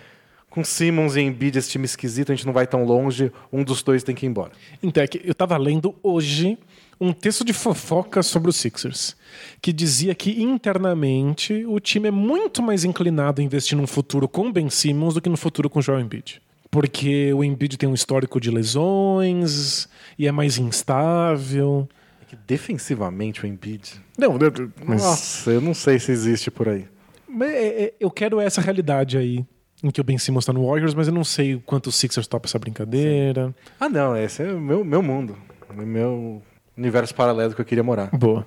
[0.49, 3.83] com Simmons e Embiid, esse time esquisito, a gente não vai tão longe, um dos
[3.83, 4.51] dois tem que ir embora.
[4.81, 6.57] Então, é que eu tava lendo hoje
[6.99, 9.15] um texto de fofoca sobre os Sixers,
[9.61, 14.51] que dizia que internamente o time é muito mais inclinado a investir num futuro com
[14.51, 16.41] Ben Simmons do que no futuro com Joel Embiid.
[16.71, 19.87] Porque o Embiid tem um histórico de lesões
[20.17, 21.87] e é mais instável.
[22.21, 23.93] É que defensivamente o Embiid.
[24.17, 26.85] Não, eu- mas, Nossa, eu não sei se existe por aí.
[27.27, 29.45] mas é- é- eu quero essa realidade aí.
[29.81, 31.91] Em que o Ben Simmons tá no Warriors, mas eu não sei o quanto o
[31.91, 33.55] Sixers topa essa brincadeira.
[33.79, 35.37] Ah, não, esse é o meu, meu mundo.
[35.69, 36.41] O meu
[36.77, 38.09] universo paralelo que eu queria morar.
[38.11, 38.45] Boa.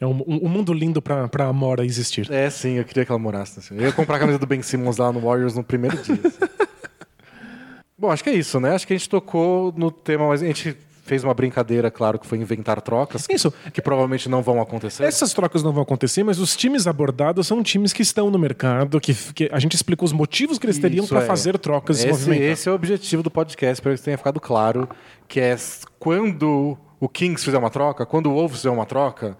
[0.00, 2.30] É um, um- um mundo lindo pra, pra Amora existir.
[2.32, 3.58] É, sim, eu queria que ela morasse.
[3.58, 3.74] Assim.
[3.76, 6.18] Eu ia comprar a camisa do Ben Simmons lá no Warriors no primeiro dia.
[6.24, 6.38] assim.
[7.98, 8.74] Bom, acho que é isso, né?
[8.74, 12.26] Acho que a gente tocou no tema, mas a gente fez uma brincadeira, claro, que
[12.26, 13.52] foi inventar trocas, que, Isso.
[13.72, 15.04] que provavelmente não vão acontecer.
[15.04, 19.00] Essas trocas não vão acontecer, mas os times abordados são times que estão no mercado,
[19.00, 21.26] que, que a gente explicou os motivos que eles teriam Isso para é.
[21.26, 22.48] fazer trocas e se esse, movimentar.
[22.48, 24.88] esse é o objetivo do podcast, espero que tenha ficado claro,
[25.26, 25.56] que é
[25.98, 29.36] quando o Kings fizer uma troca, quando o Wolves fizer uma troca,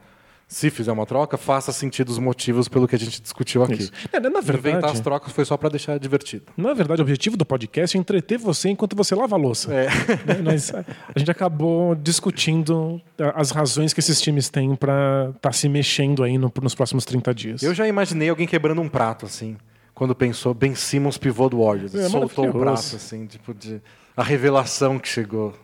[0.53, 3.89] se fizer uma troca, faça sentido os motivos pelo que a gente discutiu aqui.
[4.13, 6.43] É, na Inventar verdade, as trocas foi só para deixar divertido.
[6.57, 9.73] na verdade, o objetivo do podcast é entreter você enquanto você lava a louça.
[9.73, 9.87] É.
[9.87, 10.43] Né?
[10.45, 13.01] Mas a gente acabou discutindo
[13.37, 17.33] as razões que esses times têm para estar se mexendo aí no- nos próximos 30
[17.33, 17.63] dias.
[17.63, 19.57] Eu já imaginei alguém quebrando um prato, assim,
[19.95, 21.95] quando pensou Ben Simmons pivô do Warriors.
[21.95, 23.81] É soltou o prato, assim, tipo, de...
[24.17, 25.55] a revelação que chegou.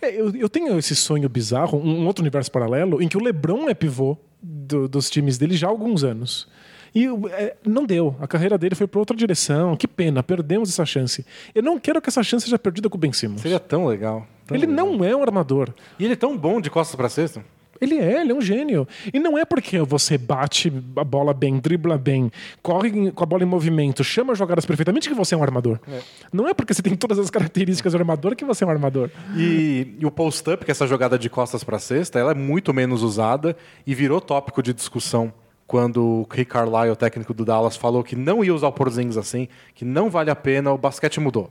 [0.00, 3.22] É, eu, eu tenho esse sonho bizarro, um, um outro universo paralelo, em que o
[3.22, 6.48] LeBron é pivô do- dos times dele já há alguns anos.
[6.94, 8.14] E é, não deu.
[8.20, 9.76] A carreira dele foi para outra direção.
[9.76, 11.24] Que pena, perdemos essa chance.
[11.54, 13.40] Eu não quero que essa chance seja perdida com o Ben Simmons.
[13.40, 14.26] Seria tão legal.
[14.46, 14.86] tão Ele legal.
[14.86, 15.70] não é um armador.
[15.98, 17.42] E ele é tão bom de costas para cesta.
[17.82, 18.86] Ele é, ele é um gênio.
[19.12, 22.30] E não é porque você bate a bola bem, dribla bem,
[22.62, 25.80] corre com a bola em movimento, chama jogadas perfeitamente que você é um armador.
[26.32, 29.10] Não é porque você tem todas as características do armador que você é um armador.
[29.36, 32.72] E, e o post-up, que é essa jogada de costas para cesta, ela é muito
[32.72, 35.32] menos usada e virou tópico de discussão
[35.66, 39.16] quando o Rick Carlisle, o técnico do Dallas, falou que não ia usar o Porzingis
[39.16, 41.50] assim, que não vale a pena, o basquete mudou.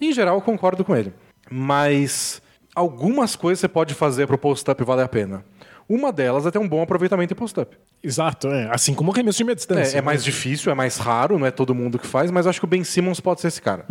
[0.00, 1.12] Em geral, eu concordo com ele.
[1.50, 2.42] Mas
[2.74, 5.44] algumas coisas você pode fazer para o post-up valer a pena.
[5.88, 7.76] Uma delas é ter um bom aproveitamento em post-up.
[8.02, 8.68] Exato, é.
[8.72, 9.96] Assim como o arremesso de meia distância.
[9.96, 12.50] É, é mais difícil, é mais raro, não é todo mundo que faz, mas eu
[12.50, 13.86] acho que o Ben Simmons pode ser esse cara.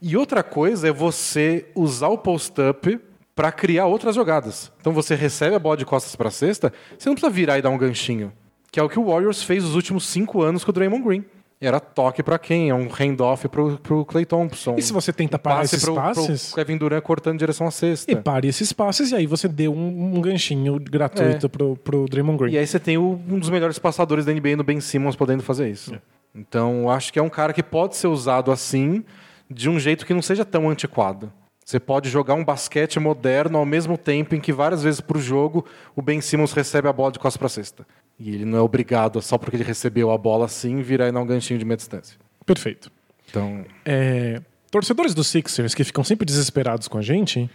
[0.00, 3.00] E outra coisa é você usar o post-up
[3.34, 4.72] para criar outras jogadas.
[4.80, 7.70] Então você recebe a bola de costas para cesta, você não precisa virar e dar
[7.70, 8.32] um ganchinho.
[8.70, 11.24] Que é o que o Warriors fez os últimos cinco anos com o Draymond Green.
[11.60, 12.70] Era toque para quem?
[12.70, 14.76] É um handoff pro, pro Clay Thompson.
[14.78, 16.46] E se você tenta parar passe esses pro, passes?
[16.52, 18.10] pro Kevin Durant cortando em direção à cesta.
[18.12, 22.38] E pare esses passes e aí você deu um, um ganchinho gratuito pro, pro Draymond
[22.38, 22.52] Green.
[22.52, 25.42] E aí você tem o- um dos melhores passadores da NBA no Ben Simmons podendo
[25.42, 25.94] fazer isso.
[26.34, 29.04] Então, eu acho que é um cara que pode ser usado assim,
[29.50, 31.32] de um jeito que não seja tão antiquado.
[31.64, 35.66] Você pode jogar um basquete moderno ao mesmo tempo em que várias vezes pro jogo
[35.96, 37.86] o Ben Simmons recebe a bola de costas para cesta.
[38.18, 41.20] E ele não é obrigado, só porque ele recebeu a bola assim, virar e dar
[41.20, 42.18] um ganchinho de meia distância.
[42.44, 42.90] Perfeito.
[43.30, 44.40] Então, É,
[44.70, 47.48] torcedores dos Sixers que ficam sempre desesperados com a gente,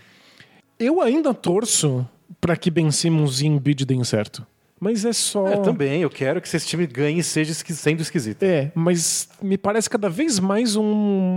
[0.79, 2.07] eu ainda torço
[2.39, 4.45] para que Ben Simmons e Embiid deem certo.
[4.83, 5.47] Mas é só.
[5.47, 8.43] é, também, eu quero que esse time ganhe e seja esqui- sendo esquisito.
[8.43, 10.83] É, mas me parece cada vez mais um-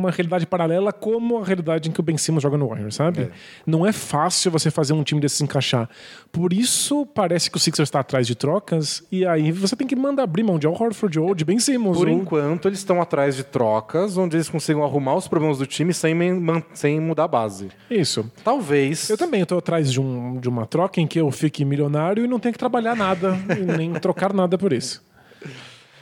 [0.00, 3.22] uma realidade paralela como a realidade em que o Ben Simmons joga no Warriors, sabe?
[3.22, 3.28] É.
[3.66, 5.88] Não é fácil você fazer um time desse se encaixar.
[6.32, 9.94] Por isso, parece que o Sixers está atrás de trocas e aí você tem que
[9.94, 11.96] mandar abrir mão de Al Horford ou de Ben Simmons.
[11.98, 12.14] Por ou...
[12.14, 16.14] enquanto, eles estão atrás de trocas onde eles consigam arrumar os problemas do time sem,
[16.14, 17.68] man- sem mudar a base.
[17.90, 18.30] Isso.
[18.42, 19.08] Talvez.
[19.10, 22.26] Eu também estou atrás de, um, de uma troca em que eu fique milionário e
[22.28, 25.02] não tenha que trabalhar nada e nem trocar nada por isso.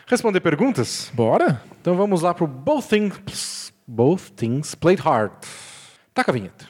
[0.07, 1.11] Responder perguntas?
[1.15, 1.63] Bora?
[1.81, 5.33] Então vamos lá pro Both Things, Both Things Played Hard.
[6.15, 6.67] Taca a vinheta.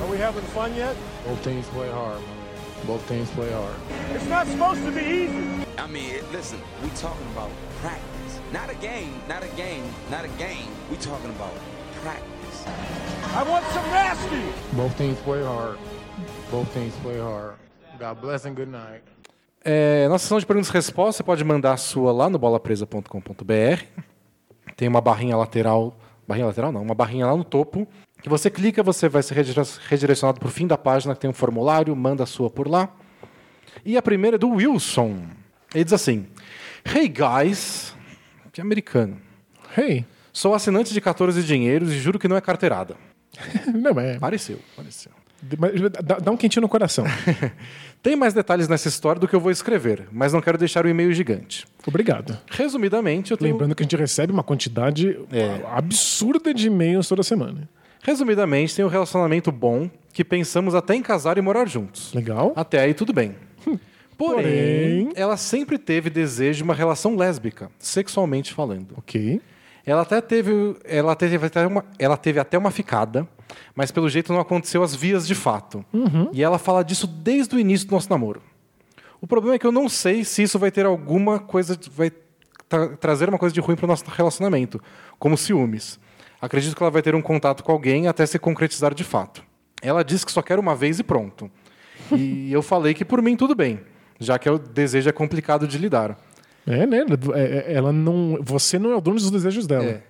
[0.00, 0.96] Are we having fun yet?
[1.26, 2.86] Both teams play hard, man.
[2.86, 3.74] Both teams play hard.
[4.14, 5.66] It's not supposed to be easy.
[5.78, 8.40] I mean, listen, we talking about practice.
[8.52, 10.68] Not a game, not a game, not a game.
[10.90, 11.52] We talking about
[12.02, 12.64] practice.
[13.34, 14.42] I want some nasty.
[14.76, 15.78] Both teams play hard.
[16.50, 17.56] Both teams play hard.
[17.98, 19.02] God bless and good night.
[19.68, 23.82] É, nossa sessão de perguntas e respostas, você pode mandar a sua lá no bolapresa.com.br.
[24.76, 25.98] Tem uma barrinha lateral.
[26.26, 27.86] Barrinha lateral não, uma barrinha lá no topo.
[28.22, 31.28] Que você clica, você vai ser redire- redirecionado para o fim da página, que tem
[31.28, 32.88] um formulário, manda a sua por lá.
[33.84, 35.26] E a primeira é do Wilson.
[35.74, 36.28] Ele diz assim:
[36.84, 37.92] Hey guys,
[38.52, 39.20] que é americano.
[39.76, 40.04] Hey.
[40.32, 42.96] Sou assinante de 14 dinheiros e juro que não é carteirada.
[43.74, 44.18] Não, é.
[44.18, 45.10] Pareceu, pareceu.
[46.02, 47.04] Dá, dá um quentinho no coração.
[48.02, 50.88] Tem mais detalhes nessa história do que eu vou escrever, mas não quero deixar o
[50.88, 51.66] e-mail gigante.
[51.86, 52.38] Obrigado.
[52.50, 53.52] Resumidamente, eu tenho...
[53.52, 55.60] Lembrando que a gente recebe uma quantidade É.
[55.72, 57.68] absurda de e-mails toda semana.
[58.02, 62.12] Resumidamente, tem um relacionamento bom que pensamos até em casar e morar juntos.
[62.14, 62.52] Legal?
[62.54, 63.34] Até aí tudo bem.
[64.16, 68.94] Porém, Porém- ela sempre teve desejo de uma relação lésbica, sexualmente falando.
[68.96, 69.40] Ok.
[69.84, 73.28] Ela até teve, ela teve até uma, ela teve até uma ficada,
[73.74, 75.84] mas pelo jeito não aconteceu as vias de fato.
[76.32, 78.42] E ela fala disso desde o início do nosso namoro.
[79.20, 82.10] O problema é que eu não sei se isso vai ter alguma coisa, vai
[82.68, 84.80] tra- trazer uma coisa de ruim para o nosso relacionamento,
[85.18, 85.98] como ciúmes.
[86.40, 89.42] Acredito que ela vai ter um contato com alguém até se concretizar de fato.
[89.82, 91.50] Ela disse que só quer uma vez e pronto.
[92.12, 93.80] E eu falei que por mim tudo bem,
[94.20, 96.18] já que o desejo é complicado de lidar.
[96.66, 97.04] É, né?
[97.34, 98.38] É, é, Ela não.
[98.42, 99.84] Você não é o dono dos desejos dela.
[99.84, 100.02] É.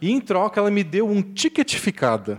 [0.00, 2.38] E em troca, ela me deu um ticket ficada.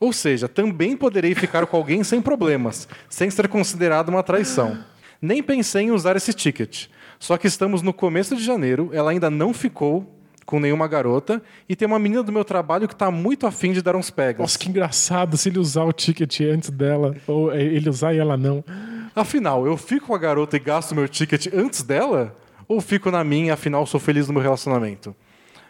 [0.00, 4.78] Ou seja, também poderei ficar com alguém sem problemas, sem ser considerado uma traição.
[5.20, 6.86] Nem pensei em usar esse ticket.
[7.18, 10.14] Só que estamos no começo de janeiro, ela ainda não ficou
[10.46, 13.82] com nenhuma garota e tem uma menina do meu trabalho que está muito afim de
[13.82, 14.40] dar uns pegas.
[14.40, 18.18] Nossa, que engraçado se ele usar o ticket antes dela, ou é, ele usar e
[18.18, 18.64] ela não.
[19.14, 22.34] Afinal, eu fico com a garota e gasto meu ticket antes dela?
[22.66, 25.14] Ou fico na minha, afinal sou feliz no meu relacionamento?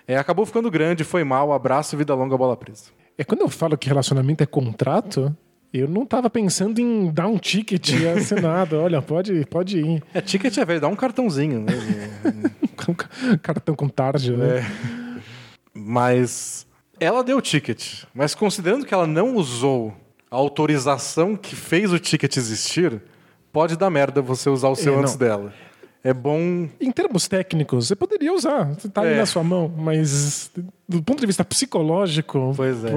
[0.07, 2.98] É, acabou ficando grande, foi mal, abraço, vida longa, bola presa.
[3.19, 5.36] É quando eu falo que relacionamento é contrato,
[5.74, 8.77] eu não tava pensando em dar um ticket assinado.
[8.78, 10.03] Olha, pode, pode ir.
[10.15, 11.61] É, ticket é velho, dá um cartãozinho.
[11.61, 11.73] Né?
[12.77, 14.65] Ca- Cartão com tarja, né?
[15.74, 16.66] mas
[17.01, 18.05] ela deu o ticket.
[18.15, 19.95] Mas considerando que ela não usou
[20.31, 23.01] a autorização que fez o ticket existir,
[23.53, 25.53] pode dar merda você usar o seu É, antes dela.
[26.03, 26.69] É bom.
[26.81, 29.16] Em termos técnicos, você poderia usar, tá ali É.
[29.19, 30.51] na sua mão, mas
[30.89, 32.55] do ponto de vista psicológico,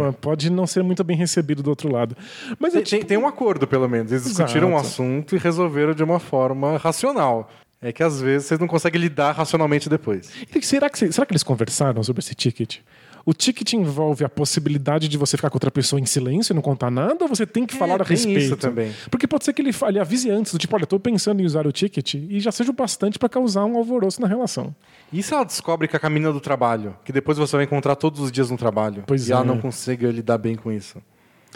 [0.07, 0.11] é.
[0.13, 2.15] pode não ser muito bem recebido do outro lado.
[2.59, 4.11] Mas é Tem, tem, tipo, tem um acordo, pelo menos.
[4.11, 4.87] Eles discutiram um Exato.
[4.87, 7.49] assunto e resolveram de uma forma racional.
[7.81, 10.29] É que às vezes vocês não conseguem lidar racionalmente depois.
[10.61, 12.77] será que, será que eles conversaram sobre esse ticket?
[13.25, 16.61] O ticket envolve a possibilidade de você ficar com outra pessoa em silêncio e não
[16.61, 18.39] contar nada, ou você tem que falar a É, tem respeito?
[18.39, 18.91] isso também.
[19.09, 21.67] Porque pode ser que ele, ele avise antes, do tipo, olha, tô pensando em usar
[21.67, 24.75] o ticket, e já seja o bastante para causar um alvoroço na relação.
[25.13, 27.95] E se ela descobre que é a caminha do trabalho, que depois você vai encontrar
[27.95, 29.45] todos os dias no trabalho, Pois e ela é.
[29.45, 30.97] não consegue lidar bem com isso?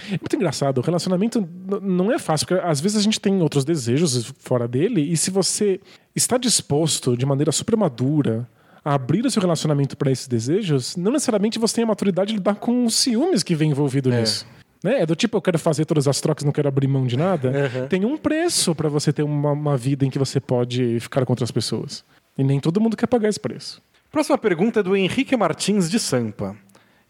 [0.08, 0.80] É muito engraçado.
[0.80, 1.48] O relacionamento
[1.82, 5.32] não é fácil, porque às vezes a gente tem outros desejos fora dele, e se
[5.32, 5.80] você
[6.14, 8.46] está disposto de maneira super madura
[8.86, 12.56] abrir o seu relacionamento para esses desejos, não necessariamente você tem a maturidade de lidar
[12.56, 14.45] com os ciúmes que vem envolvido nisso.
[14.84, 15.02] Né?
[15.02, 17.52] É do tipo, eu quero fazer todas as trocas, não quero abrir mão de nada.
[17.90, 21.34] Tem um preço para você ter uma, uma vida em que você pode ficar com
[21.34, 22.06] outras pessoas.
[22.38, 23.82] E nem todo mundo quer pagar esse preço.
[24.12, 26.56] Próxima pergunta é do Henrique Martins de Sampa.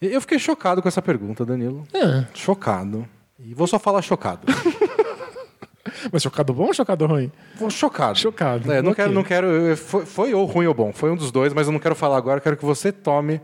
[0.00, 1.86] Eu fiquei chocado com essa pergunta, Danilo.
[1.92, 2.24] É.
[2.32, 3.06] Chocado.
[3.38, 4.46] E vou só falar chocado.
[6.12, 7.30] Mas chocado bom ou chocado ruim?
[7.70, 8.18] Chocado.
[8.18, 8.72] Chocado.
[8.72, 9.02] É, não Ok.
[9.04, 9.76] quero, não quero.
[9.76, 10.92] Foi, foi ou ruim ou bom.
[10.92, 12.38] Foi um dos dois, mas eu não quero falar agora.
[12.38, 13.40] Eu quero que você tome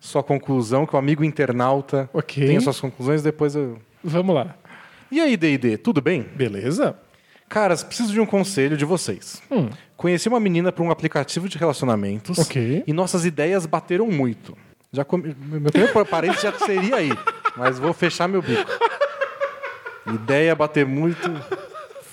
[0.00, 2.46] sua conclusão, que o amigo internauta Ok.
[2.46, 3.22] tenha suas conclusões.
[3.22, 3.78] Depois eu.
[4.02, 4.54] Vamos lá.
[5.10, 6.22] E aí, D&D, tudo bem?
[6.22, 6.96] Beleza?
[7.48, 9.42] Caras, preciso de um conselho de vocês.
[9.96, 12.82] Conheci uma menina por um aplicativo de relacionamentos Ok.
[12.86, 14.56] e nossas ideias bateram muito.
[14.90, 15.04] Já.
[15.12, 17.10] Meu primeiro parênteses já seria aí,
[17.56, 18.70] mas vou fechar meu bico.
[20.14, 21.30] Ideia bater muito.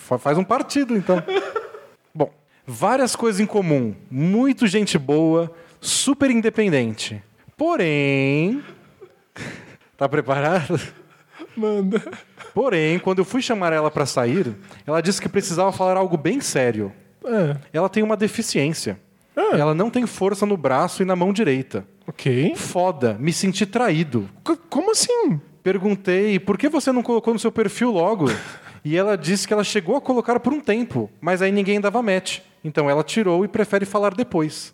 [0.10, 1.22] Fa- Faz um partido, então.
[2.14, 2.32] Bom,
[2.66, 3.94] várias coisas em comum.
[4.10, 7.22] Muito gente boa, super independente.
[7.56, 8.64] Porém.
[9.96, 10.80] Tá preparado?
[11.58, 12.02] Manda.
[12.54, 14.56] Porém, quando eu fui chamar ela pra sair,
[14.88, 16.94] ela disse que precisava falar algo bem sério.
[17.22, 17.58] É.
[17.74, 18.98] Ela tem uma deficiência.
[19.36, 19.58] Ah.
[19.58, 21.86] Ela não tem força no braço e na mão direita.
[22.08, 22.54] Ok.
[22.56, 24.30] Foda, me senti traído.
[24.48, 25.38] C- como assim?
[25.62, 28.28] Perguntei, por que você não colocou no seu perfil logo?
[28.84, 32.02] E ela disse que ela chegou a colocar por um tempo, mas aí ninguém dava
[32.02, 32.40] match.
[32.64, 34.74] Então ela tirou e prefere falar depois.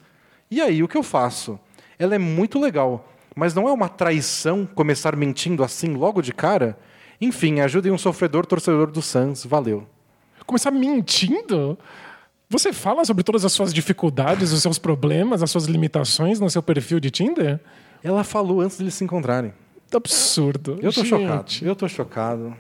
[0.50, 1.60] E aí, o que eu faço?
[1.98, 6.78] Ela é muito legal, mas não é uma traição começar mentindo assim logo de cara?
[7.20, 9.46] Enfim, ajudem um sofredor torcedor do Suns.
[9.46, 9.88] Valeu.
[10.46, 11.78] Começar mentindo?
[12.50, 16.62] Você fala sobre todas as suas dificuldades, os seus problemas, as suas limitações no seu
[16.62, 17.60] perfil de Tinder?
[18.04, 19.52] Ela falou antes de eles se encontrarem.
[19.92, 20.78] Absurdo.
[20.82, 21.10] Eu tô Gente.
[21.10, 21.52] chocado.
[21.62, 22.56] Eu tô chocado.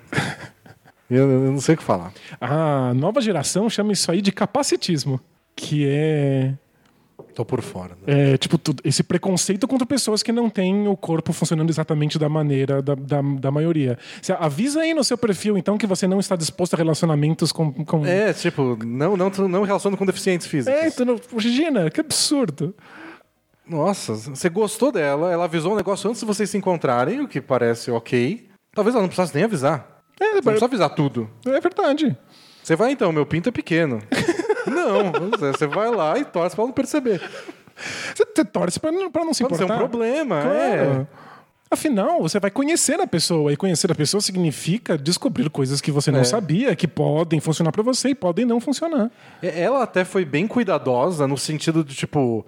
[1.09, 2.13] Eu, eu não sei o que falar.
[2.39, 5.19] A nova geração chama isso aí de capacitismo.
[5.55, 6.53] Que é,
[7.35, 7.97] Tô por fora.
[8.07, 8.33] né?
[8.33, 12.81] é tipo, esse preconceito contra pessoas que não têm o corpo funcionando exatamente da maneira
[12.81, 13.99] da, da, da maioria.
[14.21, 17.71] Você avisa aí no seu perfil, então, que você não está disposto a relacionamentos com.
[17.71, 18.05] com...
[18.05, 20.79] É, tipo, não, não, não relaciono com deficientes físicos.
[20.79, 22.73] É, então, Gina, que absurdo.
[23.67, 27.41] Nossa, você gostou dela, ela avisou um negócio antes de vocês se encontrarem, o que
[27.41, 28.47] parece ok.
[28.73, 29.94] Talvez ela não precisasse nem avisar.
[30.19, 31.29] É, não precisa avisar tudo.
[31.45, 32.15] é verdade.
[32.63, 34.01] Você vai então, meu pinto é pequeno.
[34.65, 37.21] não, você- vai lá e torce pra não perceber.
[38.15, 39.83] Você, você torce pra não, pra não se Pode ser importar.
[39.83, 41.07] um problema, Claro.
[41.11, 41.25] é.
[41.69, 43.51] Afinal, você vai conhecer a pessoa.
[43.51, 46.23] E conhecer a pessoa significa descobrir coisas que você não É.
[46.23, 49.11] sabia, que podem funcionar pra você e podem não funcionar.
[49.41, 52.45] É, Ela até foi bem cuidadosa no sentido de tipo,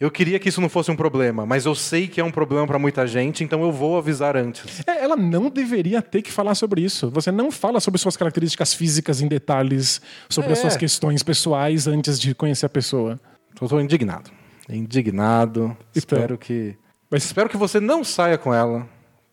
[0.00, 2.66] eu queria que isso não fosse um problema, mas eu sei que é um problema
[2.66, 4.80] pra muita gente, então eu vou avisar antes.
[4.86, 7.10] É, ela não deveria ter que falar sobre isso.
[7.10, 10.62] Você não fala sobre suas características físicas em detalhes, sobre as É.
[10.62, 13.18] suas questões pessoais antes de conhecer a pessoa.
[13.60, 14.30] Eu tô indignado.
[14.68, 15.64] Indignado.
[15.64, 15.76] Então.
[15.94, 16.76] Espero que
[17.10, 18.86] Mas espero que você não saia com ela,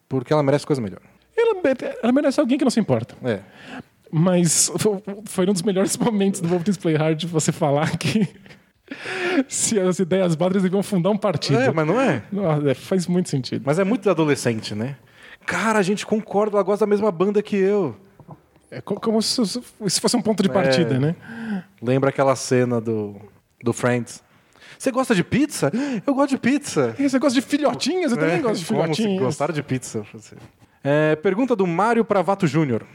[0.09, 1.01] porque ela merece coisa melhor.
[1.37, 1.53] ela,
[2.01, 3.15] ela merece alguém que não se importa.
[3.23, 3.41] É.
[4.11, 8.27] Mas fo- foi um dos melhores momentos do Wolf Play Hard você falar que
[9.47, 11.59] se as ideias eles deviam fundar um partido.
[11.59, 12.23] É, mas não é.
[12.31, 13.63] Nossa, é, faz muito sentido.
[13.65, 14.95] Mas é muito adolescente, né?
[15.45, 17.95] Cara, a gente concorda, ela gosta da mesma banda que eu.
[18.71, 20.99] É co- como se, se fosse um ponto de partida, É.
[20.99, 21.15] né?
[21.81, 23.15] Lembra aquela cena do,
[23.63, 24.23] do Friends?
[24.77, 25.71] Você gosta de pizza?
[26.05, 26.95] Eu gosto de pizza.
[26.99, 28.11] E você gosta de filhotinhos?
[28.11, 29.21] Eu também É, gosto de filhotinhos.
[29.21, 30.03] Gostaram de pizza.
[30.83, 32.85] É, pergunta do Mário Pravato Júnior.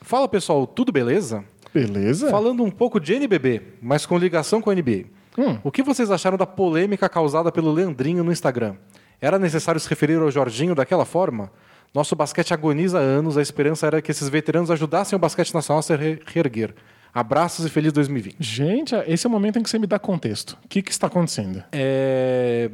[0.00, 1.44] Fala pessoal, tudo beleza?
[1.74, 2.30] Beleza.
[2.30, 5.04] Falando um pouco de NBB, mas com ligação com a NBA.
[5.38, 5.58] Hum.
[5.62, 8.74] O que vocês acharam da polêmica causada pelo Leandrinho no Instagram?
[9.20, 11.50] Era necessário se referir ao Jorginho daquela forma?
[11.94, 15.80] Nosso basquete agoniza há anos, a esperança era que esses veteranos ajudassem o basquete nacional
[15.80, 16.74] a se re- reerguer.
[17.12, 18.36] Abraços e feliz 2020.
[18.38, 20.56] Gente, esse é o momento em que você me dá contexto.
[20.64, 21.62] O que, que está acontecendo?
[21.72, 22.70] É,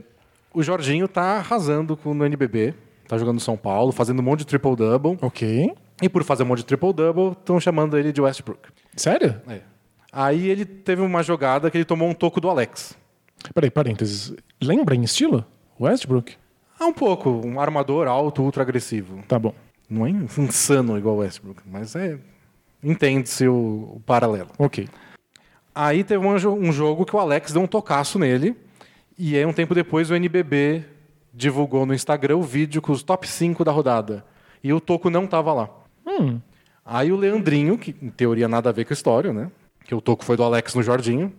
[0.53, 2.75] O Jorginho tá arrasando com- no NBB,
[3.09, 5.19] tá jogando no São Paulo, fazendo um monte de triple-double.
[5.23, 5.73] Ok.
[6.03, 8.69] E por fazer um monte de triple-double, estão chamando ele de Westbrook.
[8.95, 9.41] Sério?
[9.49, 9.61] É.
[10.17, 12.97] Aí ele teve uma jogada que ele tomou um toco do Alex.
[13.53, 14.33] Peraí, parênteses.
[14.63, 15.45] Lembra em estilo?
[15.79, 16.35] Westbrook?
[16.81, 17.29] Ah, um pouco.
[17.45, 19.23] Um armador alto, ultra agressivo.
[19.29, 19.55] Tá bom.
[19.91, 22.19] Não é insano igual o Westbrook, mas é.
[22.83, 24.49] Entende-se o, o paralelo.
[24.59, 24.89] Ok.
[25.75, 28.57] Aí teve um, um jogo que o Alex deu um tocaço nele.
[29.19, 30.83] E aí, um tempo depois, o NBB
[31.35, 34.25] divulgou no Instagram o vídeo com os top 5 da rodada.
[34.65, 35.69] E o toco não tava lá.
[36.07, 36.41] Hum.
[36.83, 39.51] Aí o Leandrinho, que em teoria nada a ver com a história, né?
[39.87, 41.33] Que o toco foi do Alex no Jorginho.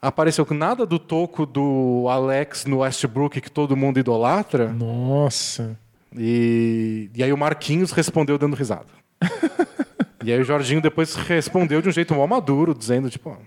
[0.00, 4.68] Apareceu com nada do toco do Alex no Westbrook que todo mundo idolatra.
[4.70, 5.78] Nossa.
[6.16, 8.86] E, e aí o Marquinhos respondeu dando risada.
[10.22, 13.38] e aí o Jorginho depois respondeu de um jeito mó maduro, dizendo, tipo, ó, o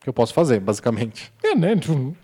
[0.00, 1.32] que eu posso fazer, basicamente.
[1.42, 1.76] É, né?
[1.76, 2.14] Tipo,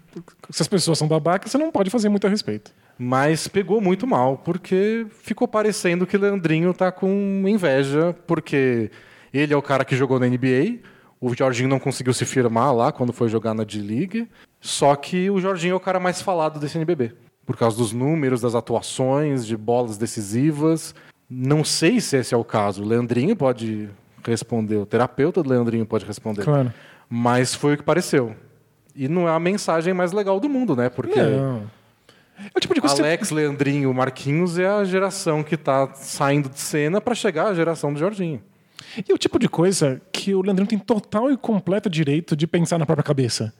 [0.51, 2.73] Se as pessoas são babacas, você não pode fazer muito a respeito.
[2.99, 7.09] Mas pegou muito mal, porque ficou parecendo que Leandrinho tá com
[7.47, 8.91] inveja, porque
[9.33, 10.81] ele é o cara que jogou na NBA,
[11.21, 14.29] o Jorginho não conseguiu se firmar lá quando foi jogar na D-League,
[14.61, 17.13] só que o Jorginho é o cara mais falado desse NBB.
[17.45, 20.95] Por causa dos números, das atuações, de bolas decisivas.
[21.29, 22.83] Não sei se esse é o caso.
[22.83, 23.91] O Leandrinho pode
[24.25, 26.45] responder, o terapeuta do Leandrinho pode responder.
[26.45, 26.73] Claro.
[27.09, 28.35] Mas foi o que pareceu.
[28.95, 30.89] E não é a mensagem mais legal do mundo, né?
[30.89, 31.21] Porque.
[31.21, 31.63] Não.
[32.39, 36.49] É o tipo de coisa que Alex, Leandrinho, Marquinhos é a geração que tá saindo
[36.49, 38.41] de cena para chegar à geração do Jorginho.
[39.09, 42.79] E o tipo de coisa que o Leandrinho tem total e completo direito de pensar
[42.79, 43.53] na própria cabeça.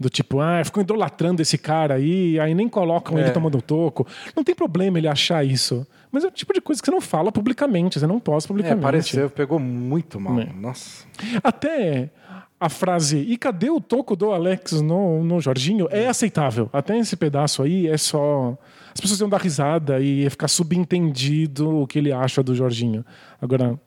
[0.00, 3.22] Do tipo, ah, ficam idolatrando esse cara aí, aí nem colocam É.
[3.22, 4.06] ele tomando toco.
[4.36, 5.84] Não tem problema ele achar isso.
[6.12, 8.48] Mas é o tipo de coisa que você não fala publicamente, você não posta É,
[8.48, 8.82] publicamente.
[8.82, 10.38] pareceu, pegou muito mal.
[10.38, 10.46] É.
[10.54, 11.04] Nossa.
[11.42, 12.10] Até
[12.60, 15.88] a frase, e cadê o toco do Alex no, no Jorginho?
[15.90, 16.70] É aceitável.
[16.72, 18.56] Até esse pedaço aí é só.
[18.94, 23.04] As pessoas iam dar risada e ia ficar subentendido o que ele acha do Jorginho.
[23.40, 23.78] Agora,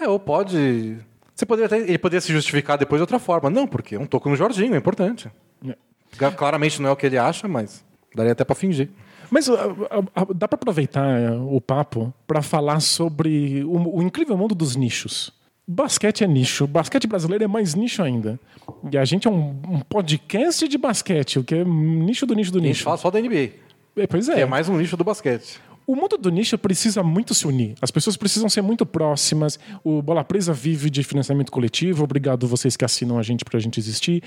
[0.00, 0.96] É, ou pode.
[1.34, 3.50] Você poderia até, ele poderia se justificar depois de outra forma.
[3.50, 5.30] Não, porque é um toco no Jorginho, é importante.
[5.66, 6.30] É.
[6.32, 8.88] Claramente não é o que ele acha, mas daria até para fingir.
[9.30, 14.02] Mas uh, uh, uh, dá para aproveitar uh, o papo para falar sobre o, o
[14.02, 15.32] incrível mundo dos nichos.
[15.66, 18.40] Basquete é nicho, basquete brasileiro é mais nicho ainda.
[18.90, 22.50] E a gente é um, um podcast de basquete, o que é nicho do nicho
[22.50, 22.84] do A gente nicho.
[22.84, 23.50] fala só da NBA,
[23.96, 24.40] É, pois que é.
[24.40, 25.60] é mais um nicho do basquete.
[25.86, 27.74] O mundo do nicho precisa muito se unir.
[27.82, 29.58] As pessoas precisam ser muito próximas.
[29.82, 32.04] O Bola Presa vive de financiamento coletivo.
[32.04, 34.22] Obrigado vocês que assinam a gente para a gente existir.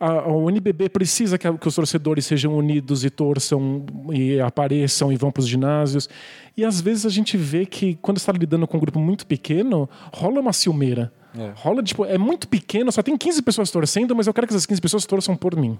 [0.00, 5.12] A, o NBB precisa que, a- que os torcedores sejam unidos e torçam e apareçam
[5.12, 6.08] e vão para os ginásios.
[6.56, 9.88] E às vezes a gente vê que quando está lidando com um grupo muito pequeno,
[10.14, 11.12] rola uma ciumeira.
[11.38, 11.52] É.
[11.56, 14.66] Rola, tipo, é muito pequeno, só tem 15 pessoas torcendo, mas eu quero que essas
[14.66, 15.78] 15 pessoas torçam por mim.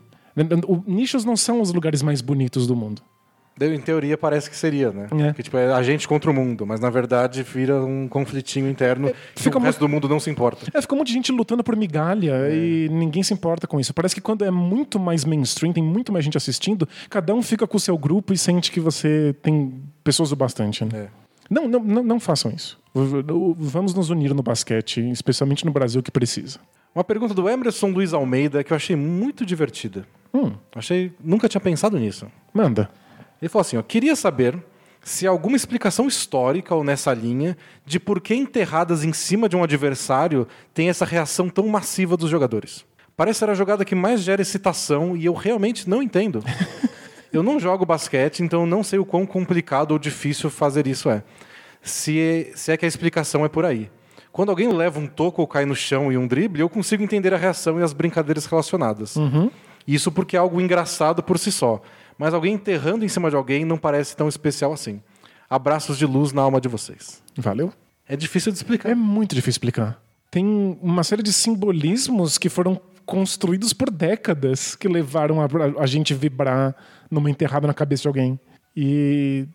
[0.87, 3.03] Nichos não são os lugares mais bonitos do mundo.
[3.61, 5.09] Em teoria parece que seria, né?
[5.29, 5.33] É.
[5.33, 9.13] Que tipo, é a gente contra o mundo, mas na verdade vira um conflitinho interno
[9.35, 10.67] que fica o resto do mundo não se importa.
[10.73, 13.93] É, fica um monte de gente lutando por migalha e ninguém se importa com isso.
[13.93, 17.67] Parece que quando é muito mais mainstream, tem muito mais gente assistindo, cada um fica
[17.67, 19.73] com o seu grupo e sente que você tem
[20.03, 20.85] pessoas o bastante.
[20.85, 20.91] Né?
[20.95, 21.09] É.
[21.49, 22.81] Não, não, não, não façam isso.
[22.95, 26.59] Vamos nos unir no basquete, especialmente no Brasil que precisa.
[26.95, 30.07] Uma pergunta do Emerson Luiz Almeida que eu achei muito divertida.
[30.35, 32.27] Hum, Achei, nunca tinha pensado nisso.
[32.55, 32.91] manda.
[33.43, 34.57] Ele falou assim: ó, queria saber
[35.03, 39.57] se há alguma explicação histórica ou nessa linha de por que enterradas em cima de
[39.57, 42.87] um adversário tem essa reação tão massiva dos jogadores.
[43.17, 46.43] Parece ser a jogada que mais gera excitação e eu realmente não entendo.
[47.33, 51.25] eu não jogo basquete, então não sei o quão complicado ou difícil fazer isso é.
[51.83, 53.91] Se, se é que a explicação é por aí.
[54.31, 57.35] Quando alguém leva um toco ou cai no chão e um drible, eu consigo entender
[57.35, 59.17] a reação e as brincadeiras relacionadas.
[59.87, 61.83] Isso porque é algo engraçado por si só.
[62.23, 65.03] Mas alguém enterrando em cima de alguém não parece tão especial assim.
[65.51, 67.21] Abraços de luz na alma de vocês.
[67.37, 67.73] Valeu?
[68.09, 68.91] É difícil de explicar.
[68.91, 70.01] É muito difícil explicar.
[70.31, 75.49] Tem uma série de simbolismos que foram construídos por décadas que levaram a,
[75.81, 76.77] a gente vibrar
[77.11, 78.39] numa enterrada na cabeça de alguém.
[78.77, 79.49] E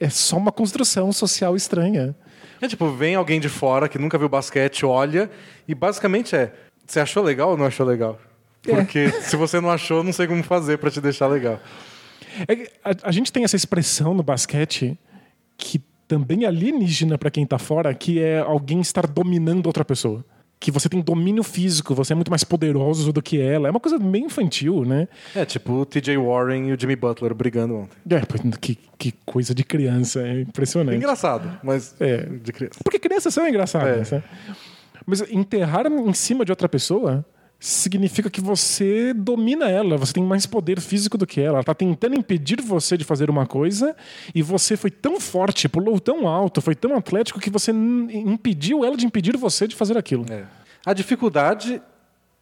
[0.00, 2.16] é só uma construção social estranha.
[2.58, 5.30] É tipo, vem alguém de fora que nunca viu basquete, olha,
[5.68, 6.54] e basicamente é:
[6.86, 8.18] você achou legal ou não achou legal?
[8.62, 11.60] Porque se você não achou, não sei como fazer pra te deixar legal.
[12.48, 14.98] É a, a gente tem essa expressão no basquete
[15.58, 20.24] que também é alienígena pra quem tá fora, que é alguém estar dominando outra pessoa.
[20.60, 23.66] Que você tem domínio físico, você é muito mais poderoso do que ela.
[23.66, 25.08] É uma coisa meio infantil, né?
[25.34, 27.96] É tipo o TJ Warren e o Jimmy Butler brigando ontem.
[28.10, 28.20] É,
[28.60, 30.96] que, que coisa de criança, é impressionante.
[30.98, 32.18] Engraçado, mas É.
[32.26, 32.78] de criança.
[32.84, 34.16] Porque crianças são engraçadas, É.
[34.16, 34.24] né?
[35.04, 37.24] Mas enterrar em cima de outra pessoa
[37.62, 41.58] significa que você domina ela, você tem mais poder físico do que ela.
[41.58, 43.94] Ela tá tentando impedir você de fazer uma coisa
[44.34, 48.96] e você foi tão forte, pulou tão alto, foi tão atlético que você impediu ela
[48.96, 50.26] de impedir você de fazer aquilo.
[50.28, 50.44] É.
[50.84, 51.80] A dificuldade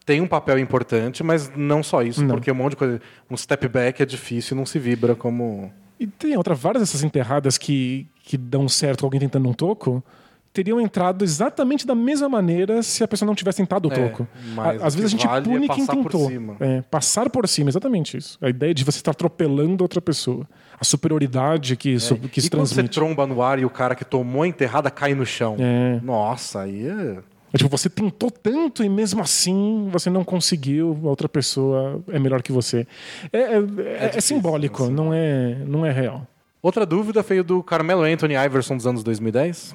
[0.06, 2.36] tem um papel importante, mas não só isso, Não.
[2.36, 3.02] porque um monte de coisa.
[3.30, 5.70] Um step back é difícil, não se vibra como.
[6.00, 10.02] E tem outra, várias dessas enterradas que, que dão certo com alguém tentando um toco,
[10.52, 14.26] teriam entrado exatamente da mesma maneira se a pessoa não tivesse tentado o É, toco.
[14.58, 16.28] A- Às vezes a gente vale é pune quem passar por tentou.
[16.28, 16.56] cima.
[16.58, 18.36] É, passar por cima, exatamente isso.
[18.42, 20.46] A ideia de você estar atropelando outra pessoa.
[20.80, 22.94] A superioridade que isso, que isso e quando você transmite.
[22.94, 25.56] tromba no ar e o cara que tomou a enterrada cai no chão.
[25.58, 26.00] É.
[26.02, 27.18] Nossa, aí é.
[27.52, 32.18] É tipo, você tentou tanto e mesmo assim você não conseguiu, a outra pessoa é
[32.18, 32.86] melhor que você.
[33.32, 34.92] É, é- é- é simbólico, assim.
[34.92, 36.26] não é, não é real.
[36.62, 39.74] Outra dúvida veio do Carmelo Anthony Iverson dos anos 2010.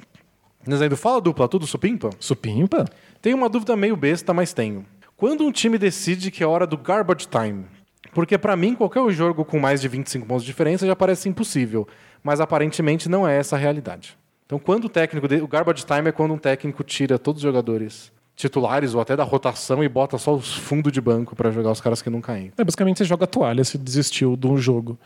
[0.68, 2.10] Dizendo, fala dupla, tudo supimpa?
[2.20, 2.86] Supimpa?
[3.22, 4.86] Tenho uma dúvida meio besta, mas tenho.
[5.16, 7.66] Quando um time decide que é hora do garbage time?
[8.14, 11.88] Porque pra mim, qualquer jogo com mais de 25 pontos de diferença já parece impossível.
[12.24, 14.18] Mas aparentemente não é essa a realidade.
[14.46, 15.28] Então, quando o técnico.
[15.28, 19.16] de- O garbage time é quando um técnico tira todos os jogadores titulares ou até
[19.16, 22.20] da rotação e bota só os fundos de banco pra jogar os caras que não
[22.22, 22.52] caem.
[22.58, 25.00] É, basicamente você joga toalha se desistiu de um jogo.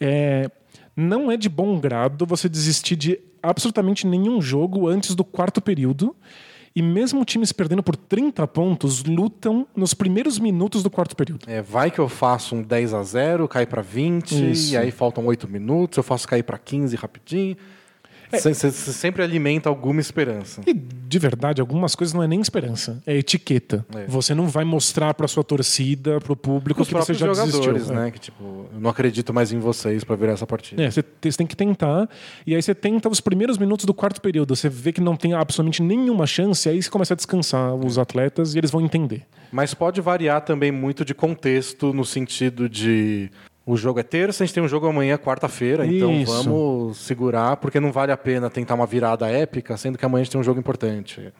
[0.00, 0.50] É,
[0.96, 6.14] não é de bom grado você desistir de absolutamente nenhum jogo antes do quarto período.
[6.74, 11.44] E mesmo times perdendo por 30 pontos, lutam nos primeiros minutos do quarto período.
[11.48, 14.72] É, vai que eu faço um 10 a 0 cai pra 20, Isso.
[14.72, 17.56] e aí faltam 8 minutos, eu faço cair pra 15 rapidinho.
[18.32, 20.60] Você sempre alimenta alguma esperança.
[20.66, 23.84] E, de verdade, algumas coisas não é nem esperança, é etiqueta.
[23.94, 24.04] É.
[24.06, 27.94] Você não vai mostrar pra sua torcida, pro público, Os que você já jogadores, desistiu.
[27.96, 28.04] É.
[28.04, 28.10] né?
[28.10, 30.82] Que tipo, eu não acredito mais em vocês pra virar essa partida.
[30.82, 32.08] É, você te- você tem que tentar,
[32.46, 34.54] e aí você tenta os primeiros minutos do quarto período.
[34.54, 38.54] Você vê que não tem absolutamente nenhuma chance, aí você começa a descansar os atletas
[38.54, 39.22] e eles vão entender.
[39.52, 43.30] Mas pode variar também muito de contexto, no sentido de.
[43.66, 46.32] O jogo é terça, a gente tem um jogo amanhã, quarta-feira, então Isso.
[46.32, 50.24] vamos segurar, porque não vale a pena tentar uma virada épica, sendo que amanhã a
[50.24, 51.32] gente tem um jogo importante.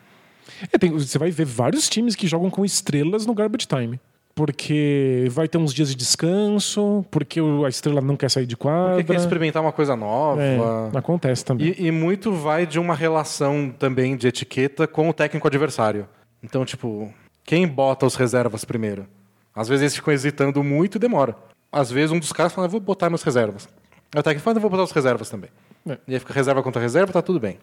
[0.72, 3.98] É, tem- você vai ver vários times que jogam com estrelas no garbage time.
[4.34, 8.94] Porque vai ter uns dias de descanso, porque a estrela não quer sair de quadra.
[8.94, 10.40] Porque quer experimentar uma coisa nova.
[10.40, 10.58] É,
[10.96, 11.74] acontece também.
[11.76, 16.06] E, e muito vai de uma relação também de etiqueta com o técnico adversário.
[16.42, 17.12] Então, tipo,
[17.44, 19.06] quem bota os reservas primeiro?
[19.54, 21.34] Às vezes eles ficam hesitando muito e demora.
[21.72, 23.68] Às vezes um dos caras fala, eu vou botar meus reservas.
[24.14, 25.50] Aí o técnico fala, eu vou botar os reservas também.
[25.88, 25.98] É.
[26.08, 27.58] E aí fica reserva contra reserva, tá tudo bem.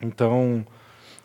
[0.00, 0.64] Então,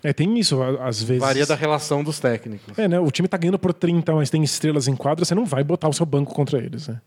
[0.04, 1.22] É, tem isso, às vezes.
[1.22, 2.78] varia da relação dos técnicos.
[2.78, 3.00] É, né?
[3.00, 5.88] O time tá ganhando por 30, mas tem estrelas em quadra, você não vai botar
[5.88, 7.00] o seu banco contra eles, né?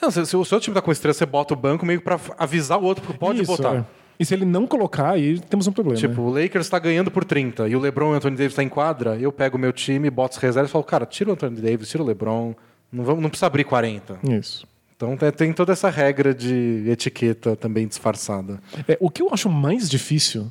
[0.00, 2.20] Não, se, se o seu time tá com estrela, você bota o banco meio pra
[2.38, 3.76] avisar o outro, porque pode Isso, botar.
[3.76, 3.84] é.
[4.18, 5.98] E se ele não colocar, aí temos um problema.
[5.98, 8.62] Tipo, o Lakers tá ganhando por 30 e o LeBron e o Anthony Davis tá
[8.62, 11.32] em quadra, eu pego o meu time, boto os reservas e falo, cara, tira o
[11.32, 12.54] Anthony Davis, tira o LeBron,
[12.92, 14.18] não, vamos, não precisa abrir 40.
[14.22, 14.36] né?
[14.38, 14.66] Isso.
[14.96, 18.58] Então tem- tem toda essa regra de etiqueta também disfarçada.
[18.88, 20.50] É, o que eu acho mais difícil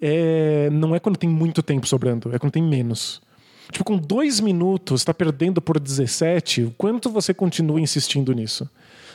[0.00, 3.22] é não é quando tem muito tempo sobrando, é quando tem menos.
[3.72, 8.68] Tipo, com dois minutos, está perdendo por 17, o quanto você continua insistindo nisso?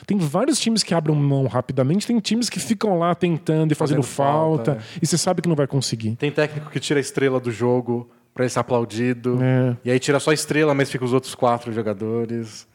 [0.06, 4.02] Tem vários times que abrem mão rapidamente, tem times que ficam lá tentando e fazendo,
[4.02, 6.16] Fazendo falta, falta, e você sabe que não vai conseguir.
[6.16, 9.38] Tem técnico que tira a estrela do jogo pra ele ser aplaudido.
[9.42, 9.76] É.
[9.84, 12.66] E aí tira só a estrela, mas fica os outros quatro jogadores.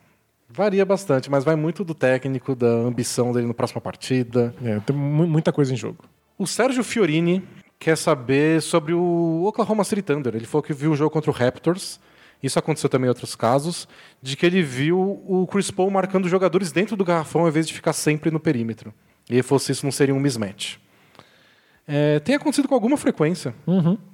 [0.50, 4.54] Varia bastante, mas vai muito do técnico, da ambição dele na próxima partida.
[4.64, 6.06] É, tem mu- muita coisa em jogo.
[6.38, 7.44] O Sérgio Fiorini
[7.78, 10.36] quer saber sobre o Oklahoma City Thunder.
[10.36, 12.00] Ele falou que viu o jogo contra o Raptors.
[12.42, 13.88] Isso aconteceu também em outros casos,
[14.22, 17.74] de que ele viu o Chris Paul marcando jogadores dentro do garrafão ao invés de
[17.74, 18.94] ficar sempre no perímetro.
[19.30, 20.78] E ele falou se isso não seria um mismatch.
[21.90, 23.56] É, tem acontecido com alguma frequência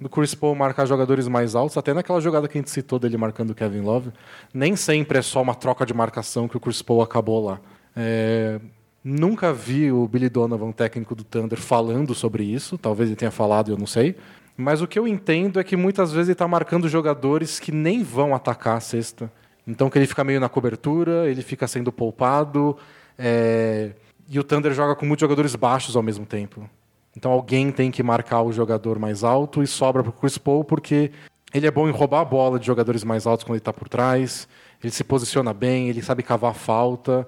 [0.00, 3.16] do Chris Paul marcar jogadores mais altos, até naquela jogada que a gente citou dele
[3.16, 4.12] marcando o Kevin Love.
[4.52, 7.60] Nem sempre é só uma troca de marcação que o Chris Paul acabou lá.
[7.96, 8.60] É,
[9.02, 12.78] nunca vi o Billy Donovan, técnico do Thunder, falando sobre isso.
[12.78, 14.14] Talvez ele tenha falado, eu não sei.
[14.56, 18.04] Mas o que eu entendo é que muitas vezes ele está marcando jogadores que nem
[18.04, 19.32] vão atacar a cesta.
[19.66, 22.76] Então que ele fica meio na cobertura, ele fica sendo poupado.
[23.18, 23.90] é,
[24.30, 26.70] E o Thunder joga com muitos jogadores baixos ao mesmo tempo.
[27.16, 30.64] Então alguém tem que marcar o jogador mais alto e sobra para o Chris Paul
[30.64, 31.10] porque
[31.52, 33.88] ele é bom em roubar a bola de jogadores mais altos quando ele está por
[33.88, 34.48] trás.
[34.82, 37.26] Ele se posiciona bem, ele sabe cavar falta.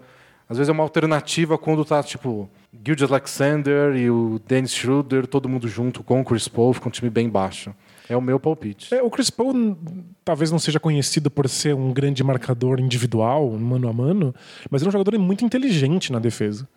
[0.48, 2.50] Às vezes é uma alternativa quando tá tipo
[2.84, 6.90] Gildas Alexander e o Dennis Schroeder, todo mundo junto com o Chris Paul, fica um
[6.90, 7.74] time bem baixo.
[8.08, 8.94] É o meu palpite.
[8.94, 9.76] É, o Chris Paul
[10.24, 14.34] talvez não seja conhecido por ser um grande marcador individual, mano a mano,
[14.70, 16.68] mas ele é um jogador muito inteligente na defesa.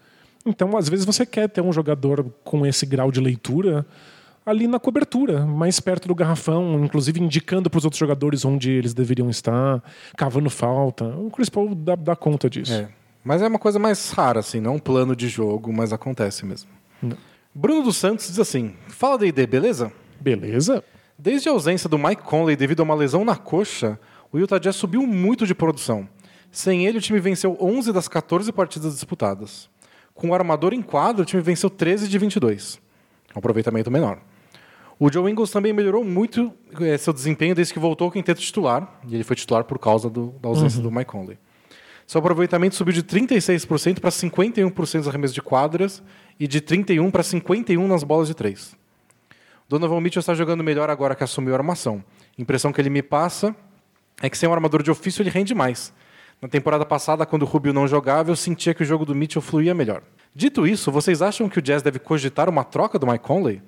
[0.46, 3.86] Então, às vezes, você quer ter um jogador com esse grau de leitura
[4.46, 8.94] ali na cobertura, mais perto do garrafão, inclusive indicando para os outros jogadores onde eles
[8.94, 9.84] deveriam estar,
[10.18, 11.06] cavando falta.
[11.06, 12.74] O Chris Paul dá, dá conta disso.
[12.74, 12.90] É.
[13.24, 16.70] Mas é uma coisa mais rara, assim, não um plano de jogo, mas acontece mesmo.
[17.54, 19.92] Bruno dos Santos diz assim: Fala D&D, beleza?
[20.20, 20.84] Beleza?
[21.18, 24.00] Desde a ausência do Mike Conley devido a uma lesão na coxa,
[24.32, 26.08] o Utah Jazz subiu muito de produção.
[26.52, 29.70] Sem ele, o time venceu 11 das 14 partidas disputadas.
[30.20, 32.78] Com o armador em quadro, o time venceu 13 de 22.
[33.34, 34.20] Um aproveitamento menor.
[35.00, 39.00] O Joe Ingles também melhorou muito eh, seu desempenho desde que voltou ao quinteto titular,
[39.08, 41.38] e ele foi titular por causa do- da ausência do Mike Conley.
[42.06, 46.04] Seu aproveitamento subiu de 36% para 51% nos arremessos de quadras
[46.38, 48.76] e de 31% para 51% nas bolas de três.
[49.70, 52.04] Donovan Mitchell está jogando melhor agora que assumiu a armação.
[52.38, 53.56] A impressão que ele me passa
[54.22, 55.94] é que sem um armador de ofício ele rende mais.
[56.42, 59.42] Na temporada passada, quando o Rubio não jogava, eu sentia que o jogo do Mitchell
[59.42, 60.02] fluía melhor.
[60.34, 63.62] Dito isso, vocês acham que o Jazz deve cogitar uma troca do Mike Conley?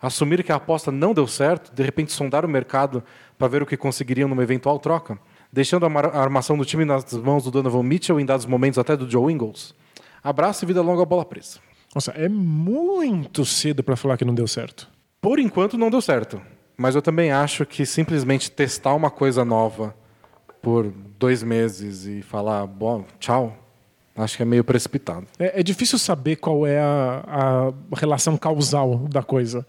[0.00, 3.02] Assumir que a aposta não deu certo, de repente sondar o mercado
[3.38, 5.18] para ver o que conseguiriam numa eventual troca?
[5.50, 9.10] Deixando a armação do time nas mãos do Donovan Mitchell em dados momentos até do
[9.10, 9.74] Joe Ingles?
[10.22, 11.58] Abraço e vida longa bola presa.
[11.94, 14.86] Nossa, é muito cedo para falar que não deu certo.
[15.20, 16.40] Por enquanto não deu certo.
[16.76, 19.96] Mas eu também acho que simplesmente testar uma coisa nova
[20.62, 23.56] por dois meses e falar, bom, tchau,
[24.16, 25.26] acho que é meio precipitado.
[25.38, 29.66] É, é difícil saber qual é a, a relação causal da coisa.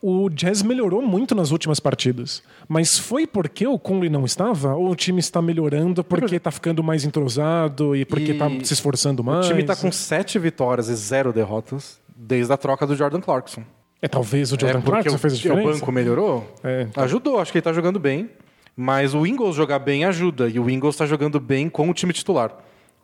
[0.00, 2.40] O Jazz melhorou muito nas últimas partidas.
[2.68, 4.74] Mas foi porque o Conley não estava?
[4.76, 9.22] Ou o time está melhorando porque está ficando mais entrosado e porque está se esforçando
[9.22, 9.46] O mais?
[9.46, 13.64] time está com sete vitórias e zero derrotas desde a troca do Jordan Clarkson.
[14.00, 15.72] É talvez o Jordan é Clarkson o, fez a o diferença?
[15.72, 16.54] banco melhorou?
[16.62, 16.86] É.
[16.94, 18.30] Ajudou, acho que ele está jogando bem.
[18.80, 20.48] Mas o Ingles jogar bem ajuda.
[20.48, 22.56] E o Ingles está jogando bem com o time titular.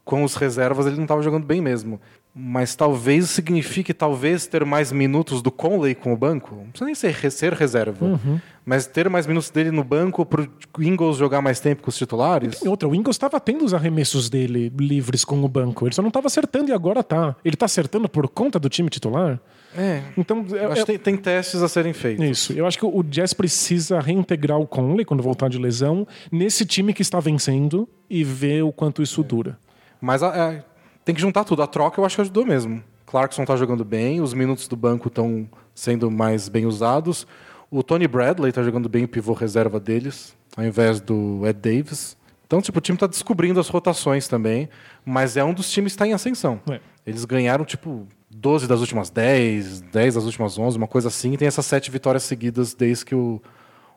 [0.04, 2.00] Com os reservas ele não estava jogando bem mesmo.
[2.36, 6.56] Mas talvez signifique talvez ter mais minutos do Conley com o banco.
[6.56, 8.04] Não precisa nem ser, ser reserva.
[8.04, 8.40] Uhum.
[8.66, 11.96] Mas ter mais minutos dele no banco para o Ingles jogar mais tempo com os
[11.96, 12.60] titulares.
[12.60, 15.86] E outra, o Ingles estava tendo os arremessos dele livres com o banco.
[15.86, 17.36] Ele só não estava acertando e agora tá.
[17.44, 19.38] Ele tá acertando por conta do time titular?
[19.76, 20.02] É.
[20.16, 22.24] Então, é- Acho é- que tem, tem testes a serem feitos.
[22.24, 22.52] Isso.
[22.52, 26.92] Eu acho que o Jazz precisa reintegrar o Conley quando voltar de lesão nesse time
[26.92, 29.56] que está vencendo e ver o quanto isso dura.
[30.00, 30.64] Mas a- é,
[31.04, 31.62] tem que juntar tudo.
[31.62, 32.82] A troca eu acho que ajudou mesmo.
[33.06, 37.26] Clarkson tá jogando bem, os minutos do banco estão sendo mais bem usados.
[37.70, 42.16] O Tony Bradley tá jogando bem o pivô reserva deles, ao invés do Ed Davis.
[42.46, 44.68] Então, tipo, o time tá descobrindo as rotações também,
[45.04, 46.60] mas é um dos times que está em ascensão.
[46.70, 46.80] É.
[47.06, 51.36] Eles ganharam, tipo, 12 das últimas 10, 10 das últimas 11, uma coisa assim, e
[51.36, 53.40] tem essas sete vitórias seguidas desde que o,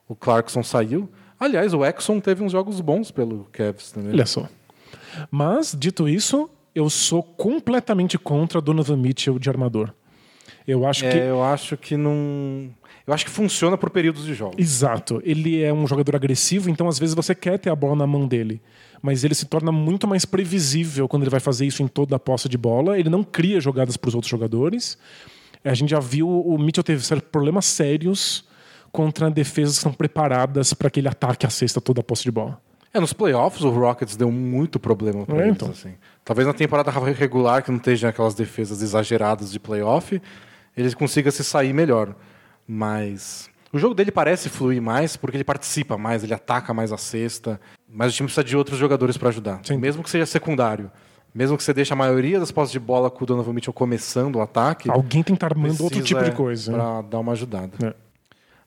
[0.08, 1.10] o Clarkson saiu.
[1.40, 4.12] Aliás, o Exxon teve uns jogos bons pelo Cavs também.
[4.12, 4.48] Olha só.
[5.30, 9.92] Mas, dito isso, eu sou completamente contra Donovan Mitchell de armador.
[10.68, 11.18] Eu acho É, que.
[11.18, 12.70] eu acho que não.
[13.06, 14.54] Eu acho que funciona por períodos de jogo.
[14.58, 15.22] Exato.
[15.24, 18.28] Ele é um jogador agressivo, então às vezes você quer ter a bola na mão
[18.28, 18.62] dele.
[19.02, 22.20] Mas ele se torna muito mais previsível quando ele vai fazer isso em toda a
[22.20, 23.00] posse de bola.
[23.00, 24.98] Ele não cria jogadas para os outros jogadores.
[25.64, 28.46] A gente já viu o Mitchell ter problemas sérios
[28.92, 32.60] contra defesas que estão preparadas para aquele ataque à cesta toda a posse de bola.
[32.94, 35.70] É, nos playoffs o Rockets deu muito problema pra É, eles, então.
[35.70, 35.94] assim.
[36.24, 40.22] Talvez na temporada regular, que não esteja aquelas defesas exageradas de playoff,
[40.76, 42.16] ele consiga se sair melhor.
[42.68, 46.98] Mas o jogo dele parece fluir mais porque ele participa mais, ele ataca mais a
[46.98, 47.60] cesta.
[47.90, 49.60] Mas o time precisa de outros jogadores para ajudar.
[49.64, 49.78] Sim.
[49.78, 50.92] Mesmo que seja secundário.
[51.34, 54.38] Mesmo que você deixe a maioria das posses de bola com o Donovan Mitchell começando
[54.38, 54.90] o ataque.
[54.90, 56.72] Alguém tem que estar armando outro tipo de coisa.
[56.72, 56.78] né?
[56.78, 57.72] Para dar uma ajudada.
[57.84, 57.94] É.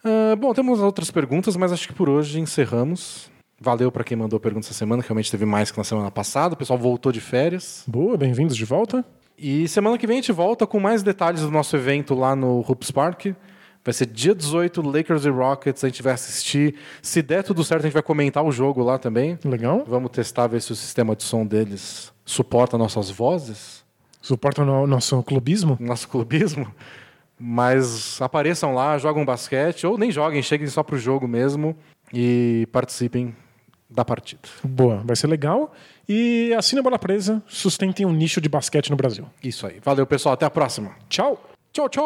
[0.04, 3.29] Ah, bom, temos outras perguntas, mas acho que por hoje encerramos.
[3.62, 6.54] Valeu para quem mandou perguntas essa semana, que realmente teve mais que na semana passada.
[6.54, 7.84] O pessoal voltou de férias.
[7.86, 9.04] Boa, bem-vindos de volta.
[9.36, 12.60] E semana que vem a gente volta com mais detalhes do nosso evento lá no
[12.66, 13.26] Hoops Park.
[13.84, 15.84] Vai ser dia 18, Lakers e Rockets.
[15.84, 16.74] A gente vai assistir.
[17.02, 19.38] Se der tudo certo, a gente vai comentar o jogo lá também.
[19.44, 19.84] Legal.
[19.86, 23.84] Vamos testar, ver se o sistema de som deles suporta nossas vozes,
[24.22, 25.76] Suporta o nosso clubismo.
[25.80, 26.66] nosso clubismo.
[27.38, 31.74] Mas apareçam lá, jogam basquete, ou nem joguem, cheguem só pro jogo mesmo
[32.12, 33.34] e participem
[33.90, 34.42] da partida.
[34.62, 35.74] Boa, vai ser legal.
[36.08, 39.26] E assine a bola presa, sustentem um nicho de basquete no Brasil.
[39.42, 39.80] Isso aí.
[39.82, 40.34] Valeu, pessoal.
[40.34, 40.94] Até a próxima.
[41.08, 41.42] Tchau!
[41.72, 42.00] Tchau, tchau!